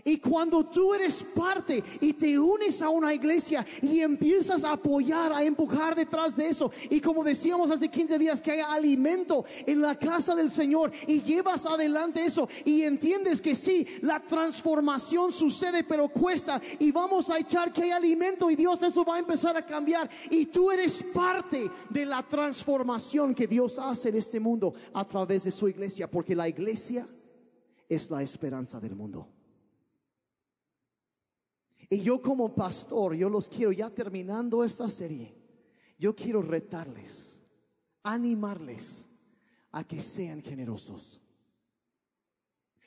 Y 0.04 0.18
cuando 0.18 0.66
tú 0.66 0.93
eres 0.93 1.24
parte 1.24 1.84
y 2.02 2.14
te 2.14 2.38
unes 2.38 2.82
a 2.82 2.89
una 2.89 3.14
iglesia 3.14 3.66
y 3.82 4.00
empiezas 4.00 4.64
a 4.64 4.74
apoyar, 4.74 5.34
a 5.34 5.43
empujar 5.43 5.95
detrás 5.95 6.36
de 6.36 6.50
eso, 6.50 6.72
y 6.89 7.00
como 7.00 7.24
decíamos 7.24 7.72
hace 7.72 7.89
15 7.89 8.18
días, 8.18 8.41
que 8.41 8.52
haya 8.52 8.72
alimento 8.72 9.45
en 9.66 9.82
la 9.82 9.97
casa 9.97 10.36
del 10.36 10.52
Señor 10.52 10.91
y 11.08 11.22
llevas 11.22 11.66
adelante 11.66 12.24
eso 12.24 12.47
y 12.66 12.84
entiendes 12.84 13.41
que 13.41 13.56
sí, 13.56 13.86
la 14.02 14.20
transformación 14.20 15.32
sucede, 15.32 15.84
pero 15.84 16.10
cuesta 16.10 16.62
y 16.80 16.91
vamos 16.91 17.30
a 17.30 17.39
echar 17.39 17.72
que 17.72 17.84
hay 17.84 17.91
alimento 17.91 18.50
y 18.50 18.56
Dios 18.56 18.82
eso 18.84 19.04
va 19.04 19.16
a 19.16 19.20
empezar 19.20 19.56
a 19.58 19.66
cambiar 19.66 20.10
y 20.30 20.45
tú 20.47 20.72
eres 20.72 21.04
parte 21.14 21.70
de 21.89 22.06
la 22.06 22.28
transformación 22.28 23.36
que 23.36 23.47
Dios 23.47 23.80
hace 23.80 24.10
en 24.10 24.16
este 24.16 24.39
mundo 24.39 24.74
a 24.93 25.06
través 25.06 25.43
de 25.43 25.52
su 25.52 25.68
iglesia, 25.68 26.10
porque 26.10 26.36
la 26.36 26.47
iglesia 26.47 27.08
es 27.88 28.10
la 28.10 28.22
esperanza 28.22 28.80
del 28.80 28.95
mundo. 28.95 29.28
Y 31.90 32.02
yo 32.02 32.22
como 32.22 32.54
pastor, 32.54 33.16
yo 33.16 33.30
los 33.30 33.50
quiero, 33.50 33.72
ya 33.72 33.90
terminando 33.90 34.64
esta 34.64 34.90
serie, 34.90 35.36
yo 35.98 36.16
quiero 36.16 36.42
retarles, 36.42 37.42
animarles 38.04 39.10
a 39.72 39.84
que 39.84 40.00
sean 40.00 40.42
generosos. 40.42 41.20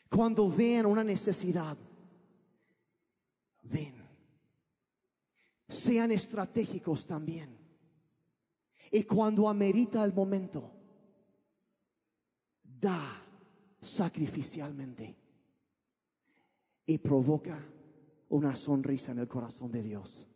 Cuando 0.09 0.49
vean 0.49 0.87
una 0.87 1.03
necesidad, 1.03 1.77
den. 3.63 3.95
Sean 5.69 6.13
estratégicos 6.13 7.07
también. 7.07 7.59
Y 8.91 9.05
cuando 9.05 9.49
amerita 9.49 10.05
el 10.05 10.13
momento, 10.13 10.71
da 12.63 13.23
sacrificialmente. 13.81 15.17
Y 16.85 16.99
provoca 16.99 17.72
una 18.33 18.57
sonrisa 18.57 19.13
en 19.13 19.19
el 19.19 19.29
corazón 19.29 19.71
de 19.71 19.83
Dios. 19.83 20.27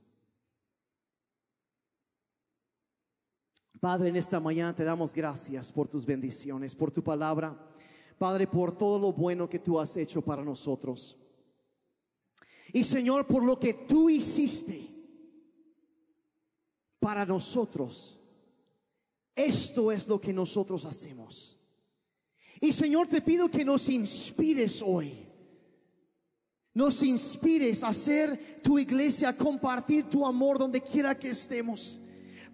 Padre, 3.80 4.10
en 4.10 4.16
esta 4.16 4.38
mañana 4.38 4.74
te 4.74 4.84
damos 4.84 5.14
gracias 5.14 5.72
por 5.72 5.88
tus 5.88 6.04
bendiciones, 6.04 6.74
por 6.74 6.90
tu 6.90 7.02
palabra. 7.02 7.58
Padre, 8.18 8.46
por 8.46 8.76
todo 8.76 8.98
lo 8.98 9.12
bueno 9.14 9.48
que 9.48 9.58
tú 9.58 9.80
has 9.80 9.96
hecho 9.96 10.20
para 10.20 10.44
nosotros. 10.44 11.16
Y 12.74 12.84
Señor, 12.84 13.26
por 13.26 13.42
lo 13.42 13.58
que 13.58 13.72
tú 13.72 14.10
hiciste 14.10 14.90
para 16.98 17.24
nosotros. 17.24 18.20
Esto 19.34 19.90
es 19.90 20.06
lo 20.06 20.20
que 20.20 20.34
nosotros 20.34 20.84
hacemos. 20.84 21.58
Y 22.60 22.74
Señor, 22.74 23.06
te 23.06 23.22
pido 23.22 23.50
que 23.50 23.64
nos 23.64 23.88
inspires 23.88 24.82
hoy 24.84 25.25
nos 26.76 27.02
inspires 27.02 27.82
a 27.82 27.88
hacer 27.88 28.60
tu 28.62 28.78
iglesia, 28.78 29.30
a 29.30 29.36
compartir 29.36 30.04
tu 30.10 30.26
amor 30.26 30.58
donde 30.58 30.82
quiera 30.82 31.18
que 31.18 31.30
estemos. 31.30 31.98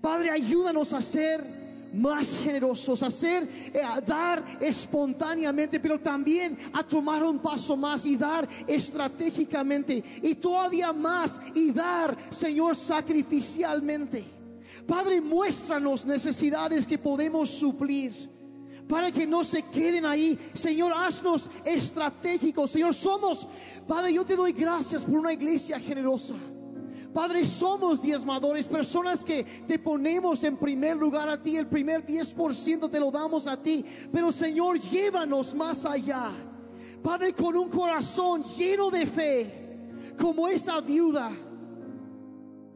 Padre, 0.00 0.30
ayúdanos 0.30 0.92
a 0.92 1.02
ser 1.02 1.44
más 1.92 2.38
generosos, 2.38 3.02
a 3.02 3.10
ser, 3.10 3.48
eh, 3.74 3.82
a 3.82 4.00
dar 4.00 4.44
espontáneamente, 4.60 5.80
pero 5.80 5.98
también 5.98 6.56
a 6.72 6.84
tomar 6.84 7.24
un 7.24 7.40
paso 7.40 7.76
más 7.76 8.06
y 8.06 8.16
dar 8.16 8.48
estratégicamente 8.68 10.04
y 10.22 10.36
todavía 10.36 10.92
más 10.92 11.40
y 11.52 11.72
dar, 11.72 12.16
Señor, 12.30 12.76
sacrificialmente. 12.76 14.24
Padre, 14.86 15.20
muéstranos 15.20 16.06
necesidades 16.06 16.86
que 16.86 16.96
podemos 16.96 17.50
suplir 17.50 18.12
para 18.93 19.11
que 19.11 19.26
no 19.26 19.43
se 19.43 19.62
queden 19.62 20.05
ahí. 20.05 20.38
Señor, 20.53 20.93
haznos 20.95 21.49
estratégicos. 21.64 22.72
Señor, 22.72 22.93
somos, 22.93 23.49
Padre, 23.88 24.12
yo 24.12 24.22
te 24.22 24.36
doy 24.36 24.53
gracias 24.53 25.03
por 25.07 25.18
una 25.18 25.32
iglesia 25.32 25.80
generosa. 25.80 26.34
Padre, 27.14 27.47
somos 27.47 28.03
diezmadores, 28.03 28.68
personas 28.68 29.24
que 29.24 29.45
te 29.45 29.78
ponemos 29.78 30.45
en 30.45 30.59
primer 30.59 30.99
lugar 30.99 31.26
a 31.30 31.43
ti, 31.43 31.57
el 31.57 31.68
primer 31.68 32.05
10% 32.05 32.90
te 32.90 33.01
lo 33.01 33.11
damos 33.11 33.47
a 33.47 33.57
ti. 33.57 33.82
Pero 34.12 34.30
Señor, 34.30 34.78
llévanos 34.78 35.55
más 35.55 35.86
allá. 35.86 36.30
Padre, 37.03 37.32
con 37.32 37.57
un 37.57 37.70
corazón 37.70 38.43
lleno 38.43 38.90
de 38.90 39.07
fe, 39.07 40.14
como 40.20 40.49
esa 40.49 40.82
viuda 40.82 41.32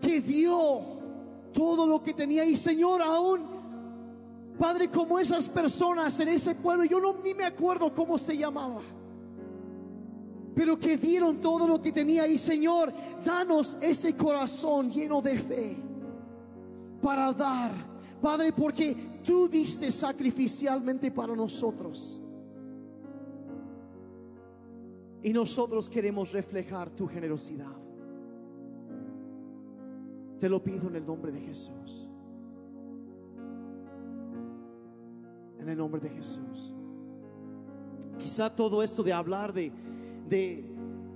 que 0.01 0.23
dio 0.23 0.81
todo 1.53 1.87
lo 1.87 2.03
que 2.03 2.15
tenía. 2.15 2.47
Y 2.47 2.57
Señor, 2.57 3.03
aún 3.03 3.56
Padre, 4.59 4.89
como 4.89 5.19
esas 5.19 5.49
personas 5.49 6.19
en 6.21 6.29
ese 6.29 6.55
pueblo, 6.55 6.85
yo 6.85 6.99
no 6.99 7.17
ni 7.23 7.35
me 7.35 7.45
acuerdo 7.45 7.93
cómo 7.93 8.17
se 8.17 8.37
llamaba, 8.37 8.81
pero 10.55 10.79
que 10.79 10.97
dieron 10.97 11.41
todo 11.41 11.69
lo 11.69 11.81
que 11.81 11.93
tenía. 11.93 12.27
Y 12.27 12.39
Señor, 12.39 12.93
danos 13.23 13.77
ese 13.81 14.17
corazón 14.17 14.91
lleno 14.91 15.21
de 15.21 15.39
fe 15.39 15.77
para 17.03 17.33
dar, 17.33 17.73
Padre, 18.23 18.53
porque 18.53 19.21
tú 19.23 19.47
diste 19.47 19.91
sacrificialmente 19.91 21.11
para 21.11 21.37
nosotros. 21.37 22.23
Y 25.23 25.33
nosotros 25.33 25.89
queremos 25.89 26.33
reflejar 26.33 26.89
tu 26.91 27.07
generosidad. 27.07 27.77
Te 30.39 30.49
lo 30.49 30.63
pido 30.63 30.89
en 30.89 30.97
el 30.97 31.07
nombre 31.07 31.33
de 31.33 31.41
Jesús. 31.41 32.09
En 35.67 35.71
el 35.71 35.79
nombre 35.79 36.01
de 36.01 36.11
Jesús. 36.11 36.73
Quizá 38.17 38.55
todo 38.55 38.85
esto 38.85 39.03
de 39.03 39.13
hablar 39.13 39.53
de, 39.53 39.73
de 40.29 40.65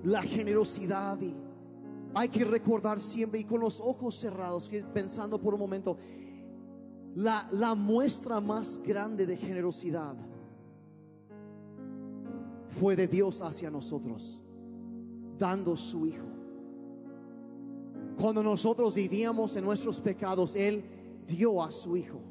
la 0.03 0.23
generosidad 0.23 1.21
y 1.21 1.37
hay 2.13 2.29
que 2.29 2.45
recordar 2.45 2.99
siempre 2.99 3.39
y 3.39 3.45
con 3.45 3.61
los 3.61 3.79
ojos 3.79 4.17
cerrados, 4.17 4.69
pensando 4.93 5.41
por 5.41 5.55
un 5.55 5.61
momento, 5.61 5.97
la, 7.15 7.49
la 7.53 7.77
muestra 7.77 8.41
más 8.41 8.81
grande 8.83 9.25
de 9.25 9.37
generosidad 9.37 10.17
fue 12.71 12.97
de 12.97 13.07
Dios 13.07 13.43
hacia 13.43 13.71
nosotros, 13.71 14.43
dando 15.39 15.77
su 15.77 16.07
Hijo. 16.07 16.27
Cuando 18.19 18.43
nosotros 18.43 18.97
vivíamos 18.97 19.55
en 19.55 19.63
nuestros 19.63 20.01
pecados, 20.01 20.57
Él 20.57 20.83
dio 21.25 21.63
a 21.63 21.71
su 21.71 21.97
Hijo 21.97 22.30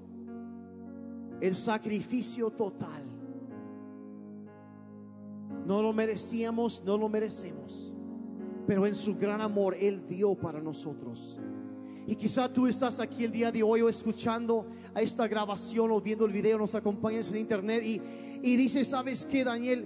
el 1.42 1.54
sacrificio 1.54 2.50
total. 2.50 3.04
No 5.66 5.82
lo 5.82 5.94
merecíamos, 5.94 6.84
no 6.84 6.98
lo 6.98 7.10
merecemos, 7.10 7.94
pero 8.66 8.86
en 8.86 8.96
su 8.96 9.16
gran 9.16 9.42
amor 9.42 9.76
Él 9.80 10.06
dio 10.06 10.36
para 10.36 10.60
nosotros. 10.60 11.40
Y 12.08 12.16
quizá 12.16 12.52
tú 12.52 12.66
estás 12.66 13.00
aquí 13.00 13.24
el 13.24 13.32
día 13.32 13.52
de 13.52 13.62
hoy 13.62 13.82
o 13.82 13.90
escuchando 13.90 14.66
a 14.96 15.02
esta 15.02 15.28
grabación 15.28 15.92
o 15.92 16.02
viendo 16.02 16.26
el 16.26 16.32
video, 16.32 16.58
nos 16.58 16.74
acompañas 16.74 17.30
en 17.30 17.38
internet 17.38 17.84
y, 17.86 18.02
y 18.42 18.56
dices, 18.56 18.88
¿sabes 18.88 19.28
qué, 19.28 19.44
Daniel? 19.44 19.86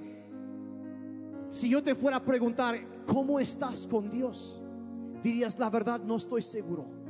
Si 1.49 1.69
yo 1.69 1.83
te 1.83 1.93
fuera 1.95 2.17
a 2.17 2.23
preguntar, 2.23 2.79
¿cómo 3.05 3.39
estás 3.39 3.85
con 3.85 4.09
Dios? 4.09 4.61
Dirías, 5.21 5.59
la 5.59 5.69
verdad, 5.69 6.01
no 6.01 6.15
estoy 6.15 6.41
seguro. 6.41 7.02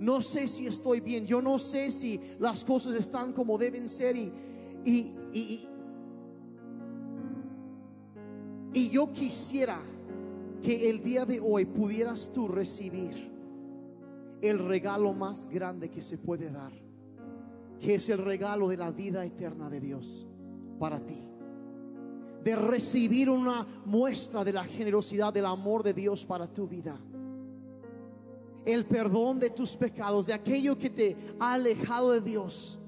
No 0.00 0.22
sé 0.22 0.46
si 0.46 0.66
estoy 0.66 1.00
bien. 1.00 1.26
Yo 1.26 1.42
no 1.42 1.58
sé 1.58 1.90
si 1.90 2.20
las 2.38 2.64
cosas 2.64 2.94
están 2.94 3.32
como 3.32 3.58
deben 3.58 3.88
ser. 3.88 4.16
Y, 4.16 4.32
y, 4.84 5.14
y, 5.32 5.68
y, 8.74 8.90
yo 8.90 9.12
quisiera 9.12 9.80
que 10.62 10.88
el 10.88 11.02
día 11.02 11.24
de 11.24 11.40
hoy 11.40 11.64
pudieras 11.64 12.30
tú 12.32 12.46
recibir 12.46 13.28
el 14.40 14.60
regalo 14.60 15.12
más 15.12 15.48
grande 15.48 15.90
que 15.90 16.00
se 16.00 16.16
puede 16.16 16.50
dar, 16.50 16.72
que 17.80 17.96
es 17.96 18.08
el 18.08 18.18
regalo 18.18 18.68
de 18.68 18.76
la 18.76 18.92
vida 18.92 19.24
eterna 19.24 19.68
de 19.68 19.80
Dios 19.80 20.28
para 20.78 21.04
ti. 21.04 21.24
De 22.44 22.54
recibir 22.54 23.28
una 23.28 23.66
muestra 23.84 24.44
de 24.44 24.52
la 24.52 24.64
generosidad, 24.64 25.32
del 25.32 25.46
amor 25.46 25.82
de 25.82 25.92
Dios 25.92 26.24
para 26.24 26.46
tu 26.46 26.68
vida 26.68 26.96
el 28.64 28.84
perdón 28.84 29.38
de 29.38 29.50
tus 29.50 29.76
pecados, 29.76 30.26
de 30.26 30.32
aquello 30.32 30.76
que 30.76 30.90
te 30.90 31.16
ha 31.38 31.54
alejado 31.54 32.12
de 32.12 32.20
Dios, 32.20 32.78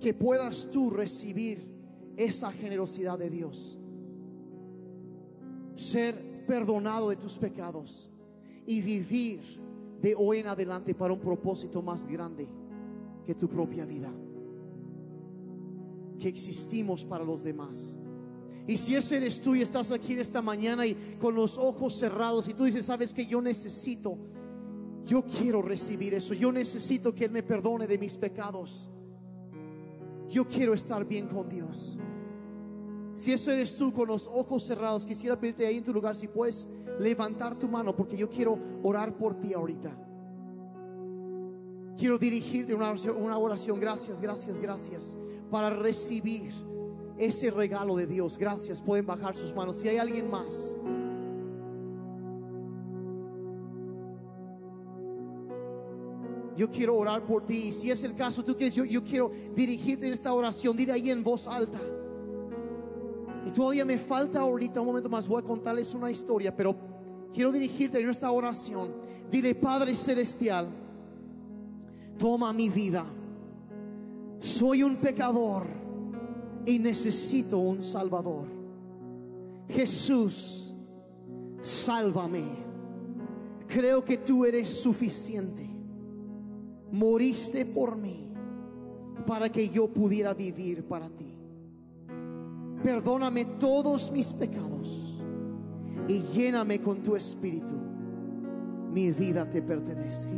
que 0.00 0.12
puedas 0.12 0.68
tú 0.70 0.90
recibir 0.90 1.68
esa 2.16 2.52
generosidad 2.52 3.18
de 3.18 3.30
Dios, 3.30 3.78
ser 5.76 6.44
perdonado 6.46 7.10
de 7.10 7.16
tus 7.16 7.38
pecados 7.38 8.10
y 8.66 8.80
vivir 8.80 9.40
de 10.00 10.14
hoy 10.14 10.38
en 10.38 10.48
adelante 10.48 10.94
para 10.94 11.12
un 11.12 11.20
propósito 11.20 11.82
más 11.82 12.06
grande 12.06 12.48
que 13.24 13.34
tu 13.34 13.48
propia 13.48 13.86
vida, 13.86 14.12
que 16.18 16.28
existimos 16.28 17.04
para 17.04 17.24
los 17.24 17.42
demás. 17.42 17.96
Y 18.66 18.76
si 18.78 18.94
ese 18.94 19.18
eres 19.18 19.40
tú 19.40 19.54
y 19.54 19.62
estás 19.62 19.90
aquí 19.90 20.14
en 20.14 20.20
esta 20.20 20.40
mañana 20.40 20.86
y 20.86 20.94
con 21.20 21.34
los 21.34 21.58
ojos 21.58 21.94
cerrados 21.98 22.48
y 22.48 22.54
tú 22.54 22.64
dices, 22.64 22.86
sabes 22.86 23.12
que 23.12 23.26
yo 23.26 23.40
necesito, 23.40 24.16
Yo 25.06 25.22
quiero 25.22 25.60
recibir 25.60 26.14
eso. 26.14 26.32
Yo 26.32 26.50
necesito 26.50 27.14
que 27.14 27.26
Él 27.26 27.30
me 27.30 27.42
perdone 27.42 27.86
de 27.86 27.98
mis 27.98 28.16
pecados. 28.16 28.88
Yo 30.30 30.48
quiero 30.48 30.72
estar 30.72 31.04
bien 31.04 31.28
con 31.28 31.46
Dios. 31.46 31.98
Si 33.12 33.30
eso 33.30 33.52
eres 33.52 33.76
tú 33.76 33.92
con 33.92 34.08
los 34.08 34.26
ojos 34.26 34.62
cerrados, 34.62 35.04
quisiera 35.04 35.38
pedirte 35.38 35.66
ahí 35.66 35.76
en 35.76 35.84
tu 35.84 35.92
lugar 35.92 36.16
si 36.16 36.26
puedes 36.26 36.66
levantar 36.98 37.58
tu 37.58 37.68
mano 37.68 37.94
porque 37.94 38.16
yo 38.16 38.30
quiero 38.30 38.58
orar 38.82 39.14
por 39.14 39.34
ti 39.38 39.52
ahorita. 39.52 39.94
Quiero 41.96 42.18
dirigirte 42.18 42.74
una 42.74 42.88
oración, 42.88 43.22
una 43.22 43.36
oración. 43.36 43.78
Gracias, 43.78 44.20
gracias, 44.22 44.58
gracias. 44.58 45.14
Para 45.50 45.70
recibir 45.70 46.50
ese 47.18 47.50
regalo 47.50 47.96
de 47.96 48.06
Dios. 48.06 48.38
Gracias. 48.38 48.80
Pueden 48.80 49.06
bajar 49.06 49.34
sus 49.34 49.54
manos. 49.54 49.76
Si 49.76 49.88
hay 49.88 49.98
alguien 49.98 50.30
más. 50.30 50.76
Yo 56.56 56.70
quiero 56.70 56.96
orar 56.96 57.24
por 57.24 57.44
ti. 57.44 57.72
Si 57.72 57.90
es 57.90 58.04
el 58.04 58.14
caso, 58.14 58.44
tú 58.44 58.56
quieres, 58.56 58.74
yo, 58.74 58.84
yo 58.84 59.02
quiero 59.02 59.30
dirigirte 59.54 60.06
en 60.06 60.12
esta 60.12 60.32
oración. 60.32 60.76
Dile 60.76 60.92
ahí 60.92 61.10
en 61.10 61.22
voz 61.22 61.46
alta. 61.46 61.80
Y 63.46 63.50
todavía 63.50 63.84
me 63.84 63.98
falta 63.98 64.40
ahorita 64.40 64.80
un 64.80 64.86
momento 64.86 65.08
más. 65.08 65.26
Voy 65.26 65.42
a 65.42 65.44
contarles 65.44 65.92
una 65.94 66.10
historia, 66.10 66.54
pero 66.54 66.76
quiero 67.32 67.52
dirigirte 67.52 68.00
en 68.00 68.08
esta 68.08 68.30
oración. 68.30 68.94
Dile, 69.30 69.54
Padre 69.54 69.94
Celestial, 69.94 70.68
toma 72.18 72.52
mi 72.52 72.68
vida. 72.68 73.04
Soy 74.40 74.82
un 74.82 74.96
pecador 74.96 75.83
y 76.66 76.78
necesito 76.78 77.58
un 77.58 77.82
Salvador. 77.82 78.46
Jesús, 79.68 80.74
sálvame. 81.62 82.44
Creo 83.66 84.04
que 84.04 84.18
tú 84.18 84.44
eres 84.44 84.68
suficiente. 84.68 85.68
Moriste 86.92 87.66
por 87.66 87.96
mí 87.96 88.28
para 89.26 89.48
que 89.48 89.68
yo 89.68 89.88
pudiera 89.88 90.34
vivir 90.34 90.84
para 90.84 91.08
ti. 91.08 91.36
Perdóname 92.82 93.44
todos 93.58 94.12
mis 94.12 94.32
pecados 94.32 95.18
y 96.06 96.20
lléname 96.34 96.80
con 96.80 97.02
tu 97.02 97.16
espíritu. 97.16 97.74
Mi 98.92 99.10
vida 99.10 99.48
te 99.48 99.62
pertenece. 99.62 100.28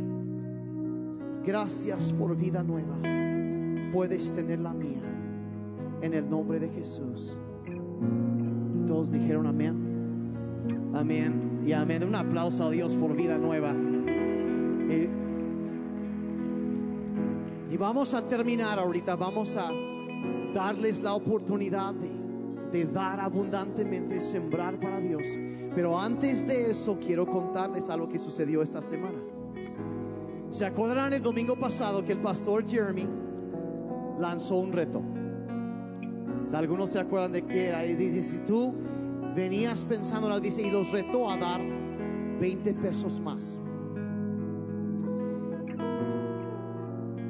Gracias 1.43 2.11
por 2.13 2.35
vida 2.35 2.63
nueva. 2.63 2.97
Puedes 3.91 4.33
tener 4.33 4.59
la 4.59 4.73
mía. 4.73 5.16
En 6.01 6.13
el 6.13 6.29
nombre 6.29 6.59
de 6.59 6.69
Jesús. 6.69 7.37
Todos 8.85 9.11
dijeron 9.11 9.47
amén. 9.47 9.75
Amén. 10.93 11.63
Y 11.65 11.73
amén. 11.73 12.03
Un 12.03 12.15
aplauso 12.15 12.63
a 12.63 12.69
Dios 12.69 12.95
por 12.95 13.15
vida 13.15 13.37
nueva. 13.37 13.73
Y, 14.89 15.09
y 17.73 17.77
vamos 17.77 18.13
a 18.13 18.27
terminar 18.27 18.79
ahorita. 18.79 19.15
Vamos 19.15 19.57
a 19.57 19.69
darles 20.53 21.01
la 21.01 21.13
oportunidad 21.13 21.93
de, 21.93 22.09
de 22.71 22.85
dar 22.85 23.19
abundantemente, 23.19 24.21
sembrar 24.21 24.79
para 24.79 24.99
Dios. 24.99 25.23
Pero 25.75 25.99
antes 25.99 26.47
de 26.47 26.71
eso 26.71 26.97
quiero 26.99 27.25
contarles 27.25 27.89
algo 27.89 28.07
que 28.07 28.17
sucedió 28.17 28.61
esta 28.61 28.81
semana. 28.81 29.19
¿Se 30.49 30.65
acordarán 30.65 31.13
el 31.13 31.21
domingo 31.21 31.55
pasado 31.55 32.03
que 32.03 32.13
el 32.13 32.19
pastor 32.19 32.65
Jeremy 32.65 33.07
lanzó 34.19 34.55
un 34.55 34.71
reto? 34.71 35.01
Algunos 36.53 36.91
se 36.91 36.99
acuerdan 36.99 37.31
de 37.31 37.41
qué 37.43 37.67
era. 37.67 37.85
Y 37.85 37.95
dice, 37.95 38.21
si 38.21 38.45
tú 38.45 38.73
venías 39.35 39.83
pensando, 39.85 40.39
dice, 40.39 40.61
y 40.61 40.71
los 40.71 40.91
retó 40.91 41.29
a 41.29 41.37
dar 41.37 41.61
20 42.39 42.73
pesos 42.75 43.19
más. 43.19 43.59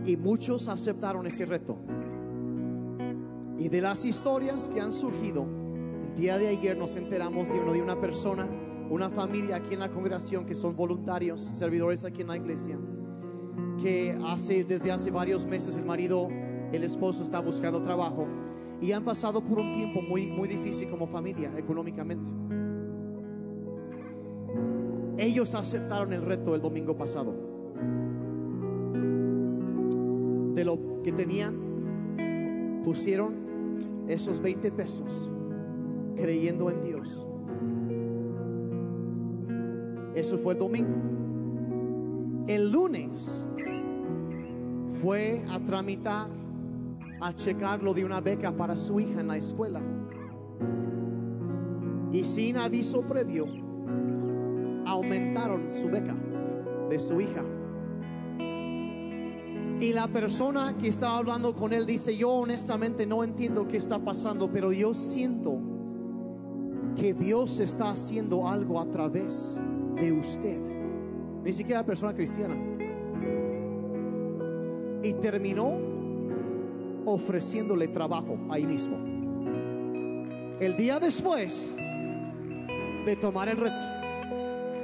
Y 0.05 0.15
muchos 0.15 0.68
aceptaron 0.68 1.26
ese 1.28 1.45
reto. 1.45 1.78
Y 3.57 3.70
de 3.70 3.82
las 3.82 4.05
historias 4.05 4.70
que 4.70 4.80
han 4.80 4.93
surgido, 4.93 5.47
el 6.09 6.15
día 6.15 6.38
de 6.38 6.47
ayer 6.47 6.78
nos 6.78 6.95
enteramos 6.95 7.49
de 7.49 7.59
uno 7.59 7.74
de 7.74 7.82
una 7.82 7.99
persona, 7.99 8.47
una 8.89 9.09
familia 9.09 9.57
aquí 9.57 9.74
en 9.74 9.80
la 9.80 9.89
congregación 9.89 10.45
que 10.45 10.55
son 10.55 10.76
voluntarios, 10.76 11.41
servidores 11.41 12.03
aquí 12.05 12.22
en 12.22 12.28
la 12.28 12.38
iglesia, 12.38 12.78
que 13.82 14.18
hace 14.26 14.63
desde 14.63 14.91
hace 14.91 15.11
varios 15.11 15.45
meses 15.45 15.76
el 15.76 15.86
marido, 15.86 16.30
el 16.72 16.84
esposo 16.84 17.24
está 17.24 17.39
buscando 17.39 17.82
trabajo 17.82 18.28
y 18.82 18.92
han 18.92 19.04
pasado 19.04 19.42
por 19.42 19.60
un 19.60 19.74
tiempo 19.74 20.02
muy, 20.02 20.28
muy 20.28 20.48
difícil 20.48 20.90
como 20.90 21.08
familia 21.08 21.52
económicamente. 21.58 22.32
Ellos 25.18 25.56
aceptaron 25.56 26.14
el 26.14 26.22
reto 26.22 26.54
el 26.54 26.62
domingo 26.62 26.96
pasado. 26.96 27.34
De 30.54 30.64
lo 30.64 31.02
que 31.04 31.12
tenían, 31.12 32.82
pusieron 32.84 34.06
esos 34.08 34.40
20 34.40 34.72
pesos 34.72 35.30
creyendo 36.16 36.70
en 36.70 36.82
Dios. 36.82 37.26
Eso 40.16 40.38
fue 40.38 40.54
el 40.54 40.60
domingo. 40.60 40.96
El 42.48 42.72
lunes 42.72 43.46
fue 45.02 45.44
a 45.50 45.60
tramitar 45.60 46.37
a 47.20 47.34
checar 47.34 47.82
lo 47.82 47.93
de 47.93 48.05
una 48.05 48.22
beca 48.22 48.51
para 48.51 48.76
su 48.76 48.99
hija 48.99 49.22
en 49.22 49.28
la 49.28 49.38
escuela. 49.38 49.82
Y 52.11 52.24
sin 52.24 52.57
aviso 52.57 53.01
previo, 53.01 53.45
aumentaron 54.86 55.72
su 55.72 55.88
beca 55.88 56.15
de 56.89 56.99
su 56.99 57.20
hija. 57.20 57.43
Y 59.80 59.93
la 59.93 60.07
persona 60.07 60.76
que 60.78 60.88
estaba 60.88 61.18
hablando 61.18 61.55
con 61.55 61.72
él 61.72 61.86
dice, 61.86 62.18
yo 62.18 62.32
honestamente 62.32 63.05
no 63.05 63.24
entiendo 63.24 63.68
qué 63.68 63.78
está 63.78 63.99
pasando, 63.99 64.51
pero 64.51 64.72
yo 64.72 64.93
siento 64.93 65.59
que 66.95 67.13
Dios 67.13 67.59
está 67.59 67.91
haciendo 67.91 68.47
algo 68.47 68.80
a 68.80 68.89
través 68.89 69.55
de 69.95 70.11
usted. 70.11 70.59
Ni 71.43 71.53
siquiera 71.53 71.86
persona 71.86 72.15
cristiana. 72.15 72.55
Y 75.03 75.13
terminó 75.13 75.97
ofreciéndole 77.08 77.88
trabajo 77.88 78.38
ahí 78.49 78.66
mismo. 78.66 78.97
El 80.60 80.76
día 80.76 80.99
después 80.99 81.74
de 83.05 83.16
tomar 83.16 83.47
el 83.47 83.55
reto, 83.55 83.82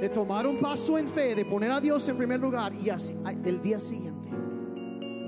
de 0.00 0.08
tomar 0.08 0.46
un 0.46 0.58
paso 0.58 0.96
en 0.96 1.06
fe, 1.06 1.34
de 1.34 1.44
poner 1.44 1.70
a 1.70 1.80
Dios 1.80 2.08
en 2.08 2.16
primer 2.16 2.40
lugar 2.40 2.72
y 2.74 2.88
así, 2.88 3.14
el 3.44 3.60
día 3.60 3.78
siguiente. 3.78 4.30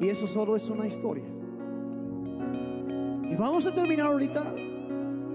Y 0.00 0.08
eso 0.08 0.26
solo 0.26 0.56
es 0.56 0.68
una 0.70 0.86
historia. 0.86 1.24
Y 3.28 3.36
vamos 3.36 3.66
a 3.66 3.74
terminar 3.74 4.06
ahorita 4.06 4.54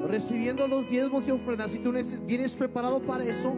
recibiendo 0.07 0.68
los 0.68 0.89
diezmos 0.89 1.28
y 1.28 1.32
ofrendas. 1.32 1.72
Si 1.72 1.78
tú 1.78 1.93
vienes 2.26 2.55
preparado 2.55 2.99
para 3.01 3.24
eso, 3.24 3.53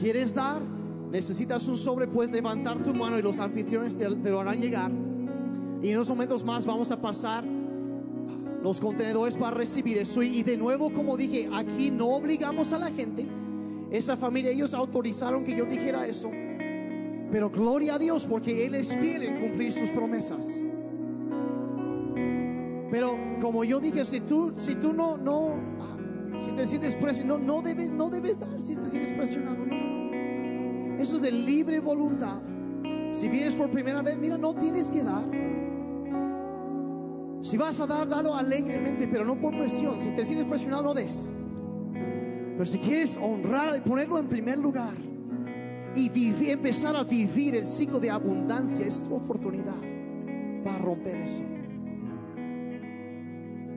quieres 0.00 0.36
dar, 0.36 0.62
necesitas 1.10 1.66
un 1.66 1.76
sobre, 1.76 2.06
puedes 2.06 2.30
levantar 2.30 2.80
tu 2.80 2.94
mano 2.94 3.18
y 3.18 3.22
los 3.22 3.40
anfitriones 3.40 3.98
te, 3.98 4.06
te 4.06 4.30
lo 4.30 4.38
harán 4.38 4.60
llegar. 4.60 5.09
Y 5.82 5.88
en 5.88 5.96
unos 5.96 6.08
momentos 6.08 6.44
más 6.44 6.66
vamos 6.66 6.90
a 6.90 7.00
pasar 7.00 7.44
los 8.62 8.80
contenedores 8.80 9.36
para 9.36 9.56
recibir 9.56 9.98
eso. 9.98 10.22
Y 10.22 10.42
de 10.42 10.56
nuevo, 10.56 10.92
como 10.92 11.16
dije, 11.16 11.48
aquí 11.52 11.90
no 11.90 12.08
obligamos 12.08 12.72
a 12.72 12.78
la 12.78 12.90
gente. 12.90 13.26
Esa 13.90 14.16
familia, 14.16 14.50
ellos 14.50 14.74
autorizaron 14.74 15.42
que 15.42 15.54
yo 15.54 15.64
dijera 15.64 16.06
eso. 16.06 16.30
Pero 17.32 17.50
gloria 17.50 17.94
a 17.94 17.98
Dios 17.98 18.26
porque 18.26 18.66
Él 18.66 18.74
es 18.74 18.94
fiel 18.94 19.22
en 19.22 19.40
cumplir 19.40 19.72
sus 19.72 19.90
promesas. 19.90 20.64
Pero 22.90 23.16
como 23.40 23.64
yo 23.64 23.80
dije, 23.80 24.04
si 24.04 24.20
tú, 24.20 24.52
si 24.56 24.74
tú 24.74 24.92
no, 24.92 25.16
no, 25.16 25.54
si 26.40 26.50
te 26.52 26.66
sientes 26.66 26.96
presionado, 26.96 27.38
no, 27.38 27.54
no 27.56 27.62
debes, 27.62 27.88
no 27.88 28.10
debes 28.10 28.38
dar 28.38 28.60
si 28.60 28.76
te 28.76 28.90
sientes 28.90 29.12
presionado. 29.12 29.64
Eso 30.98 31.16
es 31.16 31.22
de 31.22 31.32
libre 31.32 31.80
voluntad. 31.80 32.40
Si 33.12 33.28
vienes 33.28 33.54
por 33.54 33.70
primera 33.70 34.02
vez, 34.02 34.18
mira, 34.18 34.36
no 34.36 34.54
tienes 34.54 34.90
que 34.90 35.02
dar. 35.02 35.24
Si 37.42 37.56
vas 37.56 37.80
a 37.80 37.86
dar, 37.86 38.08
dalo 38.08 38.34
alegremente, 38.34 39.08
pero 39.08 39.24
no 39.24 39.38
por 39.38 39.56
presión. 39.56 39.98
Si 40.00 40.10
te 40.10 40.26
sientes 40.26 40.46
presionado, 40.46 40.82
no 40.82 40.94
des. 40.94 41.30
Pero 41.92 42.66
si 42.66 42.78
quieres 42.78 43.16
honrar 43.16 43.82
ponerlo 43.82 44.18
en 44.18 44.28
primer 44.28 44.58
lugar 44.58 44.94
y 45.94 46.50
empezar 46.50 46.94
a 46.94 47.04
vivir 47.04 47.56
el 47.56 47.66
ciclo 47.66 47.98
de 47.98 48.10
abundancia, 48.10 48.86
es 48.86 49.02
tu 49.02 49.14
oportunidad 49.14 49.80
para 50.62 50.78
romper 50.78 51.16
eso. 51.22 51.42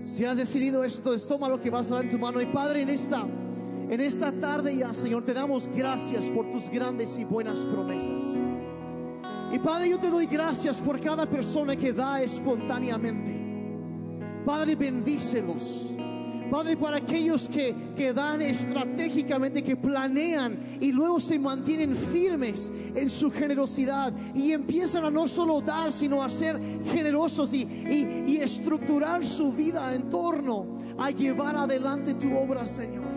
Si 0.02 0.26
has 0.26 0.36
decidido 0.36 0.84
esto, 0.84 1.00
entonces 1.00 1.26
toma 1.26 1.48
lo 1.48 1.62
que 1.62 1.70
vas 1.70 1.90
a 1.90 1.96
dar 1.96 2.04
en 2.04 2.10
tu 2.10 2.20
mano. 2.20 2.42
Y 2.42 2.46
Padre, 2.48 2.82
en 2.82 2.90
esta, 2.90 3.26
en 3.90 4.02
esta 4.02 4.34
tarde 4.34 4.76
ya, 4.76 4.94
Señor, 4.94 5.24
te 5.24 5.34
damos 5.34 5.70
gracias 5.74 6.30
por 6.30 6.50
tus 6.50 6.70
grandes 6.70 7.18
y 7.18 7.24
buenas 7.24 7.64
promesas. 7.66 8.22
Y 9.54 9.60
Padre, 9.60 9.90
yo 9.90 10.00
te 10.00 10.10
doy 10.10 10.26
gracias 10.26 10.82
por 10.82 11.00
cada 11.00 11.26
persona 11.26 11.76
que 11.76 11.94
da 11.94 12.22
espontáneamente. 12.22 13.43
Padre, 14.46 14.76
bendícelos. 14.76 15.96
Padre, 16.52 16.78
para 16.78 16.98
aquellos 16.98 17.50
que, 17.50 17.74
que 17.96 18.14
dan 18.14 18.42
estratégicamente, 18.42 19.64
que 19.64 19.76
planean 19.76 20.60
y 20.80 20.92
luego 20.92 21.20
se 21.20 21.40
mantienen 21.40 21.96
firmes 21.96 22.72
en 22.94 23.10
su 23.10 23.32
generosidad 23.32 24.14
y 24.36 24.52
empiezan 24.52 25.04
a 25.06 25.10
no 25.10 25.28
solo 25.28 25.62
dar, 25.62 25.92
sino 25.92 26.22
a 26.22 26.30
ser 26.30 26.62
generosos 26.94 27.54
y, 27.54 27.64
y, 27.64 28.24
y 28.28 28.38
estructurar 28.38 29.26
su 29.26 29.52
vida 29.52 29.96
en 29.96 30.12
torno 30.12 30.78
a 31.00 31.10
llevar 31.10 31.56
adelante 31.56 32.14
tu 32.14 32.38
obra, 32.38 32.68
Señor. 32.68 33.12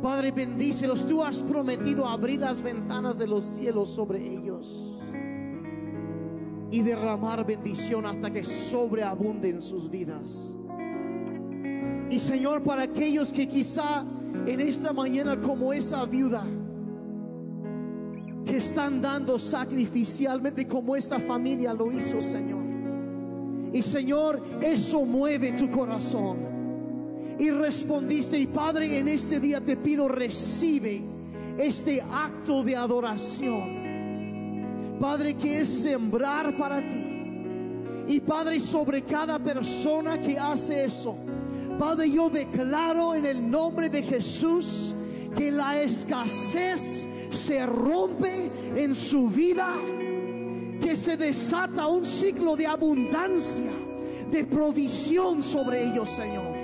Padre, 0.00 0.30
bendícelos. 0.30 1.04
Tú 1.06 1.22
has 1.22 1.42
prometido 1.42 2.06
abrir 2.06 2.40
las 2.40 2.62
ventanas 2.62 3.18
de 3.18 3.26
los 3.26 3.44
cielos 3.44 3.88
sobre 3.88 4.24
ellos 4.24 4.89
y 6.70 6.82
derramar 6.82 7.44
bendición 7.44 8.06
hasta 8.06 8.30
que 8.30 8.44
sobreabunden 8.44 9.60
sus 9.62 9.90
vidas. 9.90 10.56
Y 12.10 12.18
Señor, 12.18 12.62
para 12.62 12.82
aquellos 12.82 13.32
que 13.32 13.46
quizá 13.46 14.04
en 14.46 14.60
esta 14.60 14.92
mañana 14.92 15.40
como 15.40 15.72
esa 15.72 16.04
viuda, 16.04 16.44
que 18.44 18.56
están 18.56 19.00
dando 19.00 19.38
sacrificialmente 19.38 20.66
como 20.66 20.96
esta 20.96 21.20
familia 21.20 21.72
lo 21.74 21.92
hizo, 21.92 22.20
Señor. 22.20 22.64
Y 23.72 23.82
Señor, 23.82 24.42
eso 24.60 25.04
mueve 25.04 25.52
tu 25.52 25.70
corazón. 25.70 26.38
Y 27.38 27.50
respondiste, 27.50 28.38
y 28.38 28.46
Padre, 28.46 28.98
en 28.98 29.08
este 29.08 29.38
día 29.38 29.60
te 29.60 29.76
pido, 29.76 30.08
recibe 30.08 31.00
este 31.58 32.02
acto 32.02 32.62
de 32.62 32.76
adoración. 32.76 33.79
Padre, 35.00 35.34
que 35.34 35.62
es 35.62 35.68
sembrar 35.68 36.54
para 36.56 36.86
ti. 36.86 37.16
Y 38.06 38.20
Padre, 38.20 38.60
sobre 38.60 39.02
cada 39.02 39.38
persona 39.38 40.20
que 40.20 40.38
hace 40.38 40.84
eso, 40.84 41.16
Padre, 41.78 42.10
yo 42.10 42.28
declaro 42.28 43.14
en 43.14 43.24
el 43.24 43.50
nombre 43.50 43.88
de 43.88 44.02
Jesús 44.02 44.94
que 45.34 45.50
la 45.50 45.80
escasez 45.80 47.08
se 47.30 47.64
rompe 47.64 48.50
en 48.76 48.94
su 48.94 49.28
vida, 49.28 49.72
que 50.82 50.94
se 50.94 51.16
desata 51.16 51.86
un 51.86 52.04
ciclo 52.04 52.54
de 52.54 52.66
abundancia, 52.66 53.72
de 54.30 54.44
provisión 54.44 55.42
sobre 55.42 55.86
ellos, 55.86 56.10
Señor. 56.10 56.58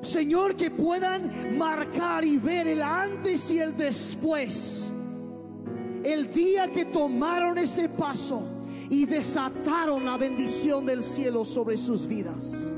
Señor, 0.00 0.56
que 0.56 0.70
puedan 0.72 1.56
marcar 1.56 2.24
y 2.24 2.36
ver 2.36 2.66
el 2.66 2.82
antes 2.82 3.48
y 3.50 3.60
el 3.60 3.76
después. 3.76 4.92
El 6.04 6.32
día 6.32 6.70
que 6.70 6.84
tomaron 6.84 7.58
ese 7.58 7.88
paso 7.88 8.42
y 8.90 9.06
desataron 9.06 10.04
la 10.04 10.16
bendición 10.16 10.86
del 10.86 11.02
cielo 11.02 11.44
sobre 11.44 11.76
sus 11.76 12.06
vidas. 12.06 12.74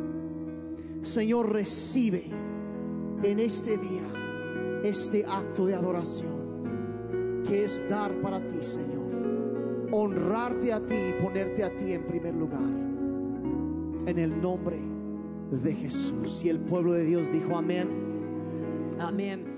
Señor, 1.03 1.53
recibe 1.53 2.25
en 3.23 3.39
este 3.39 3.77
día 3.77 4.81
este 4.83 5.25
acto 5.27 5.67
de 5.67 5.75
adoración 5.75 7.43
que 7.47 7.65
es 7.65 7.85
dar 7.89 8.13
para 8.21 8.41
ti, 8.41 8.63
Señor. 8.63 9.01
Honrarte 9.93 10.73
a 10.73 10.85
ti 10.85 10.95
y 10.95 11.23
ponerte 11.23 11.65
a 11.65 11.75
ti 11.75 11.93
en 11.93 12.07
primer 12.07 12.35
lugar. 12.35 12.63
En 14.07 14.19
el 14.19 14.41
nombre 14.41 14.79
de 15.51 15.75
Jesús. 15.75 16.45
Y 16.45 16.49
el 16.49 16.61
pueblo 16.61 16.93
de 16.93 17.05
Dios 17.05 17.31
dijo 17.33 17.57
amén. 17.57 17.89
Amén. 19.01 19.50